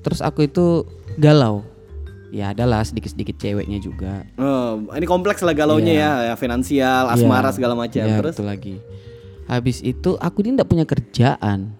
Terus 0.00 0.20
aku 0.20 0.44
itu 0.44 0.86
galau, 1.16 1.66
ya 2.30 2.50
adalah 2.50 2.82
sedikit-sedikit 2.82 3.34
ceweknya 3.36 3.78
juga. 3.78 4.22
Oh, 4.34 4.86
ini 4.94 5.04
kompleks 5.04 5.42
lah 5.42 5.52
galaunya 5.52 5.94
ya, 5.94 6.10
ya 6.30 6.34
finansial, 6.34 7.08
asmara 7.08 7.50
Iya. 7.50 7.56
segala 7.56 7.74
macam. 7.74 8.04
Iya, 8.04 8.16
Terus 8.22 8.34
betul 8.38 8.46
lagi. 8.46 8.76
Habis 9.46 9.82
itu 9.82 10.14
aku 10.14 10.42
ini 10.42 10.54
nggak 10.54 10.70
punya 10.70 10.86
kerjaan, 10.86 11.74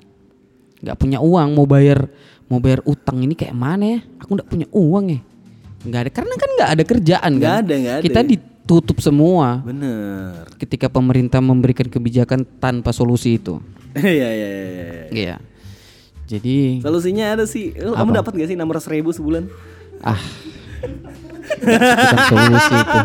nggak 0.83 0.99
punya 0.99 1.23
uang, 1.23 1.55
mau 1.55 1.67
bayar 1.67 2.11
mau 2.51 2.59
bayar 2.59 2.83
utang 2.83 3.23
ini 3.23 3.33
kayak 3.33 3.55
mana 3.55 3.85
ya? 3.87 4.01
Aku 4.19 4.35
nggak 4.35 4.49
punya 4.51 4.67
uang 4.75 5.07
ya, 5.15 5.21
nggak 5.87 6.01
ada 6.03 6.11
karena 6.11 6.35
kan 6.35 6.51
nggak 6.59 6.71
ada 6.75 6.83
kerjaan 6.85 7.31
Nggak 7.39 7.55
kan. 7.55 7.63
ada, 7.63 7.75
nggak 7.79 7.95
ada. 7.95 8.05
Kita 8.05 8.21
ditutup 8.27 8.99
semua 8.99 9.63
bener. 9.63 10.51
ketika 10.59 10.91
pemerintah 10.91 11.39
memberikan 11.39 11.87
kebijakan 11.87 12.43
tanpa 12.59 12.91
solusi 12.91 13.39
itu. 13.39 13.63
Iya 13.97 14.07
iya 14.07 14.29
iya. 14.31 14.67
iya. 14.71 15.07
Iya. 15.11 15.37
Jadi 16.27 16.79
Solusinya 16.79 17.35
ada 17.35 17.43
sih. 17.43 17.75
Lu, 17.75 17.91
kamu 17.91 18.23
dapat 18.23 18.39
gak 18.39 18.47
sih 18.47 18.55
600 18.55 18.95
ribu 18.95 19.11
sebulan? 19.11 19.51
ah 20.01 20.17
bukan 21.61 22.19
solusi 22.31 22.75
itu. 22.79 22.99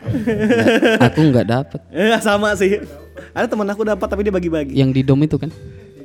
Nggak, 0.00 1.04
aku 1.04 1.20
nggak 1.28 1.46
dapat. 1.46 1.80
Eh 1.92 2.16
sama 2.24 2.56
sih. 2.56 2.80
Ada 3.36 3.46
teman 3.52 3.68
aku 3.68 3.84
dapat 3.84 4.06
tapi 4.08 4.24
dia 4.24 4.32
bagi-bagi. 4.32 4.72
Yang 4.72 4.90
di 4.96 5.02
dom 5.04 5.20
itu 5.20 5.36
kan. 5.36 5.50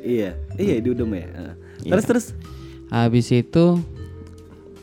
Iya. 0.04 0.36
Iya 0.60 0.84
di 0.84 0.90
Udom 0.92 1.10
ya. 1.16 1.26
Iya. 1.86 1.92
Terus 1.96 2.06
terus. 2.06 2.26
Habis 2.90 3.30
itu 3.30 3.78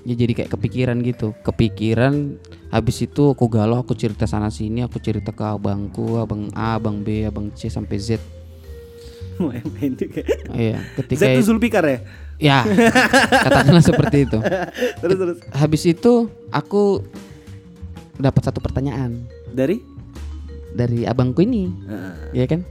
ya 0.03 0.15
jadi 0.15 0.33
kayak 0.33 0.51
kepikiran 0.55 0.97
gitu. 1.03 1.35
Kepikiran 1.43 2.39
habis 2.71 3.03
itu 3.03 3.23
aku 3.29 3.51
galau, 3.51 3.83
aku 3.83 3.93
cerita 3.93 4.25
sana 4.25 4.49
sini, 4.49 4.87
aku 4.87 5.03
cerita 5.03 5.35
ke 5.35 5.45
abangku, 5.45 6.17
abang 6.17 6.49
A, 6.55 6.79
abang 6.79 7.03
B, 7.03 7.27
abang 7.27 7.51
C 7.53 7.67
sampai 7.67 7.99
Z. 7.99 8.23
Iya, 10.53 10.79
ketika 11.03 11.25
Z 11.25 11.35
itu 11.35 11.43
Zulfikar 11.43 11.83
ya? 11.83 11.99
ya 12.39 12.59
katakanlah 13.43 13.83
seperti 13.83 14.27
itu. 14.27 14.39
Terus 15.03 15.17
terus. 15.19 15.39
Habis 15.51 15.83
itu 15.87 16.13
aku 16.51 17.03
dapat 18.19 18.43
satu 18.45 18.59
pertanyaan 18.61 19.25
Dari? 19.51 19.83
dari 20.73 21.05
abangku 21.05 21.43
ini, 21.43 21.69
Ah. 21.85 22.17
ya 22.33 22.49
kan? 22.49 22.65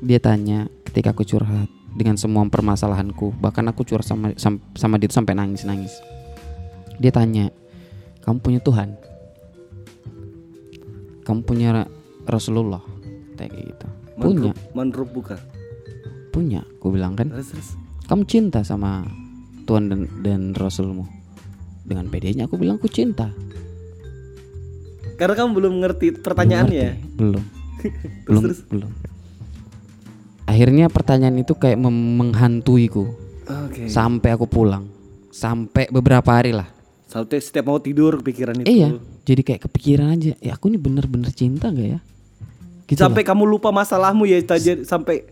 Dia 0.00 0.16
tanya 0.16 0.64
ketika 0.88 1.12
aku 1.12 1.28
curhat 1.28 1.68
dengan 1.92 2.16
semua 2.16 2.44
permasalahanku, 2.46 3.36
bahkan 3.36 3.68
aku 3.68 3.84
curhat 3.84 4.04
sama 4.04 4.32
sam- 4.40 4.64
sama 4.74 4.96
dia 4.96 5.12
sampai 5.12 5.36
nangis-nangis. 5.36 5.92
Dia 6.96 7.12
tanya, 7.12 7.52
"Kamu 8.22 8.40
punya 8.40 8.60
Tuhan? 8.60 8.96
Kamu 11.22 11.40
punya 11.44 11.68
Ra- 11.72 11.90
Rasulullah?" 12.26 12.82
Kayak 13.36 13.52
gitu. 13.52 13.86
Punya, 14.16 14.52
Manrup 14.76 15.10
buka. 15.10 15.36
punya. 16.30 16.62
Aku 16.78 16.94
bilang 16.94 17.12
kan, 17.12 17.28
Terus 17.28 17.48
terus. 17.52 17.68
"Kamu 18.06 18.22
cinta 18.24 18.62
sama 18.62 19.02
Tuhan 19.64 19.88
dan 19.90 20.00
dan 20.22 20.40
Rasulmu?" 20.54 21.04
Dengan 21.82 22.06
pedenya 22.08 22.46
aku 22.46 22.56
bilang 22.56 22.78
aku 22.78 22.86
cinta. 22.88 23.28
Karena 25.18 25.34
kamu 25.36 25.50
belum 25.54 25.74
ngerti 25.82 26.06
pertanyaannya. 26.18 26.88
Ngerti? 26.88 27.14
Belum. 27.18 27.44
belum, 28.26 28.42
belum. 28.70 28.90
Akhirnya 30.52 30.92
pertanyaan 30.92 31.40
itu 31.40 31.56
kayak 31.56 31.80
menghantuiku 31.80 33.08
Oke. 33.48 33.88
sampai 33.88 34.36
aku 34.36 34.44
pulang. 34.44 34.84
Sampai 35.32 35.88
beberapa 35.88 36.28
hari 36.28 36.52
lah. 36.52 36.68
Sampai 37.08 37.40
setiap 37.40 37.72
mau 37.72 37.80
tidur 37.80 38.20
pikiran 38.20 38.60
itu. 38.60 38.68
Iya, 38.68 39.00
jadi 39.24 39.40
kayak 39.40 39.64
kepikiran 39.64 40.12
aja. 40.12 40.36
Ya 40.44 40.52
aku 40.52 40.68
ini 40.68 40.76
bener-bener 40.76 41.32
cinta 41.32 41.72
gak 41.72 41.88
ya? 41.96 42.00
Gitu 42.84 43.00
Sampai 43.00 43.24
kamu 43.24 43.48
lupa 43.48 43.72
masalahmu 43.72 44.28
ya 44.28 44.44
tadi 44.44 44.84
sampai 44.84 45.24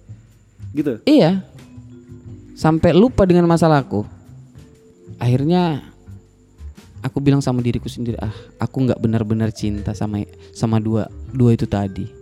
gitu. 0.72 1.04
Iya. 1.04 1.44
Sampai 2.56 2.96
lupa 2.96 3.28
dengan 3.28 3.44
masalahku. 3.44 4.09
Akhirnya 5.20 5.85
aku 7.04 7.20
bilang 7.20 7.44
sama 7.44 7.61
diriku 7.61 7.92
sendiri, 7.92 8.16
ah, 8.24 8.33
aku 8.56 8.88
nggak 8.88 9.00
benar-benar 9.04 9.52
cinta 9.52 9.92
sama 9.92 10.24
sama 10.56 10.80
dua 10.80 11.12
dua 11.28 11.52
itu 11.52 11.68
tadi. 11.68 12.19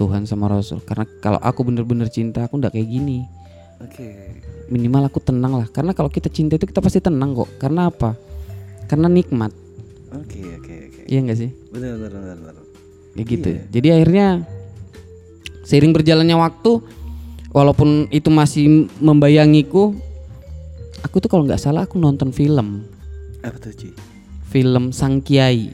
Tuhan 0.00 0.24
sama 0.24 0.48
Rasul. 0.48 0.80
Karena 0.80 1.04
kalau 1.20 1.36
aku 1.44 1.60
benar-benar 1.68 2.08
cinta, 2.08 2.48
aku 2.48 2.56
nggak 2.56 2.72
kayak 2.72 2.88
gini. 2.88 3.28
Oke. 3.84 4.32
Minimal 4.72 5.12
aku 5.12 5.20
tenang 5.20 5.60
lah. 5.60 5.68
Karena 5.68 5.92
kalau 5.92 6.08
kita 6.08 6.32
cinta 6.32 6.56
itu 6.56 6.64
kita 6.64 6.80
pasti 6.80 7.04
tenang 7.04 7.36
kok. 7.36 7.52
Karena 7.60 7.92
apa? 7.92 8.16
Karena 8.88 9.12
nikmat. 9.12 9.52
Oke 10.16 10.40
oke 10.40 10.74
oke. 10.88 11.00
Iya 11.04 11.20
nggak 11.20 11.38
sih? 11.38 11.50
Benar 11.68 12.00
benar 12.00 12.10
benar. 12.16 12.38
benar. 12.40 12.64
Kayak 13.12 13.26
gitu. 13.28 13.50
Jadi 13.68 13.88
akhirnya 13.92 14.26
seiring 15.68 15.92
berjalannya 15.92 16.36
waktu, 16.40 16.80
walaupun 17.52 18.08
itu 18.08 18.32
masih 18.32 18.88
membayangiku, 19.04 19.92
aku 21.04 21.20
tuh 21.20 21.28
kalau 21.28 21.44
nggak 21.44 21.60
salah 21.60 21.84
aku 21.84 22.00
nonton 22.00 22.32
film, 22.32 22.88
Apa 23.44 23.58
tuh 23.60 23.74
Ci? 23.76 23.92
film 24.48 24.96
Sang 24.96 25.20
Kiai. 25.20 25.70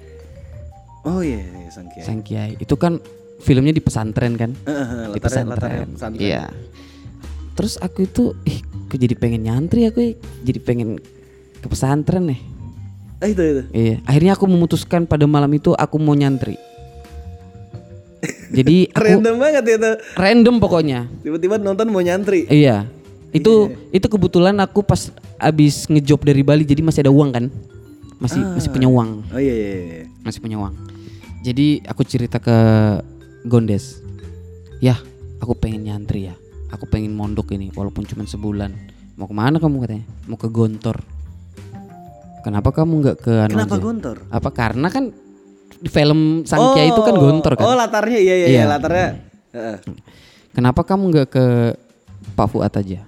Oh 1.06 1.22
iya, 1.22 1.38
iya 1.38 1.70
Sang 1.70 1.86
Kiai. 1.86 2.04
Sang 2.04 2.20
Kiai 2.26 2.58
itu 2.58 2.74
kan 2.74 2.98
filmnya 3.46 3.70
di 3.70 3.78
pesantren 3.78 4.34
kan? 4.34 4.50
Eh, 4.66 5.14
di 5.14 5.20
pesantren. 5.22 5.94
Iya. 6.18 6.50
Terus 7.54 7.78
aku 7.78 8.04
itu, 8.04 8.34
ih, 8.42 8.58
kok 8.90 8.98
jadi 8.98 9.14
pengen 9.14 9.46
nyantri 9.46 9.86
aku, 9.86 10.02
ya? 10.02 10.12
jadi 10.42 10.58
pengen 10.60 10.98
ke 11.62 11.66
pesantren 11.70 12.26
nih. 12.26 12.40
Eh 13.22 13.32
itu 13.32 13.42
itu. 13.42 13.62
Iya. 13.72 13.96
Akhirnya 14.04 14.32
aku 14.34 14.44
memutuskan 14.44 15.06
pada 15.06 15.24
malam 15.24 15.48
itu 15.54 15.72
aku 15.72 15.96
mau 15.96 16.12
nyantri. 16.12 16.58
Jadi 18.52 18.88
aku 18.96 19.02
Random 19.06 19.34
banget 19.40 19.62
ya 19.64 19.76
tuh. 19.80 19.96
random 20.18 20.54
pokoknya. 20.60 21.08
Tiba-tiba 21.24 21.56
nonton 21.56 21.88
mau 21.88 22.02
nyantri. 22.02 22.44
Iya. 22.50 22.84
Itu 23.32 23.72
itu 23.88 24.06
kebetulan 24.08 24.56
aku 24.60 24.84
pas 24.84 25.08
abis 25.36 25.88
ngejob 25.88 26.24
dari 26.24 26.40
Bali 26.44 26.64
jadi 26.64 26.80
masih 26.84 27.08
ada 27.08 27.12
uang 27.12 27.30
kan. 27.32 27.46
Masih 28.16 28.40
masih 28.40 28.72
punya 28.72 28.88
uang, 28.88 29.28
Oh 29.28 29.36
iya 29.36 29.52
iya 29.52 29.70
iya. 29.76 30.04
masih 30.24 30.40
punya 30.40 30.56
uang. 30.56 30.72
Jadi 31.44 31.84
aku 31.84 32.00
cerita 32.00 32.40
ke 32.40 32.56
Gondes. 33.46 34.02
Ya, 34.78 34.98
aku 35.38 35.54
pengen 35.54 35.86
nyantri 35.86 36.28
ya. 36.28 36.34
Aku 36.68 36.84
pengen 36.84 37.14
mondok 37.14 37.54
ini 37.54 37.70
walaupun 37.70 38.02
cuma 38.04 38.26
sebulan. 38.26 38.74
Mau 39.14 39.24
ke 39.24 39.32
mana 39.32 39.56
kamu 39.56 39.86
katanya? 39.86 40.04
Mau 40.26 40.36
ke 40.36 40.50
Gontor. 40.50 40.98
Kenapa 42.42 42.70
kamu 42.70 42.92
nggak 43.00 43.16
ke 43.18 43.32
anu 43.42 43.58
Kenapa 43.58 43.74
aja? 43.74 43.82
gontor? 43.82 44.16
Apa 44.30 44.50
karena 44.54 44.86
kan 44.86 45.10
di 45.76 45.90
film 45.90 46.46
Sang 46.46 46.78
Kiai 46.78 46.94
itu 46.94 47.02
kan 47.02 47.14
Gontor 47.14 47.58
kan. 47.58 47.66
Oh 47.66 47.74
latarnya 47.74 48.18
iya 48.18 48.34
iya, 48.34 48.46
iya. 48.46 48.48
Iya. 48.48 48.64
latarnya. 48.70 49.08
Heeh. 49.50 49.76
Kenapa 50.54 50.86
kamu 50.86 51.02
nggak 51.10 51.28
ke 51.28 51.46
Pak 52.38 52.46
Fuad 52.46 52.70
aja? 52.70 53.02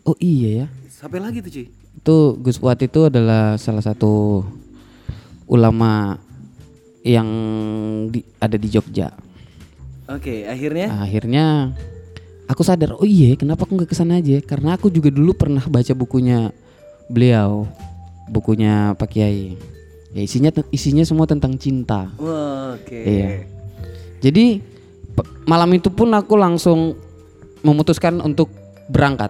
Oh 0.00 0.16
iya 0.16 0.64
ya. 0.64 0.66
Sampai 0.88 1.20
lagi 1.20 1.44
tuh 1.44 1.52
Ci. 1.52 1.68
Itu 2.00 2.40
Gus 2.40 2.56
Fuad 2.56 2.80
itu 2.80 3.12
adalah 3.12 3.60
salah 3.60 3.84
satu 3.84 4.40
ulama 5.44 6.16
yang 7.04 7.28
di- 8.08 8.24
ada 8.40 8.56
di 8.56 8.68
Jogja. 8.72 9.12
Oke, 10.08 10.48
akhirnya 10.48 10.86
Nah, 10.88 11.04
akhirnya 11.04 11.44
aku 12.48 12.64
sadar, 12.64 12.96
oh 12.96 13.04
iya, 13.04 13.36
kenapa 13.36 13.68
aku 13.68 13.76
nggak 13.76 13.92
ke 13.92 13.96
sana 13.96 14.24
aja? 14.24 14.40
Karena 14.40 14.80
aku 14.80 14.88
juga 14.88 15.12
dulu 15.12 15.36
pernah 15.36 15.60
baca 15.60 15.92
bukunya 15.92 16.48
beliau, 17.12 17.68
bukunya 18.32 18.96
Pak 18.96 19.08
Kiai. 19.12 19.56
Ya 20.16 20.24
isinya 20.24 20.48
isinya 20.72 21.04
semua 21.04 21.28
tentang 21.28 21.60
cinta. 21.60 22.08
Wah, 22.16 22.80
oke. 22.80 22.96
Iya. 22.96 23.44
Jadi 24.24 24.64
malam 25.44 25.68
itu 25.76 25.92
pun 25.92 26.08
aku 26.16 26.40
langsung 26.40 26.96
memutuskan 27.60 28.24
untuk 28.24 28.48
berangkat. 28.88 29.28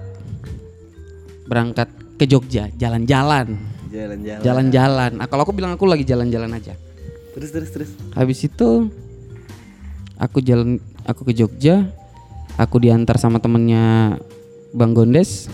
Berangkat 1.51 1.91
ke 2.15 2.25
Jogja, 2.31 2.71
jalan-jalan. 2.79 3.59
Jalan-jalan. 3.91 4.43
Jalan-jalan. 4.47 5.11
Nah, 5.19 5.27
kalau 5.27 5.43
aku 5.43 5.51
bilang 5.51 5.75
aku 5.75 5.91
lagi 5.91 6.07
jalan-jalan 6.07 6.55
aja. 6.55 6.79
Terus 7.35 7.51
terus 7.51 7.71
terus. 7.75 7.91
Habis 8.15 8.47
itu 8.47 8.87
aku 10.19 10.43
jalan 10.43 10.83
aku 11.07 11.23
ke 11.31 11.33
Jogja. 11.33 11.89
Aku 12.59 12.83
diantar 12.83 13.23
sama 13.23 13.39
temennya 13.39 14.19
Bang 14.75 14.91
Gondes. 14.91 15.47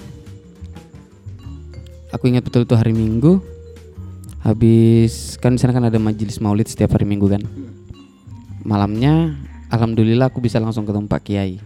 Aku 2.11 2.33
ingat 2.33 2.49
betul 2.49 2.65
itu 2.65 2.73
hari 2.73 2.97
Minggu. 2.97 3.45
Habis 4.41 5.37
kan 5.37 5.57
di 5.57 5.61
sana 5.61 5.77
kan 5.77 5.85
ada 5.89 6.01
majelis 6.01 6.41
Maulid 6.41 6.65
setiap 6.65 6.97
hari 6.97 7.05
Minggu 7.05 7.29
kan. 7.29 7.45
Malamnya 8.65 9.37
alhamdulillah 9.69 10.33
aku 10.33 10.41
bisa 10.41 10.57
langsung 10.57 10.89
ketemu 10.89 11.05
Pak 11.13 11.21
Kiai. 11.29 11.61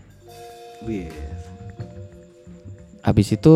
Habis 3.07 3.29
itu 3.39 3.55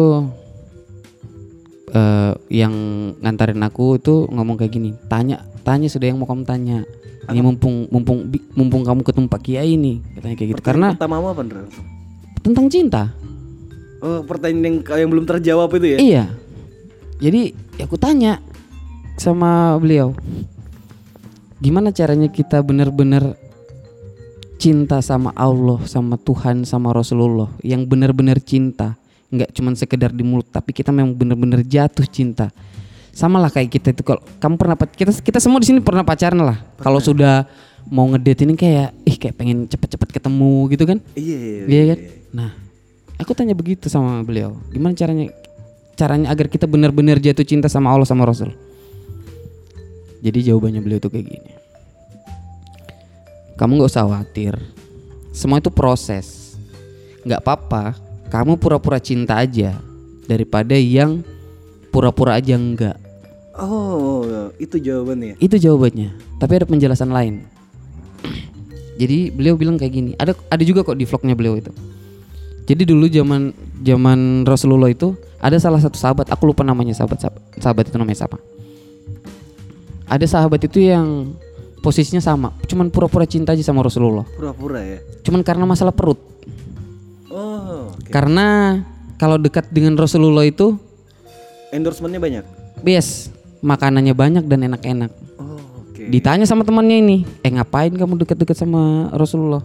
eh 1.93 2.32
yang 2.49 2.74
ngantarin 3.18 3.61
aku 3.66 3.99
itu 3.99 4.24
ngomong 4.30 4.55
kayak 4.55 4.72
gini, 4.72 4.90
tanya, 5.11 5.43
tanya 5.66 5.90
sudah 5.90 6.09
yang 6.09 6.22
mau 6.22 6.30
kamu 6.30 6.47
tanya. 6.47 6.86
Ini 7.31 7.39
mumpung 7.39 7.87
mumpung 7.87 8.27
mumpung 8.59 8.83
kamu 8.83 9.01
ketemu 9.07 9.27
Pak 9.31 9.41
Kiai 9.47 9.79
nih, 9.79 10.03
katanya 10.18 10.35
kayak 10.35 10.51
gitu. 10.57 10.62
Karena 10.62 10.89
pertamamu 10.95 11.31
apa 11.31 11.43
Ndra? 11.47 11.62
tentang 12.43 12.66
cinta. 12.66 13.14
Oh, 14.03 14.27
pertanyaan 14.27 14.66
yang 14.66 14.77
yang 14.83 15.11
belum 15.14 15.27
terjawab 15.31 15.70
itu 15.79 15.95
ya? 15.95 15.99
Iya. 16.03 16.25
Jadi 17.23 17.55
ya 17.79 17.87
aku 17.87 17.95
tanya 17.95 18.43
sama 19.14 19.79
beliau, 19.79 20.11
gimana 21.62 21.95
caranya 21.95 22.27
kita 22.27 22.59
benar-benar 22.66 23.39
cinta 24.59 24.99
sama 24.99 25.31
Allah, 25.39 25.79
sama 25.87 26.18
Tuhan, 26.18 26.66
sama 26.66 26.91
Rasulullah, 26.91 27.51
yang 27.62 27.87
benar-benar 27.87 28.43
cinta, 28.43 28.99
nggak 29.31 29.55
cuman 29.55 29.79
sekedar 29.79 30.11
di 30.11 30.27
mulut, 30.27 30.51
tapi 30.51 30.75
kita 30.75 30.91
memang 30.91 31.14
benar-benar 31.14 31.62
jatuh 31.62 32.07
cinta. 32.11 32.51
Sama 33.12 33.36
lah 33.36 33.52
kayak 33.52 33.68
kita 33.68 33.92
itu 33.92 34.02
kalau 34.02 34.24
kamu 34.40 34.54
pernah 34.56 34.76
kita 34.80 35.12
kita 35.20 35.38
semua 35.38 35.60
di 35.60 35.68
sini 35.68 35.84
pernah 35.84 36.00
pacaran 36.00 36.40
lah. 36.40 36.58
Kalau 36.80 36.96
sudah 36.96 37.44
mau 37.92 38.08
ngedate 38.08 38.48
ini 38.48 38.56
kayak 38.56 38.96
ih 39.04 39.16
kayak 39.20 39.36
pengen 39.36 39.68
cepet-cepet 39.68 40.08
ketemu 40.16 40.54
gitu 40.72 40.84
kan? 40.88 40.98
Iya, 41.12 41.36
iya, 41.36 41.62
Iya 41.68 41.82
kan? 41.92 41.98
Nah, 42.32 42.50
aku 43.20 43.36
tanya 43.36 43.52
begitu 43.52 43.92
sama 43.92 44.24
beliau. 44.24 44.56
Gimana 44.72 44.96
caranya 44.96 45.28
caranya 45.92 46.32
agar 46.32 46.48
kita 46.48 46.64
benar-benar 46.64 47.20
jatuh 47.20 47.44
cinta 47.44 47.68
sama 47.68 47.92
Allah 47.92 48.08
sama 48.08 48.24
Rasul? 48.24 48.56
Jadi 50.22 50.48
jawabannya 50.48 50.80
beliau 50.80 51.02
tuh 51.02 51.12
kayak 51.12 51.26
gini. 51.26 51.52
Kamu 53.58 53.76
nggak 53.76 53.90
usah 53.92 54.06
khawatir. 54.08 54.54
Semua 55.34 55.58
itu 55.60 55.68
proses. 55.68 56.56
Nggak 57.26 57.42
apa-apa. 57.44 57.84
Kamu 58.32 58.56
pura-pura 58.56 58.96
cinta 58.96 59.36
aja 59.36 59.76
daripada 60.24 60.72
yang 60.78 61.20
pura-pura 61.93 62.40
aja 62.40 62.57
enggak. 62.57 62.97
Oh, 63.53 64.24
itu 64.57 64.80
jawabannya. 64.80 65.36
Itu 65.36 65.61
jawabannya. 65.61 66.40
Tapi 66.40 66.53
ada 66.57 66.66
penjelasan 66.66 67.12
lain. 67.12 67.45
Jadi 68.97 69.28
beliau 69.28 69.61
bilang 69.61 69.76
kayak 69.76 69.93
gini. 69.93 70.11
Ada 70.16 70.32
ada 70.49 70.62
juga 70.64 70.80
kok 70.82 70.97
di 70.97 71.05
vlognya 71.05 71.36
beliau 71.36 71.61
itu. 71.61 71.68
Jadi 72.64 72.88
dulu 72.88 73.11
zaman 73.12 73.53
zaman 73.84 74.49
Rasulullah 74.49 74.88
itu 74.88 75.12
ada 75.43 75.59
salah 75.59 75.82
satu 75.82 75.99
sahabat, 75.99 76.30
aku 76.30 76.47
lupa 76.47 76.62
namanya 76.62 76.95
sahabat 76.95 77.18
sahabat, 77.18 77.43
sahabat 77.59 77.84
itu 77.90 77.99
namanya 77.99 78.18
siapa. 78.22 78.38
Ada 80.07 80.26
sahabat 80.30 80.62
itu 80.70 80.78
yang 80.78 81.34
posisinya 81.82 82.22
sama, 82.22 82.55
cuman 82.70 82.95
pura-pura 82.95 83.26
cinta 83.26 83.51
aja 83.51 83.66
sama 83.66 83.82
Rasulullah. 83.82 84.22
Pura-pura 84.38 84.78
ya. 84.78 85.03
Cuman 85.26 85.43
karena 85.43 85.66
masalah 85.66 85.90
perut. 85.90 86.22
Oh, 87.26 87.90
oke. 87.90 88.07
Karena 88.14 88.78
kalau 89.18 89.34
dekat 89.34 89.66
dengan 89.74 89.99
Rasulullah 89.99 90.47
itu 90.47 90.78
Endorsementnya 91.73 92.20
banyak. 92.20 92.45
bias 92.83 93.33
makanannya 93.62 94.12
banyak 94.12 94.45
dan 94.45 94.68
enak-enak. 94.68 95.11
Oh, 95.39 95.57
oke. 95.87 96.03
Ditanya 96.11 96.45
sama 96.45 96.66
temannya 96.66 96.99
ini, 96.99 97.16
eh 97.41 97.49
ngapain 97.49 97.95
kamu 97.95 98.20
deket-deket 98.27 98.59
sama 98.59 99.09
Rasulullah? 99.14 99.62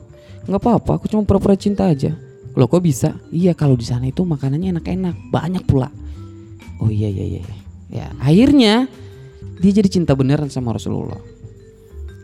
Nggak 0.48 0.62
apa-apa, 0.64 0.92
aku 1.02 1.12
cuma 1.12 1.28
pura-pura 1.28 1.58
cinta 1.58 1.90
aja. 1.90 2.16
Loh 2.54 2.66
kok 2.66 2.80
bisa? 2.80 3.18
Iya 3.30 3.52
kalau 3.52 3.76
di 3.76 3.84
sana 3.84 4.08
itu 4.08 4.24
makanannya 4.24 4.80
enak-enak, 4.80 5.34
banyak 5.34 5.64
pula. 5.68 5.92
Oh 6.80 6.88
iya 6.88 7.10
iya 7.10 7.26
iya. 7.38 7.44
Ya 7.90 8.08
akhirnya 8.22 8.86
dia 9.58 9.72
jadi 9.74 9.90
cinta 9.90 10.14
beneran 10.14 10.48
sama 10.48 10.78
Rasulullah. 10.78 11.20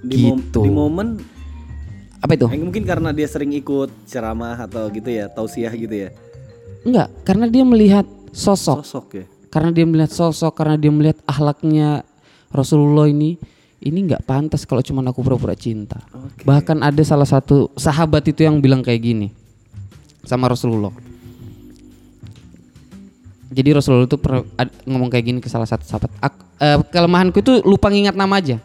Di, 0.04 0.30
mom- 0.30 0.40
gitu. 0.40 0.62
di 0.62 0.72
momen 0.72 1.08
Apa 2.24 2.40
itu? 2.40 2.48
eh, 2.48 2.60
mungkin 2.62 2.84
karena 2.88 3.12
dia 3.12 3.28
sering 3.28 3.52
ikut 3.52 3.92
ceramah 4.08 4.56
atau 4.56 4.88
gitu 4.94 5.12
ya, 5.12 5.28
tausiah 5.28 5.74
gitu 5.76 6.08
ya. 6.08 6.10
Enggak, 6.88 7.12
karena 7.28 7.46
dia 7.52 7.64
melihat 7.68 8.06
sosok. 8.32 8.80
Sosok 8.86 9.08
ya. 9.20 9.26
Karena 9.54 9.70
dia 9.70 9.86
melihat 9.86 10.10
sosok, 10.10 10.58
karena 10.58 10.82
dia 10.82 10.90
melihat 10.90 11.22
akhlaknya 11.30 12.02
Rasulullah 12.50 13.06
ini, 13.06 13.38
ini 13.86 13.98
nggak 14.10 14.26
pantas 14.26 14.66
kalau 14.66 14.82
cuma 14.82 15.06
aku 15.06 15.22
pura-pura 15.22 15.54
cinta. 15.54 16.02
Oke. 16.10 16.42
Bahkan 16.42 16.82
ada 16.82 17.04
salah 17.06 17.30
satu 17.30 17.70
sahabat 17.78 18.26
itu 18.26 18.42
yang 18.42 18.58
bilang 18.58 18.82
kayak 18.82 19.06
gini 19.06 19.28
sama 20.26 20.50
Rasulullah. 20.50 20.90
Jadi 23.54 23.70
Rasulullah 23.70 24.10
itu 24.10 24.18
per- 24.18 24.50
ad- 24.58 24.74
ngomong 24.90 25.14
kayak 25.14 25.26
gini 25.30 25.38
ke 25.38 25.46
salah 25.46 25.70
satu 25.70 25.86
sahabat. 25.86 26.10
Ak- 26.18 26.42
eh, 26.58 26.82
kelemahanku 26.90 27.38
itu 27.38 27.62
lupa 27.62 27.94
ngingat 27.94 28.18
nama 28.18 28.42
aja. 28.42 28.58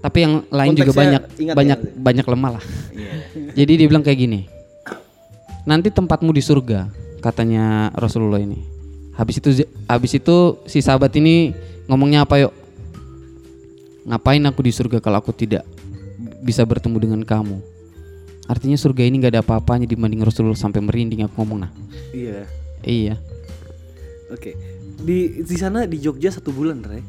Tapi 0.00 0.18
yang 0.26 0.42
lain 0.50 0.74
juga 0.74 0.90
Konteksnya 0.90 0.98
banyak 0.98 1.22
ingat 1.38 1.54
banyak 1.54 1.78
ya? 1.78 1.90
banyak 1.94 2.26
lemah 2.26 2.50
lah. 2.58 2.64
Iya. 2.90 3.12
Jadi 3.54 3.72
dia 3.78 3.86
bilang 3.86 4.02
kayak 4.02 4.18
gini. 4.18 4.40
Nanti 5.62 5.92
tempatmu 5.92 6.34
di 6.34 6.42
surga, 6.42 6.88
katanya 7.22 7.94
Rasulullah 7.94 8.42
ini. 8.42 8.79
Habis 9.14 9.36
itu 9.38 9.50
habis 9.84 10.12
itu 10.14 10.36
si 10.64 10.80
sahabat 10.80 11.12
ini 11.14 11.52
ngomongnya 11.86 12.24
apa 12.24 12.40
yuk? 12.40 12.52
Ngapain 14.06 14.40
aku 14.48 14.64
di 14.64 14.72
surga 14.72 14.98
kalau 14.98 15.20
aku 15.20 15.30
tidak 15.30 15.62
bisa 16.40 16.64
bertemu 16.64 16.96
dengan 16.98 17.20
kamu? 17.22 17.60
Artinya 18.48 18.74
surga 18.74 19.06
ini 19.06 19.20
nggak 19.20 19.32
ada 19.38 19.42
apa-apanya 19.44 19.86
dibanding 19.86 20.24
Rasulullah 20.24 20.58
sampai 20.58 20.82
merinding 20.82 21.22
aku 21.28 21.34
ngomong 21.38 21.68
nah. 21.68 21.70
Iya. 22.10 22.48
Iya. 22.82 23.14
Oke. 24.32 24.56
Di 25.00 25.44
di 25.44 25.56
sana 25.56 25.86
di 25.86 26.00
Jogja 26.00 26.32
satu 26.32 26.50
bulan, 26.50 26.82
Re. 26.82 27.00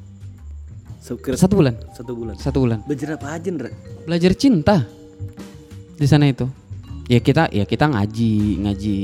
Sekira- 1.02 1.34
Satu 1.34 1.58
bulan. 1.58 1.74
satu 1.97 2.12
bulan. 2.14 2.36
Satu 2.38 2.58
bulan. 2.62 2.80
Belajar 2.86 3.18
apa 3.18 3.34
aja, 3.34 3.49
Re? 3.49 3.72
Belajar 4.06 4.32
cinta 4.38 4.86
di 5.97 6.06
sana 6.06 6.30
itu. 6.30 6.45
Ya 7.12 7.20
kita 7.20 7.51
ya 7.51 7.68
kita 7.68 7.91
ngaji, 7.91 8.64
ngaji. 8.64 8.99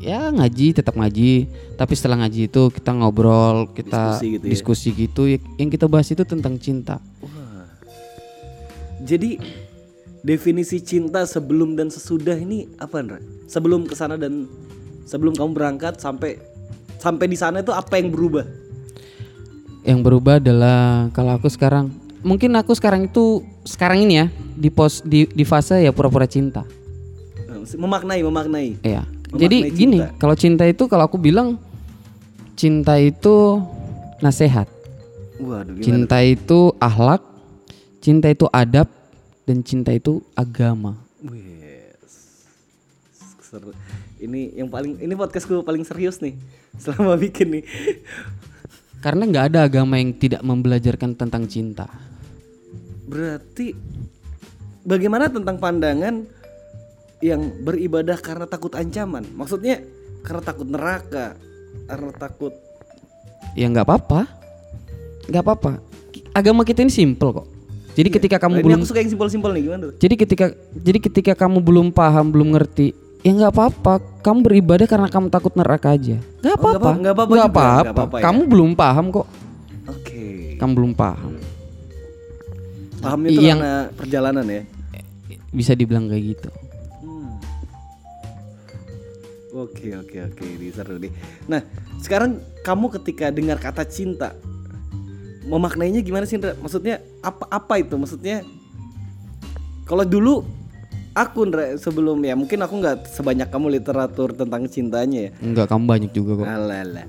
Ya 0.00 0.32
ngaji 0.32 0.66
tetap 0.72 0.96
ngaji, 0.96 1.44
tapi 1.76 1.92
setelah 1.92 2.24
ngaji 2.24 2.48
itu 2.48 2.72
kita 2.72 2.96
ngobrol, 2.96 3.68
kita 3.76 4.16
Diskusi 4.16 4.32
gitu 4.32 4.40
ya? 4.40 4.48
diskusi 4.48 4.88
gitu. 4.96 5.22
Ya, 5.28 5.38
yang 5.60 5.68
kita 5.68 5.84
bahas 5.84 6.08
itu 6.08 6.24
tentang 6.24 6.56
cinta. 6.56 7.04
Wah. 7.20 7.68
Jadi 9.04 9.36
definisi 10.24 10.80
cinta 10.80 11.28
sebelum 11.28 11.76
dan 11.76 11.92
sesudah 11.92 12.32
ini 12.32 12.64
apa, 12.80 13.04
Ndra? 13.04 13.20
Sebelum 13.44 13.84
ke 13.84 13.92
sana 13.92 14.16
dan 14.16 14.48
sebelum 15.04 15.36
kamu 15.36 15.52
berangkat 15.52 16.00
sampai 16.00 16.40
sampai 16.96 17.28
di 17.28 17.36
sana 17.36 17.60
itu 17.60 17.76
apa 17.76 18.00
yang 18.00 18.08
berubah? 18.08 18.48
Yang 19.84 20.00
berubah 20.00 20.40
adalah 20.40 21.12
kalau 21.12 21.36
aku 21.36 21.52
sekarang 21.52 21.92
mungkin 22.24 22.56
aku 22.56 22.72
sekarang 22.72 23.04
itu 23.04 23.44
sekarang 23.68 24.08
ini 24.08 24.16
ya 24.16 24.26
di 24.56 24.72
pos 24.72 25.04
di 25.04 25.28
di 25.28 25.44
fase 25.44 25.84
ya 25.84 25.92
pura-pura 25.92 26.24
cinta. 26.24 26.79
Memaknai, 27.76 28.20
memaknai. 28.24 28.68
Iya. 28.82 29.02
Memaknai 29.04 29.40
Jadi 29.42 29.58
gini, 29.74 29.98
cinta. 30.02 30.16
kalau 30.18 30.34
cinta 30.34 30.64
itu 30.66 30.84
kalau 30.90 31.04
aku 31.06 31.18
bilang 31.20 31.58
cinta 32.58 32.98
itu 32.98 33.62
nasihat. 34.18 34.66
Waduh? 35.40 35.80
Cinta 35.80 36.20
itu 36.20 36.74
akhlak, 36.76 37.24
cinta 38.04 38.28
itu 38.28 38.44
adab, 38.52 38.90
dan 39.48 39.64
cinta 39.64 39.90
itu 39.90 40.20
agama. 40.36 41.00
Wes. 41.24 42.46
Seru. 43.40 43.72
Ini 44.20 44.60
yang 44.60 44.68
paling 44.68 45.00
ini 45.00 45.14
podcastku 45.16 45.64
paling 45.64 45.82
serius 45.82 46.20
nih 46.20 46.36
selama 46.82 47.16
bikin 47.16 47.58
nih. 47.58 47.64
Karena 49.00 49.24
nggak 49.24 49.46
ada 49.50 49.60
agama 49.64 49.96
yang 49.96 50.12
tidak 50.12 50.44
membelajarkan 50.44 51.16
tentang 51.16 51.48
cinta. 51.48 51.88
Berarti 53.08 53.72
bagaimana 54.84 55.32
tentang 55.32 55.56
pandangan 55.56 56.28
yang 57.20 57.40
beribadah 57.60 58.16
karena 58.16 58.44
takut 58.44 58.72
ancaman? 58.72 59.24
Maksudnya 59.30 59.80
karena 60.20 60.42
takut 60.42 60.66
neraka, 60.66 61.36
karena 61.86 62.12
takut 62.12 62.52
Ya 63.52 63.66
nggak 63.66 63.82
apa-apa, 63.82 64.20
nggak 65.26 65.42
apa-apa. 65.42 65.72
Agama 66.30 66.62
kita 66.62 66.80
ini 66.80 66.92
simple 66.92 67.34
kok. 67.34 67.46
Jadi 67.90 68.08
ketika 68.08 68.36
Nah, 68.36 68.42
kamu 68.46 68.54
ini 68.54 68.62
belum, 68.62 68.78
aku 68.78 68.86
suka 68.86 69.00
yang 69.02 69.10
simpel-simpel 69.10 69.50
nih 69.50 69.62
gimana 69.64 69.82
tuh? 69.90 69.94
jadi 69.98 70.14
ketika 70.16 70.44
jadi 70.72 70.98
ketika 71.00 71.32
kamu 71.36 71.58
belum 71.58 71.86
paham, 71.90 72.30
belum 72.30 72.54
ngerti, 72.54 72.94
ya 73.20 73.30
nggak 73.32 73.50
apa-apa. 73.50 73.94
Kamu 74.20 74.38
beribadah 74.40 74.86
karena 74.86 75.08
kamu 75.08 75.26
takut 75.28 75.50
neraka 75.52 75.90
aja. 75.90 76.14
Nggak 76.14 76.22
Oh, 76.22 76.38
nggak 76.38 76.54
apa-apa, 76.54 76.78
apa- 76.78 76.94
nggak 76.94 77.12
apa-apa 77.12 77.32
nggak 77.32 77.50
apa-apa. 77.50 77.90
apa-apa 77.90 78.16
ya? 78.16 78.22
Kamu 78.22 78.40
belum 78.46 78.70
paham 78.72 79.06
kok. 79.10 79.26
Oke. 79.90 80.22
Kamu 80.56 80.72
belum 80.72 80.92
paham. 80.94 81.32
Pahamnya 83.00 83.30
itu 83.32 83.40
Yang- 83.42 83.58
karena 83.58 83.74
perjalanan 83.90 84.44
ya. 84.46 84.62
Bisa 85.50 85.72
dibilang 85.74 86.06
kayak 86.06 86.24
gitu. 86.30 86.50
Oke 89.50 89.90
oke 89.98 90.16
oke, 90.30 90.44
ini 90.46 90.70
seru 90.70 90.94
nih. 91.02 91.10
Nah, 91.50 91.66
sekarang 91.98 92.38
kamu 92.62 92.86
ketika 93.02 93.34
dengar 93.34 93.58
kata 93.58 93.82
cinta, 93.82 94.38
memaknainya 95.42 96.06
gimana 96.06 96.22
sih, 96.22 96.38
Ndra? 96.38 96.54
Maksudnya 96.62 97.02
apa 97.18 97.50
apa 97.50 97.82
itu? 97.82 97.98
Maksudnya 97.98 98.46
kalau 99.90 100.06
dulu 100.06 100.46
aku 101.18 101.50
Ndra 101.50 101.74
sebelum 101.82 102.22
ya 102.22 102.38
mungkin 102.38 102.62
aku 102.62 102.78
nggak 102.78 103.10
sebanyak 103.10 103.50
kamu 103.50 103.82
literatur 103.82 104.30
tentang 104.38 104.70
cintanya 104.70 105.18
ya. 105.26 105.30
Enggak, 105.42 105.66
kamu 105.66 105.84
banyak 105.86 106.10
juga 106.14 106.32
kok. 106.38 106.46
Alah, 106.46 107.06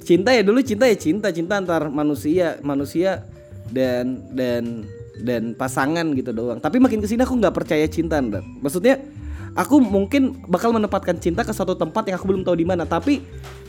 Cinta 0.00 0.32
ya 0.32 0.40
dulu 0.40 0.64
cinta 0.64 0.88
ya 0.88 0.96
cinta, 0.96 1.28
cinta 1.28 1.60
antar 1.60 1.92
manusia, 1.92 2.56
manusia 2.64 3.28
dan 3.68 4.24
dan 4.32 4.88
dan 5.20 5.52
pasangan 5.52 6.08
gitu 6.16 6.32
doang. 6.32 6.56
Tapi 6.56 6.80
makin 6.80 7.04
ke 7.04 7.08
sini 7.12 7.20
aku 7.20 7.36
nggak 7.36 7.52
percaya 7.52 7.84
cinta, 7.84 8.16
Ndra. 8.16 8.40
Maksudnya 8.40 8.96
aku 9.52 9.80
mungkin 9.80 10.44
bakal 10.48 10.72
menempatkan 10.72 11.16
cinta 11.20 11.44
ke 11.44 11.52
suatu 11.52 11.76
tempat 11.76 12.08
yang 12.08 12.16
aku 12.16 12.26
belum 12.28 12.42
tahu 12.44 12.56
di 12.56 12.66
mana. 12.66 12.88
Tapi 12.88 13.20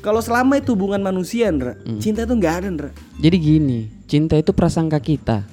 kalau 0.03 0.19
selama 0.19 0.59
itu 0.59 0.75
hubungan 0.75 0.99
manusia, 0.99 1.51
Ndra, 1.51 1.79
cinta 1.99 2.23
itu 2.23 2.33
nggak 2.35 2.55
ada, 2.63 2.67
Ndra. 2.71 2.89
Jadi 3.19 3.37
gini, 3.39 3.79
cinta 4.07 4.35
itu 4.39 4.51
prasangka 4.51 4.99
kita. 4.99 5.43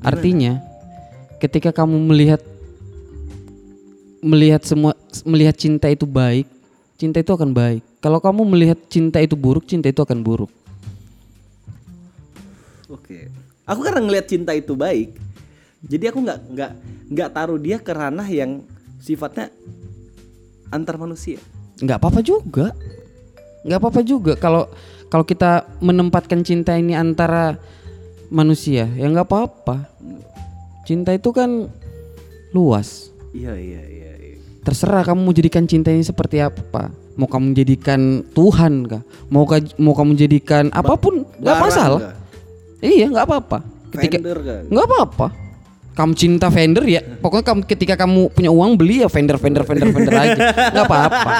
Artinya, 0.00 0.58
ketika 1.42 1.70
kamu 1.74 1.96
melihat 2.10 2.40
melihat 4.20 4.62
semua 4.64 4.92
melihat 5.24 5.56
cinta 5.56 5.88
itu 5.88 6.04
baik, 6.04 6.46
cinta 7.00 7.20
itu 7.20 7.32
akan 7.32 7.50
baik. 7.52 7.82
Kalau 8.00 8.20
kamu 8.20 8.42
melihat 8.48 8.78
cinta 8.88 9.20
itu 9.20 9.36
buruk, 9.36 9.68
cinta 9.68 9.88
itu 9.92 10.00
akan 10.00 10.24
buruk. 10.24 10.50
Oke. 12.88 13.28
Aku 13.68 13.86
karena 13.86 14.02
ngelihat 14.02 14.26
cinta 14.26 14.50
itu 14.50 14.74
baik, 14.74 15.14
jadi 15.86 16.10
aku 16.10 16.26
nggak 16.26 16.38
nggak 16.50 16.72
nggak 17.06 17.30
taruh 17.30 17.60
dia 17.60 17.78
ke 17.78 17.92
ranah 17.94 18.26
yang 18.26 18.66
sifatnya 19.00 19.48
antar 20.70 20.94
manusia. 20.94 21.40
nggak 21.76 21.96
apa-apa 21.96 22.20
juga 22.20 22.76
nggak 23.62 23.78
apa-apa 23.78 24.00
juga 24.02 24.32
kalau 24.36 24.68
kalau 25.08 25.24
kita 25.24 25.50
menempatkan 25.80 26.40
cinta 26.40 26.76
ini 26.76 26.92
antara 26.92 27.56
manusia 28.28 28.84
ya 28.86 29.06
nggak 29.06 29.26
apa-apa 29.26 29.88
cinta 30.82 31.10
itu 31.10 31.28
kan 31.30 31.66
luas 32.50 33.08
Iya 33.30 33.54
iya 33.54 33.82
iya. 33.82 34.10
iya. 34.12 34.36
terserah 34.60 35.02
kamu 35.02 35.20
mau 35.22 35.32
jadikan 35.32 35.64
cinta 35.64 35.88
ini 35.88 36.02
seperti 36.02 36.38
apa 36.38 36.92
mau 37.14 37.26
kamu 37.26 37.52
jadikan 37.54 38.22
Tuhan 38.30 38.84
kah 38.86 39.02
mau 39.28 39.44
ka- 39.44 39.76
mau 39.76 39.92
kamu 39.92 40.14
jadikan 40.14 40.68
apa 40.70 40.94
pun 40.94 41.24
nggak 41.38 41.56
masalah 41.58 42.00
kah? 42.02 42.14
iya 42.80 43.06
nggak 43.06 43.24
apa-apa 43.24 43.58
ketika 43.90 44.16
nggak 44.66 44.86
apa-apa 44.86 45.26
kamu 45.92 46.12
cinta 46.14 46.46
vendor 46.48 46.84
ya 46.86 47.02
pokoknya 47.02 47.44
kamu 47.44 47.60
ketika 47.66 47.94
kamu 47.98 48.30
punya 48.30 48.50
uang 48.50 48.78
beli 48.78 49.02
ya 49.02 49.08
vendor 49.10 49.36
vendor 49.36 49.66
vendor 49.66 49.88
vendor 49.90 50.14
aja 50.16 50.42
nggak 50.72 50.86
apa-apa 50.86 51.32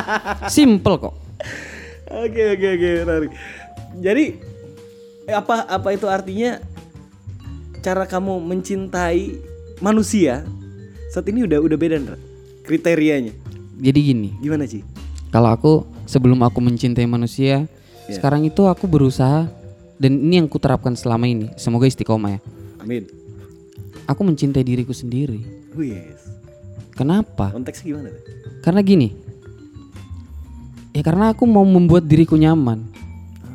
simple 0.49 0.97
kok 0.99 1.15
Oke 2.11 2.43
oke 2.59 2.67
oke 2.75 2.91
menarik. 3.07 3.31
Jadi 4.03 4.25
apa 5.31 5.63
apa 5.71 5.89
itu 5.95 6.11
artinya 6.11 6.59
cara 7.81 8.03
kamu 8.03 8.43
mencintai 8.43 9.39
manusia 9.79 10.43
saat 11.15 11.31
ini 11.31 11.47
udah 11.47 11.63
udah 11.63 11.79
beda 11.79 12.03
Ndra? 12.03 12.19
kriterianya. 12.67 13.31
jadi 13.79 13.99
gini 13.99 14.35
Gimana 14.43 14.67
sih? 14.67 14.83
Kalau 15.31 15.55
aku 15.55 15.73
sebelum 16.05 16.43
aku 16.43 16.59
mencintai 16.59 17.07
manusia, 17.07 17.71
Ya. 18.11 18.19
sekarang 18.19 18.43
itu 18.43 18.67
aku 18.67 18.91
berusaha 18.91 19.47
dan 20.03 20.13
ini 20.19 20.43
yang 20.43 20.51
kuterapkan 20.51 20.99
selama 20.99 21.31
ini. 21.31 21.47
Semoga 21.55 21.87
istiqomah 21.87 22.35
ya. 22.35 22.41
Amin. 22.83 23.07
Aku 24.11 24.27
mencintai 24.27 24.67
diriku 24.67 24.91
sendiri. 24.91 25.39
Wis. 25.79 26.19
Kenapa? 26.99 27.55
Konteksnya 27.55 27.95
gimana? 27.95 28.11
Karena 28.59 28.83
gini. 28.83 29.15
Ya 30.91 31.07
karena 31.07 31.31
aku 31.31 31.47
mau 31.47 31.63
membuat 31.63 32.11
diriku 32.11 32.35
nyaman. 32.35 32.91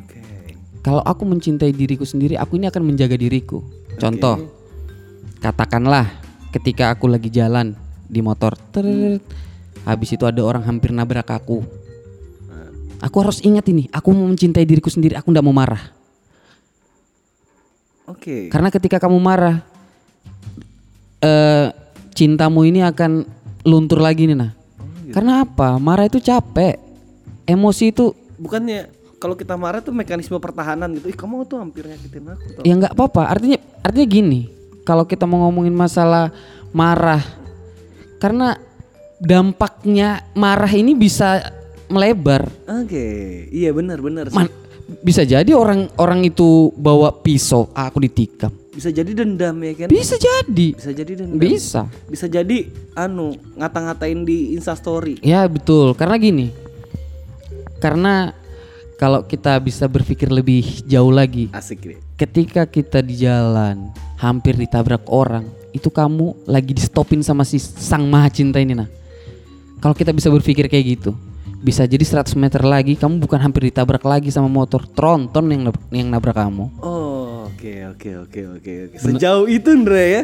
Oke. 0.00 0.56
Kalau 0.80 1.04
aku 1.04 1.28
mencintai 1.28 1.76
diriku 1.76 2.08
sendiri, 2.08 2.40
aku 2.40 2.56
ini 2.56 2.72
akan 2.72 2.82
menjaga 2.88 3.20
diriku. 3.20 3.60
Contoh, 4.00 4.48
katakanlah 5.44 6.08
ketika 6.56 6.96
aku 6.96 7.04
lagi 7.12 7.28
jalan 7.28 7.76
di 8.08 8.24
motor, 8.24 8.56
teret, 8.72 9.20
habis 9.84 10.08
itu 10.16 10.24
ada 10.24 10.40
orang 10.40 10.64
hampir 10.64 10.88
nabrak 10.88 11.28
aku. 11.28 11.60
Aku 13.04 13.16
harus 13.20 13.44
ingat 13.44 13.68
ini, 13.68 13.92
aku 13.92 14.08
mau 14.16 14.24
mencintai 14.24 14.64
diriku 14.64 14.88
sendiri, 14.88 15.20
aku 15.20 15.28
ndak 15.28 15.44
mau 15.44 15.52
marah. 15.52 15.92
Oke. 18.08 18.48
Karena 18.48 18.72
ketika 18.72 18.96
kamu 18.96 19.20
marah, 19.20 19.60
eh 21.20 21.66
cintamu 22.16 22.64
ini 22.64 22.80
akan 22.84 23.24
luntur 23.66 24.00
lagi 24.00 24.28
nih 24.28 24.36
nah. 24.36 24.52
Karena 25.06 25.46
apa? 25.46 25.78
Marah 25.78 26.10
itu 26.10 26.18
capek, 26.18 26.76
emosi 27.46 27.94
itu 27.94 28.10
Bukannya 28.36 28.90
kalau 29.16 29.32
kita 29.32 29.56
marah 29.56 29.80
tuh 29.80 29.96
mekanisme 29.96 30.36
pertahanan 30.36 30.92
gitu. 30.92 31.08
Ih, 31.08 31.16
kamu 31.16 31.48
tuh 31.48 31.56
hampir 31.56 31.88
nyakitin 31.88 32.36
aku 32.36 32.46
tau. 32.52 32.62
ya 32.62 32.72
nggak 32.76 32.92
apa-apa. 32.92 33.22
Artinya 33.32 33.58
artinya 33.80 34.06
gini, 34.06 34.40
kalau 34.84 35.08
kita 35.08 35.24
mau 35.24 35.48
ngomongin 35.48 35.72
masalah 35.72 36.30
marah, 36.76 37.24
karena 38.20 38.60
dampaknya 39.16 40.20
marah 40.36 40.68
ini 40.68 40.92
bisa 40.92 41.48
melebar. 41.88 42.44
Oke. 42.68 43.48
Iya 43.48 43.72
benar 43.72 44.04
benar. 44.04 44.28
Man- 44.36 44.52
bisa 45.02 45.26
jadi 45.26 45.50
orang 45.50 45.90
orang 45.98 46.22
itu 46.22 46.70
bawa 46.76 47.10
pisau, 47.24 47.72
ah, 47.74 47.90
aku 47.90 48.04
ditikam. 48.04 48.52
Bisa 48.76 48.92
jadi 48.92 49.08
dendam 49.16 49.56
ya 49.64 49.72
kan? 49.72 49.88
Bisa 49.88 50.20
jadi. 50.20 50.68
Bisa 50.76 50.92
jadi 50.92 51.12
dendam. 51.16 51.40
Bisa. 51.40 51.88
Bisa 52.12 52.28
jadi 52.28 52.68
anu 52.92 53.32
ngata-ngatain 53.56 54.20
di 54.28 54.52
Instastory. 54.52 55.16
Ya 55.24 55.48
betul, 55.48 55.96
karena 55.96 56.20
gini. 56.20 56.52
Karena 57.80 58.36
kalau 59.00 59.24
kita 59.24 59.56
bisa 59.64 59.88
berpikir 59.88 60.28
lebih 60.28 60.84
jauh 60.84 61.12
lagi, 61.12 61.48
Asik 61.56 61.88
deh. 61.88 61.98
ketika 62.20 62.68
kita 62.68 63.00
di 63.00 63.24
jalan 63.24 63.92
hampir 64.20 64.56
ditabrak 64.56 65.08
orang, 65.08 65.48
itu 65.72 65.88
kamu 65.88 66.36
lagi 66.44 66.72
di 66.76 66.80
stopin 66.84 67.20
sama 67.24 67.44
si 67.48 67.56
sang 67.60 68.04
maha 68.08 68.28
cinta 68.28 68.60
ini 68.60 68.76
nah. 68.76 68.88
Kalau 69.80 69.92
kita 69.92 70.12
bisa 70.16 70.32
berpikir 70.32 70.72
kayak 70.72 71.00
gitu, 71.00 71.12
bisa 71.60 71.84
jadi 71.84 72.00
100 72.00 72.32
meter 72.36 72.64
lagi 72.64 72.96
kamu 72.96 73.20
bukan 73.20 73.40
hampir 73.40 73.68
ditabrak 73.68 74.04
lagi 74.04 74.32
sama 74.32 74.48
motor 74.48 74.84
tronton 74.88 75.44
yang 75.52 75.62
yang 75.92 76.08
nabrak 76.08 76.36
kamu. 76.36 76.72
Oh, 76.80 77.15
oke 77.56 77.72
oke 77.96 78.10
oke 78.28 78.40
oke 78.60 78.72
oke. 78.92 78.96
Sejauh 79.00 79.48
itu 79.48 79.72
Ndra 79.72 80.04
ya. 80.04 80.22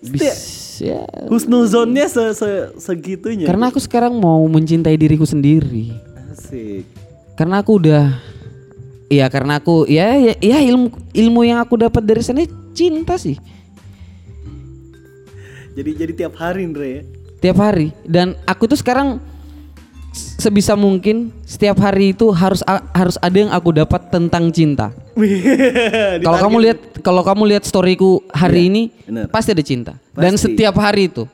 Bisa 0.00 0.32
ya. 0.80 1.04
Husnuzonnya 1.28 2.08
se, 2.08 2.32
se 2.32 2.48
segitunya. 2.80 3.44
Karena 3.44 3.68
aku 3.68 3.76
sekarang 3.76 4.16
mau 4.16 4.40
mencintai 4.48 4.96
diriku 4.96 5.28
sendiri. 5.28 5.92
Asik. 6.32 6.84
karena 7.36 7.60
aku 7.60 7.80
udah 7.80 8.16
Iya 9.06 9.30
karena 9.30 9.62
aku 9.62 9.86
ya 9.86 10.18
ya, 10.18 10.34
ya 10.42 10.58
ilmu 10.66 10.90
ilmu 11.14 11.40
yang 11.46 11.62
aku 11.62 11.78
dapat 11.78 12.02
dari 12.02 12.20
sana 12.26 12.42
cinta 12.74 13.14
sih 13.14 13.38
Jadi 15.76 15.90
jadi 15.94 16.12
tiap 16.16 16.34
hari 16.40 16.66
Ndra 16.66 16.86
ya. 16.88 17.02
tiap 17.38 17.56
hari 17.60 17.92
dan 18.08 18.34
aku 18.48 18.66
tuh 18.66 18.80
sekarang 18.80 19.20
sebisa 20.46 20.78
mungkin 20.78 21.34
setiap 21.42 21.74
hari 21.82 22.14
itu 22.14 22.30
harus 22.30 22.62
harus 22.94 23.18
ada 23.18 23.34
yang 23.34 23.50
aku 23.50 23.74
dapat 23.74 24.06
tentang 24.14 24.54
cinta. 24.54 24.94
Kalau 26.24 26.38
kamu 26.38 26.56
lihat 26.62 26.78
kalau 27.02 27.22
kamu 27.26 27.42
lihat 27.50 27.64
storyku 27.66 28.22
hari 28.30 28.70
ini 28.70 28.82
benar. 29.08 29.26
pasti 29.32 29.50
ada 29.50 29.64
cinta 29.64 29.92
dan 30.14 30.38
Pasti. 30.38 30.44
setiap 30.54 30.74
hari 30.78 31.08
itu 31.10 31.24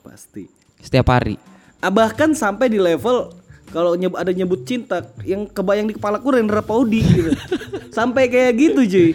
pasti. 0.00 0.46
setiap 0.78 1.10
hari. 1.10 1.36
Ah, 1.82 1.90
bahkan 1.90 2.32
sampai 2.32 2.70
di 2.70 2.78
level 2.78 3.34
kalau 3.74 3.98
nyebut 3.98 4.16
ada 4.16 4.30
nyebut 4.30 4.62
cinta 4.62 5.02
yang 5.26 5.50
kebayang 5.50 5.90
di 5.90 5.98
kepala 5.98 6.22
ku 6.22 6.30
Rendra 6.30 6.62
Paudi 6.62 7.02
gitu. 7.02 7.34
sampai 7.96 8.30
kayak 8.30 8.52
gitu 8.54 8.80
cuy. 8.86 9.10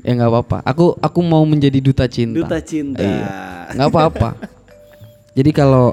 Ya 0.00 0.10
nggak 0.16 0.30
apa-apa. 0.32 0.58
Aku 0.64 0.96
aku 0.98 1.20
mau 1.20 1.44
menjadi 1.44 1.78
duta 1.78 2.08
cinta. 2.08 2.40
Duta 2.40 2.58
cinta. 2.64 3.04
Iya. 3.04 3.28
Nggak 3.76 3.88
apa-apa. 3.92 4.30
jadi 5.36 5.50
kalau 5.52 5.92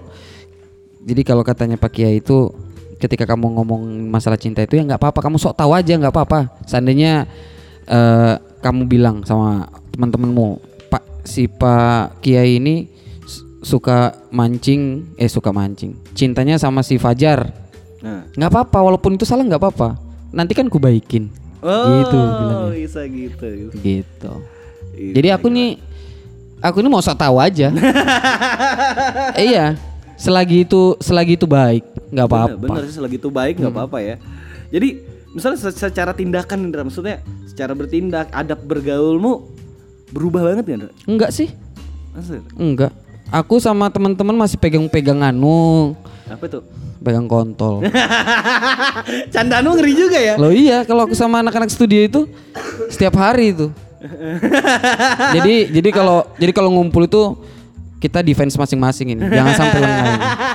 jadi 1.04 1.22
kalau 1.28 1.44
katanya 1.44 1.76
Pak 1.76 1.92
Kiai 1.92 2.24
itu 2.24 2.56
ketika 3.04 3.28
kamu 3.28 3.60
ngomong 3.60 3.84
masalah 4.08 4.40
cinta 4.40 4.64
itu 4.64 4.80
ya 4.80 4.88
nggak 4.88 4.96
apa-apa. 5.04 5.20
Kamu 5.20 5.36
sok 5.36 5.60
tahu 5.60 5.76
aja 5.76 6.00
nggak 6.00 6.14
apa-apa. 6.16 6.40
Seandainya 6.64 7.28
eh, 7.84 8.34
kamu 8.64 8.88
bilang 8.88 9.28
sama 9.28 9.68
teman-temanmu 9.92 10.64
Pak 10.88 11.28
si 11.28 11.52
Pak 11.52 12.24
Kiai 12.24 12.64
ini 12.64 12.88
suka 13.60 14.16
mancing. 14.32 15.12
Eh 15.20 15.28
suka 15.28 15.52
mancing. 15.52 16.00
Cintanya 16.16 16.56
sama 16.56 16.80
si 16.80 16.96
Fajar. 16.96 17.52
Nah. 18.04 18.28
nggak 18.36 18.52
apa-apa 18.52 18.80
walaupun 18.84 19.16
itu 19.20 19.28
salah 19.28 19.44
nggak 19.44 19.60
apa-apa. 19.60 20.00
Nanti 20.32 20.56
kan 20.56 20.68
kubaikin 20.72 21.28
Oh, 21.64 22.04
gitu 22.04 22.20
bilangnya. 22.20 22.76
bisa 22.76 23.02
gitu. 23.08 23.48
gitu. 23.80 24.34
Iya, 25.00 25.12
jadi 25.16 25.28
aku 25.40 25.48
nih 25.48 25.80
aku 26.60 26.84
ini 26.84 26.92
mau 26.92 27.00
sok 27.00 27.16
tahu 27.20 27.40
aja. 27.40 27.72
Iya 29.40 29.80
selagi 30.18 30.64
itu 30.64 30.96
selagi 31.02 31.36
itu 31.36 31.44
baik 31.44 31.84
nggak 32.14 32.28
Bener, 32.28 32.54
apa-apa 32.54 32.66
bener 32.70 32.82
sih 32.86 32.96
selagi 32.96 33.18
itu 33.18 33.28
baik 33.28 33.58
nggak 33.58 33.74
apa-apa 33.74 33.98
ya. 34.00 34.16
Jadi 34.70 35.02
misalnya 35.30 35.58
se- 35.58 35.74
secara 35.74 36.14
tindakan 36.14 36.64
Indra, 36.64 36.82
maksudnya 36.82 37.18
secara 37.44 37.74
bertindak, 37.74 38.30
adab 38.30 38.62
bergaulmu 38.62 39.50
berubah 40.10 40.42
banget 40.44 40.64
kan? 40.64 40.74
Indra? 40.80 40.92
enggak 41.04 41.30
sih 41.30 41.50
Maksud, 42.12 42.46
enggak 42.54 42.94
aku 43.28 43.58
sama 43.58 43.90
teman-teman 43.90 44.38
masih 44.38 44.56
pegang-pegang 44.56 45.20
anu 45.20 45.98
apa 46.26 46.46
tuh? 46.48 46.62
pegang 47.00 47.26
kontol 47.26 47.82
Candanu 49.34 49.74
ngeri 49.74 49.94
juga 49.94 50.16
ya. 50.16 50.38
Loh 50.38 50.50
iya 50.50 50.82
kalau 50.84 51.04
aku 51.04 51.12
sama 51.14 51.42
anak-anak 51.42 51.68
studio 51.68 52.00
itu 52.00 52.22
setiap 52.88 53.18
hari 53.18 53.52
itu. 53.52 53.68
jadi 55.36 55.56
jadi 55.72 55.90
kalau 55.90 56.28
jadi 56.36 56.52
kalau 56.52 56.70
ngumpul 56.72 57.04
itu 57.04 57.36
kita 58.04 58.20
defense 58.20 58.60
masing-masing 58.60 59.16
ini. 59.16 59.24
Jangan 59.32 59.54
sampai 59.56 59.80
lengah. 59.80 60.06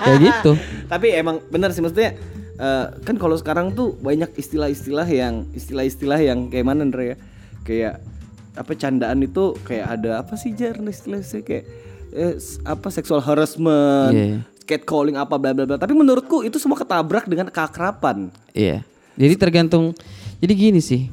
Kayak 0.05 0.19
gitu. 0.21 0.53
Tapi 0.93 1.07
emang 1.17 1.41
benar 1.49 1.73
sih 1.73 1.81
maksudnya 1.81 2.13
eh, 2.61 2.87
kan 3.01 3.17
kalau 3.17 3.41
sekarang 3.41 3.73
tuh 3.73 3.97
banyak 4.05 4.29
istilah-istilah 4.37 5.09
yang 5.09 5.49
istilah-istilah 5.57 6.21
yang 6.21 6.53
kayak 6.53 6.69
mana 6.69 6.85
Indra 6.85 7.17
ya? 7.17 7.17
Kayak 7.65 8.05
apa 8.53 8.73
candaan 8.77 9.25
itu 9.25 9.57
kayak 9.65 9.87
ada 9.97 10.21
apa 10.21 10.37
sih 10.37 10.53
jar 10.53 10.77
istilah-istilah 10.77 11.45
kayak 11.49 11.65
eh, 12.13 12.37
apa 12.69 12.89
sexual 12.93 13.25
harassment, 13.25 14.13
iya. 14.13 14.45
catcalling 14.69 15.17
apa 15.17 15.41
bla 15.41 15.57
bla 15.57 15.65
bla. 15.65 15.81
Tapi 15.81 15.97
menurutku 15.97 16.45
itu 16.45 16.61
semua 16.61 16.77
ketabrak 16.77 17.25
dengan 17.25 17.49
keakraban. 17.49 18.29
Iya. 18.53 18.85
Jadi 19.17 19.35
tergantung 19.41 19.97
jadi 20.37 20.53
gini 20.53 20.85
sih. 20.85 21.09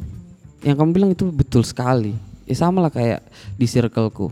Yang 0.67 0.75
kamu 0.83 0.91
bilang 0.91 1.11
itu 1.15 1.31
betul 1.31 1.63
sekali. 1.63 2.11
Ya 2.43 2.59
sama 2.59 2.83
lah 2.83 2.91
kayak 2.91 3.23
di 3.55 3.65
circleku. 3.65 4.29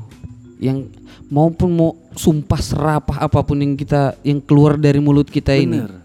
Yang 0.63 0.95
maupun 1.27 1.69
mau 1.69 1.91
sumpah 2.15 2.57
serapah 2.57 3.17
apa 3.19 3.43
pun 3.43 3.59
yang 3.59 3.75
kita 3.75 4.15
yang 4.23 4.39
keluar 4.39 4.79
dari 4.79 4.97
mulut 4.97 5.27
kita 5.27 5.51
ini. 5.51 5.83
Bener. 5.83 5.99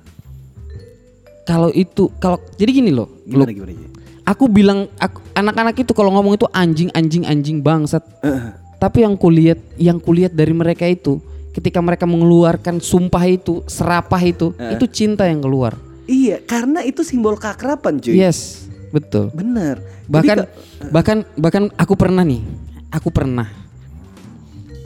kalau 1.44 1.72
itu 1.72 2.12
kalau 2.18 2.36
jadi 2.58 2.70
gini 2.74 2.90
loh. 2.92 3.08
Lo- 3.24 3.46
Gimana 3.46 3.52
gimana? 3.54 3.72
Ji? 3.72 3.86
Aku 4.28 4.44
bilang 4.44 4.84
aku, 5.00 5.24
anak-anak 5.32 5.80
itu 5.80 5.92
kalau 5.96 6.12
ngomong 6.12 6.36
itu 6.36 6.44
anjing 6.52 6.92
anjing 6.92 7.24
anjing 7.24 7.64
bangsat. 7.64 8.04
Eh, 8.20 8.52
Tapi 8.76 9.00
yang 9.00 9.16
kulihat 9.16 9.56
yang 9.80 9.96
kulihat 9.96 10.36
dari 10.36 10.52
mereka 10.52 10.84
itu 10.84 11.16
ketika 11.50 11.80
mereka 11.80 12.04
mengeluarkan 12.04 12.78
sumpah 12.78 13.24
itu, 13.24 13.64
serapah 13.64 14.20
itu, 14.20 14.52
itu 14.70 14.84
cinta 14.86 15.24
yang 15.24 15.40
keluar. 15.40 15.74
Iya, 16.04 16.44
karena 16.44 16.84
itu 16.84 17.00
simbol 17.02 17.34
keakraban, 17.34 17.98
cuy. 17.98 18.14
Yes, 18.14 18.68
betul. 18.92 19.32
Bener. 19.32 19.80
Bahkan 20.06 20.36
Jadi, 20.44 20.92
bahkan 20.92 21.18
bahkan 21.34 21.64
aku 21.74 21.96
pernah 21.96 22.22
nih, 22.22 22.44
aku 22.92 23.08
pernah 23.08 23.48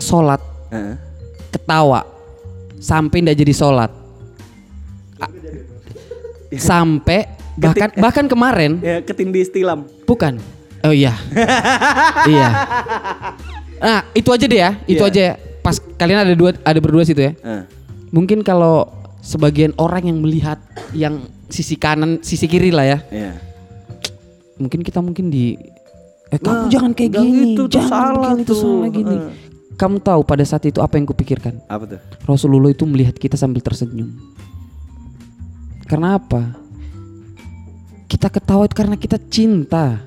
sholat 0.03 0.43
eh, 0.69 0.99
ketawa 1.49 2.03
sampai 2.77 3.23
ndak 3.23 3.39
jadi 3.39 3.55
sholat. 3.55 3.91
Sampai 6.53 7.25
bahkan 7.55 7.89
bahkan 7.97 8.27
kemarin 8.27 8.77
ya 8.83 9.01
ketindih 9.01 9.47
istilam. 9.47 9.87
bukan. 10.05 10.37
Oh 10.83 10.91
iya. 10.91 11.15
iya. 12.27 12.49
Nah, 13.79 14.03
itu 14.13 14.29
aja 14.29 14.45
deh 14.45 14.59
ya, 14.59 14.71
itu 14.85 14.99
Iya. 14.99 15.11
aja 15.15 15.21
ya. 15.31 15.35
Pas 15.63 15.79
kalian 15.79 16.27
ada 16.27 16.35
dua 16.35 16.51
ada 16.59 16.79
berdua 16.83 17.07
situ 17.07 17.23
ya. 17.23 17.33
Eh, 17.39 17.63
Mungkin 18.11 18.43
kalau 18.43 18.91
sebagian 19.23 19.71
orang 19.79 20.11
yang 20.11 20.19
melihat 20.19 20.59
yang 20.91 21.23
sisi 21.47 21.79
kanan, 21.79 22.19
sisi 22.21 22.51
kiri 22.51 22.75
lah 22.75 22.85
ya. 22.85 22.99
iya. 23.09 23.33
Mungkin 24.59 24.83
kita 24.83 24.99
mungkin 24.99 25.31
di 25.31 25.55
eh 26.29 26.39
kamu 26.39 26.67
Wah, 26.67 26.69
jangan 26.69 26.91
kayak 26.93 27.11
gini, 27.15 27.55
itu 27.55 27.63
tuh 27.63 27.67
jangan 27.79 27.89
salah 27.89 28.31
begini, 28.35 28.43
itu 28.43 28.55
salah 28.59 28.89
gini. 28.91 29.17
Eh. 29.17 29.23
Kamu 29.77 29.99
tahu 29.99 30.23
pada 30.23 30.45
saat 30.45 30.63
itu 30.69 30.79
apa 30.79 30.99
yang 31.01 31.09
kupikirkan? 31.09 31.59
Apa 31.67 31.85
tuh? 31.97 32.01
Rasulullah 32.29 32.71
itu 32.71 32.85
melihat 32.87 33.17
kita 33.17 33.35
sambil 33.35 33.65
tersenyum. 33.65 34.13
Karena 35.89 36.17
apa? 36.17 36.57
Kita 38.07 38.29
ketawa 38.29 38.69
itu 38.69 38.77
karena 38.77 38.97
kita 38.97 39.17
cinta. 39.29 40.01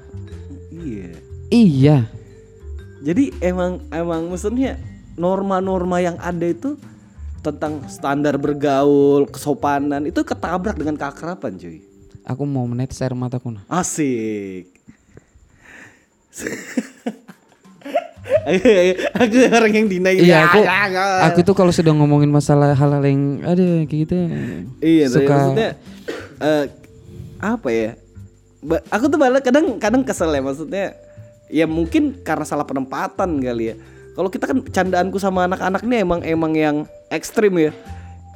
Iya. 0.71 1.09
Iya. 1.49 1.97
Jadi 3.05 3.37
emang 3.37 3.85
emang 3.93 4.29
maksudnya 4.33 4.81
norma-norma 5.13 6.01
yang 6.01 6.17
ada 6.17 6.45
itu 6.49 6.77
tentang 7.45 7.85
standar 7.85 8.41
bergaul, 8.41 9.29
kesopanan 9.29 10.09
itu 10.09 10.25
ketabrak 10.25 10.73
dengan 10.73 10.97
keakraban, 10.97 11.53
cuy. 11.61 11.85
Aku 12.25 12.41
mau 12.49 12.65
menetes 12.65 12.97
air 13.05 13.13
mataku. 13.13 13.53
Asik. 13.69 14.73
aku 19.13 19.35
orang 19.49 19.73
yang 19.73 19.87
dinaik. 19.89 20.17
Iya, 20.21 20.49
aku 20.49 20.59
aku 21.29 21.39
tuh 21.45 21.55
kalau 21.55 21.71
sudah 21.73 21.93
ngomongin 21.93 22.29
masalah 22.29 22.73
hal-hal 22.73 23.03
yang 23.05 23.41
ada 23.45 23.85
kayak 23.85 23.99
gitu. 24.05 24.15
Iya, 24.81 25.05
suka 25.09 25.33
maksudnya 25.33 25.69
eh, 26.41 26.65
apa 27.37 27.69
ya? 27.69 27.91
Ba- 28.65 28.85
Aku 28.89 29.05
tuh 29.07 29.17
malah 29.21 29.41
kadang 29.41 29.77
kadang 29.77 30.01
kesel 30.01 30.33
ya 30.33 30.41
maksudnya. 30.41 30.97
Ya 31.53 31.69
mungkin 31.69 32.25
karena 32.25 32.41
salah 32.41 32.65
penempatan 32.65 33.37
kali 33.37 33.73
ya. 33.73 33.75
Kalau 34.15 34.29
kita 34.31 34.49
kan 34.49 34.57
candaanku 34.63 35.19
sama 35.21 35.45
anak-anak 35.45 35.85
ini 35.85 35.95
emang 36.01 36.19
emang 36.25 36.51
yang 36.55 36.75
ekstrim 37.11 37.53
ya. 37.59 37.71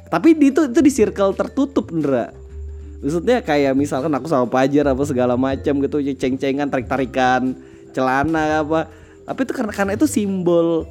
Tapi 0.06 0.34
di 0.34 0.50
itu 0.54 0.66
itu 0.70 0.80
di 0.82 0.92
circle 0.92 1.34
tertutup, 1.34 1.90
Ndra. 1.90 2.30
Maksudnya 3.00 3.40
kayak 3.40 3.72
misalkan 3.72 4.12
aku 4.12 4.28
sama 4.28 4.44
Pajar 4.44 4.92
apa 4.92 5.02
segala 5.08 5.34
macam 5.40 5.80
gitu, 5.80 6.04
ceng-cengan, 6.14 6.68
tarik-tarikan, 6.68 7.56
celana 7.96 8.60
apa. 8.60 8.99
Tapi 9.30 9.46
itu 9.46 9.52
karena 9.54 9.70
karena 9.70 9.92
itu 9.94 10.10
simbol 10.10 10.90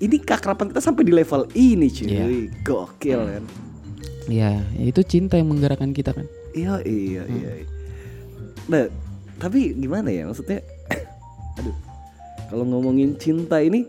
ini 0.00 0.16
keakraban 0.16 0.72
kita 0.72 0.80
sampai 0.80 1.04
di 1.04 1.12
level 1.12 1.44
ini 1.52 1.92
cuy. 1.92 2.08
Iya. 2.08 2.24
Gokil 2.64 3.20
kan. 3.20 3.44
Iya, 4.26 4.64
ya 4.64 4.84
itu 4.88 5.04
cinta 5.04 5.36
yang 5.36 5.52
menggerakkan 5.52 5.92
kita 5.92 6.16
kan. 6.16 6.24
Iya 6.56 6.80
iya 6.88 7.22
iya. 7.28 7.48
Nah, 8.72 8.88
tapi 9.36 9.76
gimana 9.76 10.08
ya 10.08 10.24
maksudnya? 10.24 10.64
Aduh, 11.60 11.76
kalau 12.48 12.64
ngomongin 12.64 13.20
cinta 13.20 13.60
ini, 13.60 13.84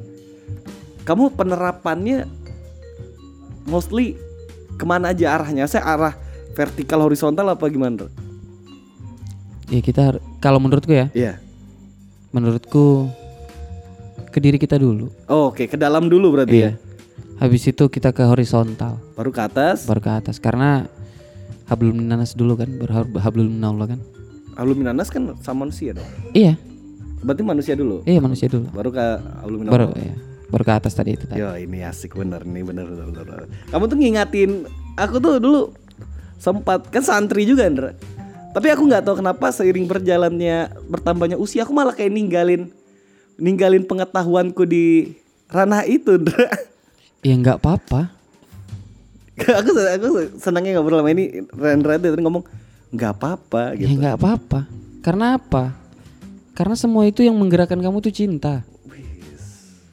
kamu 1.08 1.32
penerapannya 1.32 2.28
mostly 3.64 4.20
ke 4.76 4.84
mana 4.84 5.16
aja 5.16 5.40
arahnya? 5.40 5.66
Saya 5.72 5.88
arah 5.88 6.14
vertikal 6.52 7.00
horizontal 7.00 7.48
apa 7.48 7.64
gimana? 7.72 8.12
Ya 9.72 9.80
kita 9.80 10.20
kalau 10.44 10.60
menurutku 10.60 10.92
ya, 10.92 11.08
Iya. 11.16 11.40
menurutku 12.36 13.08
ke 14.38 14.42
diri 14.46 14.62
kita 14.62 14.78
dulu. 14.78 15.10
Oh, 15.26 15.50
Oke, 15.50 15.66
ke 15.66 15.74
dalam 15.74 16.06
dulu 16.06 16.38
berarti 16.38 16.58
ya. 16.62 16.72
Habis 17.42 17.66
itu 17.70 17.90
kita 17.90 18.14
ke 18.14 18.22
horizontal, 18.22 19.02
Baru 19.18 19.34
ke 19.34 19.42
atas. 19.42 19.90
baru 19.90 20.02
ke 20.02 20.10
atas 20.14 20.38
karena 20.38 20.86
hablum 21.66 21.98
minanas 21.98 22.38
dulu 22.38 22.54
kan, 22.54 22.70
baru 22.78 23.06
hablum 23.18 23.50
minallah 23.50 23.98
kan. 23.98 24.00
Aluminanas 24.58 25.10
kan 25.14 25.38
sama 25.46 25.66
manusia 25.66 25.94
dong. 25.94 26.06
Iya, 26.34 26.58
Berarti 27.22 27.42
manusia 27.46 27.74
dulu. 27.74 28.02
iya 28.06 28.18
manusia 28.22 28.46
dulu. 28.50 28.70
Baru 28.74 28.90
ke 28.90 29.06
aluminanas. 29.42 29.74
Baru 29.74 29.86
ya, 29.98 30.14
baru 30.50 30.64
ke 30.66 30.74
atas 30.74 30.94
tadi 30.98 31.14
itu 31.14 31.26
tadi. 31.30 31.42
Yo 31.42 31.50
ini 31.58 31.86
asik 31.86 32.18
bener 32.18 32.42
nih 32.42 32.62
bener 32.66 32.86
bener, 32.90 33.06
bener, 33.10 33.26
bener. 33.26 33.46
Kamu 33.70 33.86
tuh 33.86 33.98
ngingatin 33.98 34.52
aku 34.98 35.18
tuh 35.22 35.38
dulu 35.38 35.62
sempat 36.38 36.90
kan 36.90 37.06
santri 37.06 37.46
juga 37.46 37.70
Andra. 37.70 37.94
Tapi 38.54 38.68
aku 38.74 38.82
nggak 38.90 39.06
tahu 39.06 39.22
kenapa 39.22 39.54
seiring 39.54 39.86
berjalannya 39.86 40.74
bertambahnya 40.90 41.38
usia 41.38 41.62
aku 41.62 41.74
malah 41.78 41.94
kayak 41.94 42.10
ninggalin 42.10 42.74
ninggalin 43.38 43.86
pengetahuanku 43.86 44.66
di 44.66 45.16
ranah 45.48 45.86
itu 45.86 46.18
Andra. 46.18 46.46
Ya 47.24 47.34
nggak 47.34 47.58
apa-apa. 47.64 48.14
aku 49.62 49.70
aku 49.70 50.08
senangnya 50.42 50.82
ngobrol 50.82 50.98
sama 51.06 51.14
ini 51.14 51.46
Rendra 51.54 52.02
itu 52.02 52.10
tadi 52.10 52.22
ngomong 52.26 52.42
nggak 52.90 53.12
apa-apa 53.22 53.78
Ya 53.78 53.86
gitu. 53.86 54.02
nggak 54.02 54.16
apa-apa. 54.18 54.60
Karena 55.06 55.38
apa? 55.38 55.78
Karena 56.58 56.74
semua 56.74 57.06
itu 57.06 57.22
yang 57.22 57.38
menggerakkan 57.38 57.78
kamu 57.78 58.02
tuh 58.02 58.14
cinta. 58.14 58.66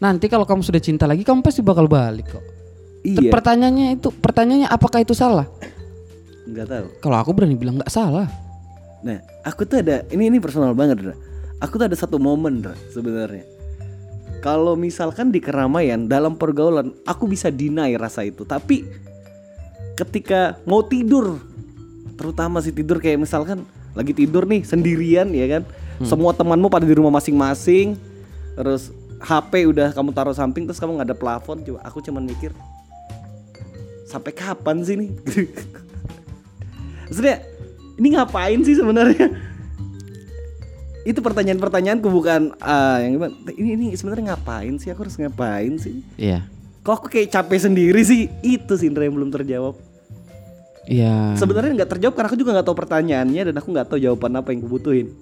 Nanti 0.01 0.27
kalau 0.33 0.49
kamu 0.49 0.65
sudah 0.65 0.81
cinta 0.81 1.05
lagi, 1.05 1.25
kamu 1.25 1.41
pasti 1.45 1.61
bakal 1.61 1.85
balik 1.89 2.29
kok. 2.37 2.45
Iya. 3.05 3.29
Pertanyaannya 3.29 4.01
itu, 4.01 4.09
pertanyaannya 4.09 4.69
apakah 4.69 5.05
itu 5.05 5.13
salah? 5.13 5.45
Nggak 6.49 6.67
tahu. 6.69 6.87
Kalau 7.05 7.17
aku 7.21 7.31
berani 7.37 7.57
bilang 7.57 7.77
nggak 7.81 7.93
salah. 7.93 8.29
Nah, 9.05 9.21
aku 9.45 9.69
tuh 9.69 9.85
ada 9.85 10.05
ini 10.09 10.33
ini 10.33 10.41
personal 10.41 10.73
banget, 10.73 11.05
Dra. 11.05 11.15
Aku 11.65 11.81
tuh 11.81 11.89
ada 11.89 11.97
satu 11.97 12.21
momen, 12.21 12.61
sebenarnya. 12.93 13.49
Kalau 14.45 14.77
misalkan 14.77 15.33
di 15.33 15.41
keramaian 15.41 16.05
dalam 16.05 16.37
pergaulan, 16.37 16.93
aku 17.09 17.25
bisa 17.25 17.49
deny 17.49 17.97
rasa 17.97 18.29
itu. 18.29 18.45
Tapi 18.45 18.85
ketika 19.97 20.61
mau 20.69 20.85
tidur, 20.85 21.41
terutama 22.21 22.61
sih 22.61 22.69
tidur 22.69 23.01
kayak 23.01 23.25
misalkan 23.25 23.65
lagi 23.97 24.13
tidur 24.13 24.45
nih 24.45 24.61
sendirian 24.61 25.33
ya 25.33 25.49
kan. 25.49 25.63
Semua 26.05 26.37
temanmu 26.37 26.69
pada 26.69 26.85
di 26.85 26.93
rumah 26.93 27.17
masing-masing. 27.17 27.97
Terus 28.61 28.93
HP 29.25 29.65
udah 29.65 29.97
kamu 29.97 30.13
taruh 30.13 30.37
samping 30.37 30.69
terus 30.69 30.77
kamu 30.77 31.01
nggak 31.01 31.09
ada 31.09 31.17
plafon. 31.17 31.65
Coba 31.65 31.81
aku 31.81 32.05
cuman 32.05 32.29
mikir 32.29 32.53
sampai 34.05 34.37
kapan 34.37 34.85
sih 34.85 35.01
nih? 35.01 35.11
Maksudnya 37.09 37.41
ini 37.97 38.09
ngapain 38.13 38.61
sih 38.61 38.77
sebenarnya? 38.77 39.54
Itu 41.05 41.21
pertanyaan-pertanyaanku 41.21 42.09
bukan 42.09 42.57
ah, 42.65 42.97
yang 42.97 43.21
gimana? 43.21 43.33
Ini 43.53 43.71
ini 43.77 43.87
sebenarnya 43.93 44.33
ngapain 44.33 44.81
sih? 44.81 44.89
Aku 44.89 45.05
harus 45.05 45.21
ngapain 45.21 45.77
sih? 45.77 46.01
Iya. 46.17 46.49
Kok 46.81 46.93
aku 46.97 47.07
kayak 47.13 47.29
capek 47.29 47.61
sendiri 47.61 48.01
sih? 48.01 48.33
Itu 48.41 48.81
sih 48.81 48.89
Indra 48.89 49.05
yang 49.05 49.17
belum 49.17 49.29
terjawab. 49.29 49.77
Iya. 50.89 51.37
Sebenarnya 51.37 51.77
nggak 51.77 51.91
terjawab 51.97 52.15
karena 52.17 52.29
aku 52.33 52.39
juga 52.41 52.51
nggak 52.57 52.67
tahu 52.69 52.77
pertanyaannya 52.77 53.43
dan 53.53 53.55
aku 53.57 53.69
nggak 53.73 53.89
tahu 53.89 53.99
jawaban 54.01 54.33
apa 54.41 54.49
yang 54.53 54.61
kubutuhin. 54.65 55.13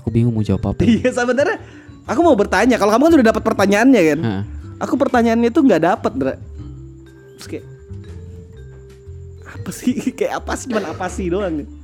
Aku 0.00 0.08
bingung 0.08 0.32
mau 0.32 0.44
jawab 0.44 0.72
apa. 0.72 0.80
Iya 0.88 1.12
sebenarnya 1.12 1.60
aku 2.08 2.20
mau 2.24 2.36
bertanya. 2.36 2.80
Kalau 2.80 2.92
kamu 2.92 3.04
kan 3.04 3.14
udah 3.20 3.28
dapat 3.36 3.42
pertanyaannya 3.44 4.02
kan? 4.04 4.18
Hah. 4.24 4.42
Aku 4.88 4.96
pertanyaannya 4.96 5.48
tuh 5.52 5.62
nggak 5.64 5.82
dapat, 5.84 6.12
Dra. 6.16 6.34
Terus 7.36 7.46
kayak 7.48 7.64
apa 9.44 9.70
sih? 9.72 9.92
kayak 10.18 10.32
apa 10.40 10.52
sih? 10.56 10.66
Cuman 10.72 10.86
apa 10.88 11.06
sih 11.12 11.26
doang? 11.28 11.83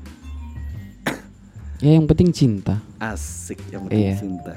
Ya 1.80 1.96
yang 1.96 2.04
penting 2.04 2.28
cinta. 2.30 2.76
Asik 3.00 3.56
yang 3.72 3.88
penting 3.88 4.12
Iya. 4.12 4.16
cinta. 4.20 4.54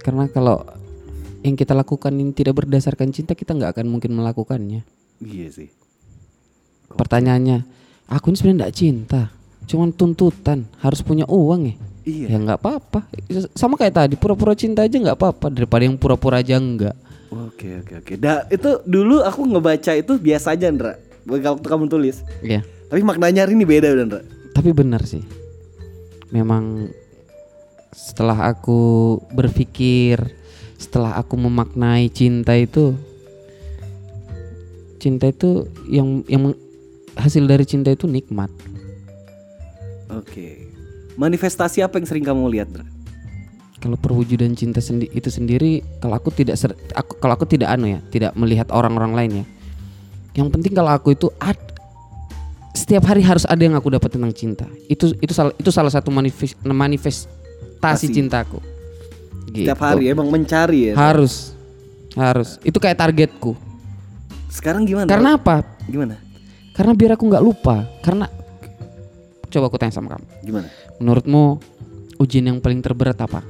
Karena 0.00 0.24
kalau 0.32 0.64
yang 1.44 1.54
kita 1.54 1.76
lakukan 1.76 2.12
ini 2.16 2.32
tidak 2.32 2.64
berdasarkan 2.64 3.12
cinta, 3.12 3.36
kita 3.36 3.52
nggak 3.52 3.76
akan 3.76 3.86
mungkin 3.92 4.16
melakukannya. 4.16 4.80
Iya 5.20 5.48
sih. 5.52 5.68
Pertanyaannya, 6.92 7.64
aku 8.08 8.32
ini 8.32 8.36
sebenarnya 8.36 8.58
nggak 8.64 8.76
cinta, 8.76 9.20
cuman 9.68 9.92
tuntutan 9.92 10.64
harus 10.80 11.00
punya 11.04 11.28
uang 11.28 11.62
ya. 11.68 11.74
Iya. 12.02 12.26
Ya 12.34 12.36
nggak 12.40 12.58
apa-apa. 12.64 13.06
Sama 13.54 13.76
kayak 13.78 13.94
tadi, 13.94 14.14
pura-pura 14.18 14.56
cinta 14.56 14.82
aja 14.82 14.96
nggak 14.98 15.16
apa-apa 15.16 15.46
daripada 15.52 15.82
yang 15.86 15.96
pura-pura 16.00 16.40
aja 16.40 16.58
enggak. 16.58 16.96
Oke 17.32 17.80
oke 17.80 17.92
oke. 18.04 18.12
Da, 18.20 18.44
itu 18.52 18.80
dulu 18.84 19.24
aku 19.24 19.44
ngebaca 19.48 19.92
itu 19.96 20.16
biasa 20.20 20.52
aja, 20.56 20.68
Ndra. 20.68 20.96
Waktu 21.24 21.66
kamu 21.68 21.86
tulis. 21.88 22.20
Iya. 22.42 22.60
Tapi 22.92 23.00
maknanya 23.04 23.46
hari 23.46 23.56
ini 23.56 23.64
beda 23.64 23.88
udah, 23.88 24.04
Ndra. 24.04 24.20
Tapi 24.52 24.70
benar 24.74 25.04
sih. 25.08 25.24
Memang 26.32 26.88
setelah 27.92 28.48
aku 28.48 29.20
berpikir, 29.36 30.16
setelah 30.80 31.14
aku 31.20 31.36
memaknai 31.36 32.08
cinta 32.08 32.56
itu 32.56 32.96
cinta 34.96 35.28
itu 35.28 35.66
yang 35.90 36.24
yang 36.30 36.56
hasil 37.18 37.44
dari 37.44 37.66
cinta 37.68 37.92
itu 37.92 38.08
nikmat. 38.08 38.48
Oke. 40.08 40.70
Manifestasi 41.18 41.84
apa 41.84 42.00
yang 42.00 42.06
sering 42.08 42.24
kamu 42.24 42.48
lihat, 42.48 42.72
Dra? 42.72 42.86
Kalau 43.82 43.98
perwujudan 43.98 44.54
cinta 44.54 44.78
sendi 44.78 45.10
itu 45.10 45.26
sendiri, 45.26 45.82
kalau 45.98 46.14
aku 46.14 46.30
tidak 46.30 46.54
ser- 46.54 46.78
aku 46.94 47.18
kalau 47.18 47.34
aku 47.34 47.50
tidak 47.50 47.74
anu 47.74 47.98
ya, 47.98 48.00
tidak 48.14 48.32
melihat 48.38 48.70
orang-orang 48.70 49.12
lain 49.12 49.32
ya. 49.42 49.44
Yang 50.38 50.48
penting 50.54 50.72
kalau 50.72 50.94
aku 50.94 51.12
itu 51.12 51.28
ad, 51.42 51.58
setiap 52.72 53.04
hari 53.04 53.20
harus 53.20 53.44
ada 53.44 53.60
yang 53.60 53.76
aku 53.76 53.92
dapat 53.92 54.08
tentang 54.12 54.32
cinta. 54.32 54.66
Itu 54.88 55.12
itu 55.20 55.32
salah 55.36 55.52
itu 55.56 55.70
salah 55.72 55.92
satu 55.92 56.08
manifest, 56.08 56.56
manifestasi 56.64 57.78
Pasti. 57.80 58.16
cintaku. 58.16 58.58
Gitu. 59.52 59.68
Setiap 59.68 59.80
hari 59.84 60.08
emang 60.08 60.32
mencari 60.32 60.92
ya. 60.92 60.94
harus 60.96 61.52
harus 62.16 62.56
itu 62.64 62.76
kayak 62.80 62.96
targetku. 62.96 63.52
Sekarang 64.48 64.84
gimana? 64.84 65.08
Karena 65.08 65.36
apa? 65.36 65.64
gimana? 65.88 66.16
Karena 66.72 66.92
biar 66.96 67.16
aku 67.16 67.24
nggak 67.28 67.44
lupa. 67.44 67.84
Karena 68.00 68.28
coba 69.52 69.64
aku 69.68 69.76
tanya 69.76 69.92
sama 69.92 70.16
kamu. 70.16 70.26
Gimana? 70.44 70.68
Menurutmu 70.96 71.60
ujian 72.16 72.48
yang 72.48 72.58
paling 72.64 72.80
terberat 72.80 73.20
apa? 73.20 73.44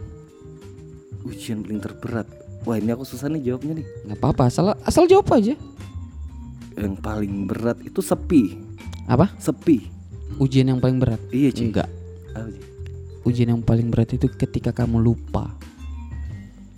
Ujian 1.22 1.62
paling 1.62 1.78
terberat. 1.78 2.26
Wah, 2.62 2.78
ini 2.78 2.94
aku 2.94 3.02
susah 3.06 3.26
nih 3.30 3.42
jawabnya 3.42 3.82
nih. 3.82 3.86
Nggak 4.06 4.18
apa-apa, 4.18 4.42
asal 4.50 4.74
asal 4.82 5.06
jawab 5.06 5.30
aja. 5.34 5.54
Yang 6.74 6.94
paling 7.02 7.46
berat 7.46 7.78
itu 7.82 8.02
sepi. 8.02 8.71
Apa? 9.05 9.34
Sepi. 9.36 9.88
Ujian 10.36 10.66
yang 10.66 10.78
paling 10.78 10.96
berat? 10.96 11.20
Iya, 11.28 11.50
cuy. 11.50 11.64
Enggak. 11.68 11.88
Ujian 13.22 13.48
yang 13.50 13.62
paling 13.62 13.86
berat 13.86 14.11
itu 14.11 14.26
ketika 14.28 14.72
kamu 14.72 14.98
lupa. 14.98 15.53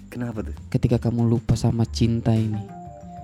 Kenapa 0.09 0.43
tuh? 0.43 0.55
Ketika 0.69 1.01
kamu 1.01 1.27
lupa 1.27 1.55
sama 1.55 1.83
cinta 1.85 2.31
ini. 2.31 2.61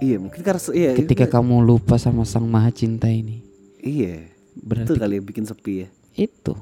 Iya, 0.01 0.17
mungkin 0.17 0.41
karena 0.41 0.59
se- 0.59 0.73
iya, 0.73 0.97
Ketika 0.97 1.29
itu- 1.29 1.35
kamu 1.35 1.61
lupa 1.61 2.01
sama 2.01 2.25
sang 2.25 2.49
maha 2.49 2.73
cinta 2.73 3.07
ini. 3.07 3.45
Iya. 3.79 4.27
Berarti 4.57 4.91
Itu 4.91 4.99
kali 4.99 5.15
yang 5.17 5.27
bikin 5.27 5.45
sepi 5.45 5.85
ya. 5.85 5.89
itu. 6.17 6.53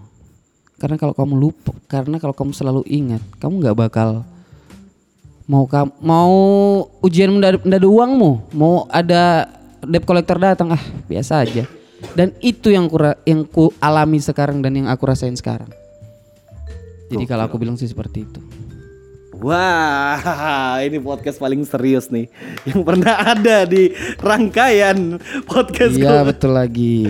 Karena 0.76 0.94
kalau 0.94 1.10
kamu 1.10 1.34
lupa, 1.34 1.74
karena 1.86 2.18
kalau 2.18 2.30
kamu 2.30 2.52
selalu 2.52 2.82
ingat, 2.86 3.18
kamu 3.38 3.58
nggak 3.58 3.78
bakal 3.78 4.22
mau 5.44 5.64
kamu 5.64 5.90
mau 5.98 6.34
ujian 7.00 7.32
mendadak 7.32 7.64
mendadak 7.64 7.88
uangmu, 7.88 8.30
mau 8.52 8.86
ada 8.86 9.48
debt 9.82 10.04
collector 10.04 10.38
datang 10.38 10.70
ah 10.70 10.82
biasa 11.06 11.42
aja. 11.42 11.66
Dan 12.14 12.34
itu 12.38 12.70
yang 12.70 12.86
ku 12.86 12.98
yang 13.26 13.42
ku 13.42 13.74
alami 13.78 14.18
sekarang 14.18 14.62
dan 14.62 14.74
yang 14.74 14.86
aku 14.86 15.06
rasain 15.06 15.34
sekarang. 15.34 15.70
Jadi 17.08 17.24
kalau 17.24 17.48
aku 17.48 17.56
bilang 17.56 17.74
sih 17.74 17.88
seperti 17.88 18.22
itu. 18.22 18.40
Wah, 19.38 20.18
ini 20.86 20.98
podcast 20.98 21.38
paling 21.38 21.62
serius 21.62 22.10
nih 22.10 22.26
yang 22.66 22.82
pernah 22.82 23.22
ada 23.22 23.62
di 23.62 23.94
rangkaian 24.18 25.14
podcast 25.46 25.94
Iya 25.94 26.26
betul 26.26 26.58
lagi. 26.58 27.06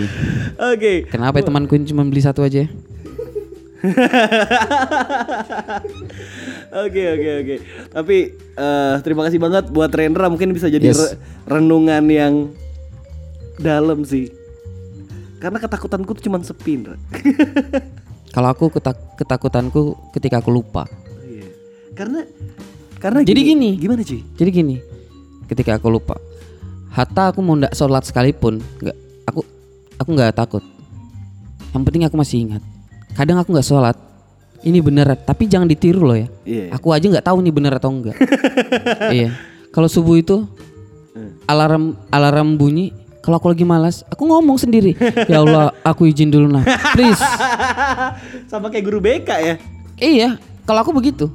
Oke. 0.60 1.08
Kenapa 1.08 1.40
ya 1.40 1.48
temanku 1.48 1.80
cuma 1.88 2.04
beli 2.04 2.20
satu 2.20 2.44
aja? 2.44 2.68
Oke 6.68 7.02
oke 7.14 7.30
oke. 7.40 7.56
Tapi 7.88 8.16
eh, 8.36 8.94
terima 9.00 9.24
kasih 9.24 9.40
banget 9.40 9.64
buat 9.72 9.88
Rendra 9.88 10.28
mungkin 10.28 10.52
bisa 10.52 10.68
jadi 10.68 10.92
Yes. 10.92 11.00
re- 11.00 11.16
renungan 11.48 12.04
yang 12.10 12.34
dalam 13.56 14.04
sih. 14.04 14.28
Karena 15.38 15.58
ketakutanku 15.62 16.10
tuh 16.18 16.22
cuman 16.26 16.42
sepi. 16.42 16.82
Kalau 18.34 18.48
aku 18.52 18.68
ketak- 18.68 19.16
ketakutanku 19.16 19.96
ketika 20.12 20.42
aku 20.42 20.50
lupa. 20.52 20.84
Iya. 21.24 21.48
Karena 21.94 22.20
karena 22.98 23.22
Jadi 23.22 23.40
gini. 23.54 23.78
Gimana, 23.78 24.02
cuy? 24.02 24.20
Jadi 24.34 24.50
gini, 24.50 24.76
ketika 25.46 25.78
aku 25.78 25.88
lupa, 25.88 26.18
hatta 26.90 27.30
aku 27.30 27.38
mau 27.40 27.54
ndak 27.54 27.72
sholat 27.72 28.02
sekalipun, 28.02 28.58
nggak, 28.82 28.96
aku 29.30 29.40
aku 30.02 30.08
nggak 30.12 30.34
takut. 30.34 30.64
Yang 31.70 31.82
penting 31.86 32.02
aku 32.04 32.16
masih 32.18 32.38
ingat. 32.42 32.62
Kadang 33.14 33.38
aku 33.38 33.54
nggak 33.54 33.66
sholat, 33.66 33.96
ini 34.66 34.82
bener, 34.82 35.14
tapi 35.22 35.46
jangan 35.46 35.70
ditiru 35.70 36.02
loh 36.02 36.18
ya. 36.18 36.28
Iya. 36.42 36.74
Aku 36.74 36.90
aja 36.90 37.06
nggak 37.06 37.26
tahu 37.26 37.38
nih 37.38 37.54
bener 37.54 37.72
atau 37.78 37.94
enggak. 37.94 38.18
iya. 39.16 39.30
Kalau 39.70 39.86
subuh 39.86 40.18
itu 40.18 40.42
alarm 41.46 41.94
alarm 42.10 42.58
bunyi, 42.58 42.90
kalau 43.28 43.44
aku 43.44 43.52
lagi 43.52 43.60
malas, 43.68 44.00
aku 44.08 44.24
ngomong 44.24 44.56
sendiri. 44.56 44.96
Ya 45.28 45.44
Allah, 45.44 45.76
aku 45.84 46.08
izin 46.08 46.32
dulu 46.32 46.48
nah, 46.48 46.64
please. 46.96 47.20
Sama 48.50 48.72
kayak 48.72 48.88
guru 48.88 49.04
BK 49.04 49.28
ya. 49.36 49.54
Iya, 50.00 50.40
kalau 50.64 50.80
aku 50.80 50.96
begitu. 50.96 51.28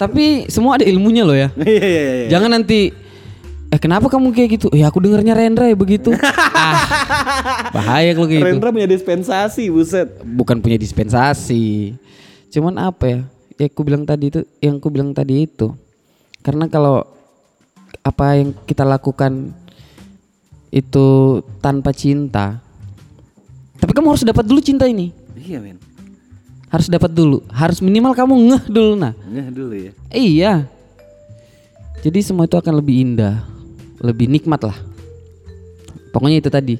Tapi 0.00 0.48
semua 0.48 0.80
ada 0.80 0.88
ilmunya 0.88 1.20
loh 1.20 1.36
ya. 1.36 1.52
Iya 1.60 1.84
iya 1.84 2.02
iya. 2.16 2.28
Jangan 2.32 2.56
nanti 2.56 2.96
eh 3.68 3.76
kenapa 3.76 4.08
kamu 4.08 4.32
kayak 4.32 4.56
gitu? 4.56 4.72
Ya 4.72 4.88
aku 4.88 5.04
dengernya 5.04 5.36
Rendra 5.36 5.68
ya 5.68 5.76
begitu. 5.76 6.16
ah, 6.56 6.80
bahaya 7.76 8.16
kalau 8.16 8.32
gitu. 8.32 8.48
Rendra 8.48 8.72
punya 8.72 8.88
dispensasi, 8.88 9.68
buset. 9.68 10.08
Bukan 10.24 10.64
punya 10.64 10.80
dispensasi. 10.80 11.92
Cuman 12.48 12.80
apa 12.80 13.04
ya? 13.04 13.20
Ya 13.60 13.68
aku 13.68 13.84
bilang 13.84 14.08
tadi 14.08 14.32
itu, 14.32 14.48
yang 14.64 14.80
aku 14.80 14.88
bilang 14.88 15.12
tadi 15.12 15.44
itu. 15.44 15.76
Karena 16.40 16.72
kalau 16.72 17.04
apa 18.00 18.40
yang 18.40 18.56
kita 18.64 18.88
lakukan 18.88 19.60
itu 20.72 21.06
tanpa 21.60 21.92
cinta. 21.92 22.58
Tapi 23.76 23.92
kamu 23.92 24.16
harus 24.16 24.24
dapat 24.24 24.48
dulu 24.48 24.64
cinta 24.64 24.88
ini. 24.88 25.12
Iya, 25.36 25.60
men. 25.60 25.76
Harus 26.72 26.88
dapat 26.88 27.12
dulu. 27.12 27.44
Harus 27.52 27.84
minimal 27.84 28.16
kamu 28.16 28.34
ngeh 28.48 28.64
dulu 28.72 28.96
nah. 28.96 29.12
Ngeh 29.28 29.48
dulu 29.52 29.74
ya. 29.76 29.92
Iya. 30.08 30.54
Jadi 32.00 32.18
semua 32.24 32.48
itu 32.48 32.56
akan 32.56 32.80
lebih 32.80 32.96
indah, 32.98 33.44
lebih 34.00 34.26
nikmat 34.26 34.64
lah. 34.64 34.74
Pokoknya 36.10 36.40
itu 36.40 36.50
tadi 36.50 36.74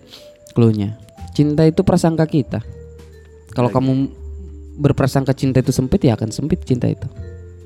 clue-nya. 0.57 0.99
Cinta 1.37 1.63
itu 1.69 1.85
prasangka 1.85 2.25
kita. 2.27 2.65
Kalau 3.53 3.69
kamu 3.69 4.09
berprasangka 4.81 5.37
cinta 5.37 5.61
itu 5.61 5.71
sempit 5.71 6.01
ya 6.03 6.17
akan 6.17 6.33
sempit 6.33 6.65
cinta 6.65 6.89
itu. 6.89 7.05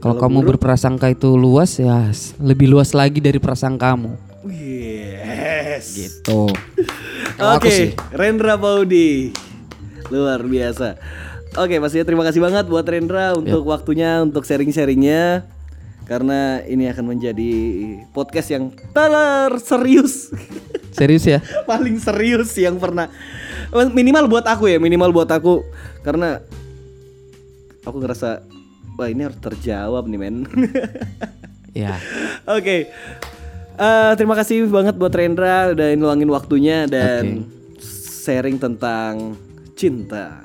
Kalau 0.02 0.18
kamu 0.18 0.54
berprasangka 0.54 1.08
itu 1.08 1.38
luas 1.38 1.80
ya 1.80 2.10
lebih 2.42 2.68
luas 2.68 2.92
lagi 2.92 3.22
dari 3.22 3.38
prasangkamu. 3.40 4.12
Yes. 5.76 5.92
Gitu. 5.92 6.48
Oke, 7.56 7.68
sih. 7.68 7.88
Rendra 8.16 8.56
Paudi. 8.56 9.30
Luar 10.08 10.40
biasa. 10.40 10.96
Oke, 11.56 11.80
Mas 11.80 11.92
ya 11.92 12.04
terima 12.04 12.24
kasih 12.24 12.40
banget 12.40 12.64
buat 12.68 12.84
Rendra 12.84 13.36
untuk 13.36 13.64
waktunya 13.68 14.24
untuk 14.24 14.44
sharing-sharingnya. 14.44 15.44
Karena 16.06 16.62
ini 16.62 16.86
akan 16.86 17.18
menjadi 17.18 17.52
podcast 18.14 18.48
yang 18.54 18.70
teler 18.94 19.50
serius. 19.58 20.30
Serius 20.96 21.28
ya? 21.28 21.44
Paling 21.68 22.00
serius 22.00 22.56
yang 22.56 22.80
pernah 22.80 23.12
minimal 23.92 24.32
buat 24.32 24.48
aku 24.48 24.72
ya, 24.72 24.80
minimal 24.80 25.12
buat 25.12 25.28
aku 25.28 25.60
karena 26.00 26.40
aku 27.84 28.00
ngerasa 28.00 28.40
wah 28.96 29.08
ini 29.12 29.28
harus 29.28 29.36
terjawab 29.36 30.08
nih 30.08 30.16
men. 30.16 30.48
Ya. 31.76 32.00
Oke. 32.56 32.88
Eh, 33.76 34.12
terima 34.16 34.32
kasih 34.32 34.64
banget 34.66 34.96
buat 34.96 35.12
Rendra 35.12 35.76
udah 35.76 35.88
ngeluangin 35.92 36.30
waktunya 36.32 36.88
dan 36.88 37.44
sharing 38.24 38.56
tentang 38.56 39.36
cinta. 39.76 40.40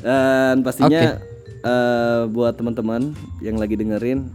Dan 0.00 0.64
pastinya 0.64 1.20
eh, 1.60 2.22
buat 2.32 2.56
teman-teman 2.56 3.12
yang 3.44 3.60
lagi 3.60 3.76
dengerin 3.76 4.32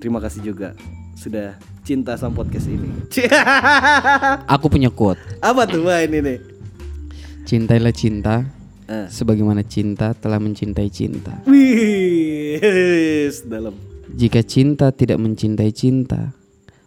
terima 0.00 0.16
kasih 0.20 0.40
juga 0.40 0.72
sudah 1.14 1.60
cinta 1.84 2.16
sama 2.16 2.40
podcast 2.40 2.72
ini. 2.72 2.88
Aku 4.56 4.72
punya 4.72 4.88
quote. 4.88 5.20
Apa 5.44 5.68
tuh 5.68 5.84
wah 5.84 6.00
ini 6.00 6.24
nih? 6.24 6.38
Cintailah 7.44 7.92
cinta 7.92 8.44
Eh. 8.84 9.08
sebagaimana 9.08 9.64
cinta 9.64 10.12
telah 10.12 10.36
mencintai 10.36 10.92
cinta. 10.92 11.40
Wih, 11.48 12.60
dalam. 13.52 13.72
Jika 14.12 14.44
cinta 14.44 14.92
tidak 14.92 15.16
mencintai 15.24 15.72
cinta, 15.72 16.36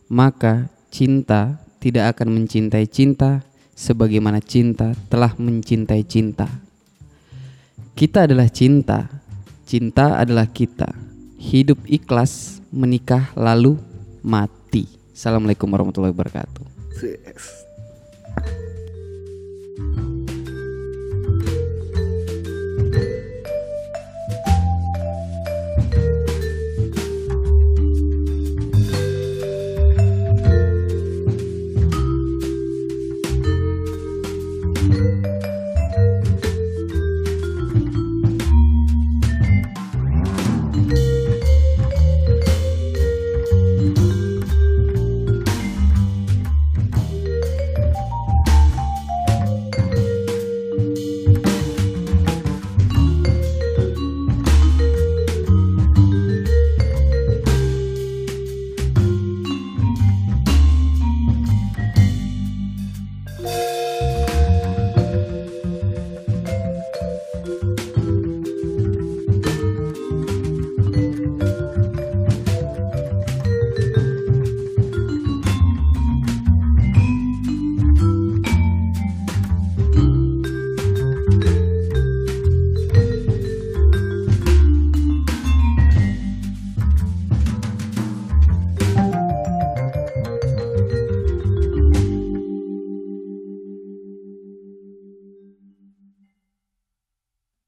maka 0.08 0.72
cinta 0.88 1.60
tidak 1.78 2.18
akan 2.18 2.42
mencintai 2.42 2.88
cinta 2.88 3.44
sebagaimana 3.78 4.42
cinta 4.42 4.96
telah 5.12 5.36
mencintai 5.38 6.04
cinta. 6.08 6.48
Kita 7.94 8.26
adalah 8.26 8.50
cinta, 8.50 9.10
cinta 9.68 10.18
adalah 10.18 10.50
kita. 10.50 10.90
Hidup 11.38 11.86
ikhlas, 11.86 12.64
menikah 12.74 13.30
lalu 13.38 13.78
mati. 14.26 14.90
Assalamualaikum 15.14 15.70
warahmatullahi 15.70 16.14
wabarakatuh. 16.14 16.66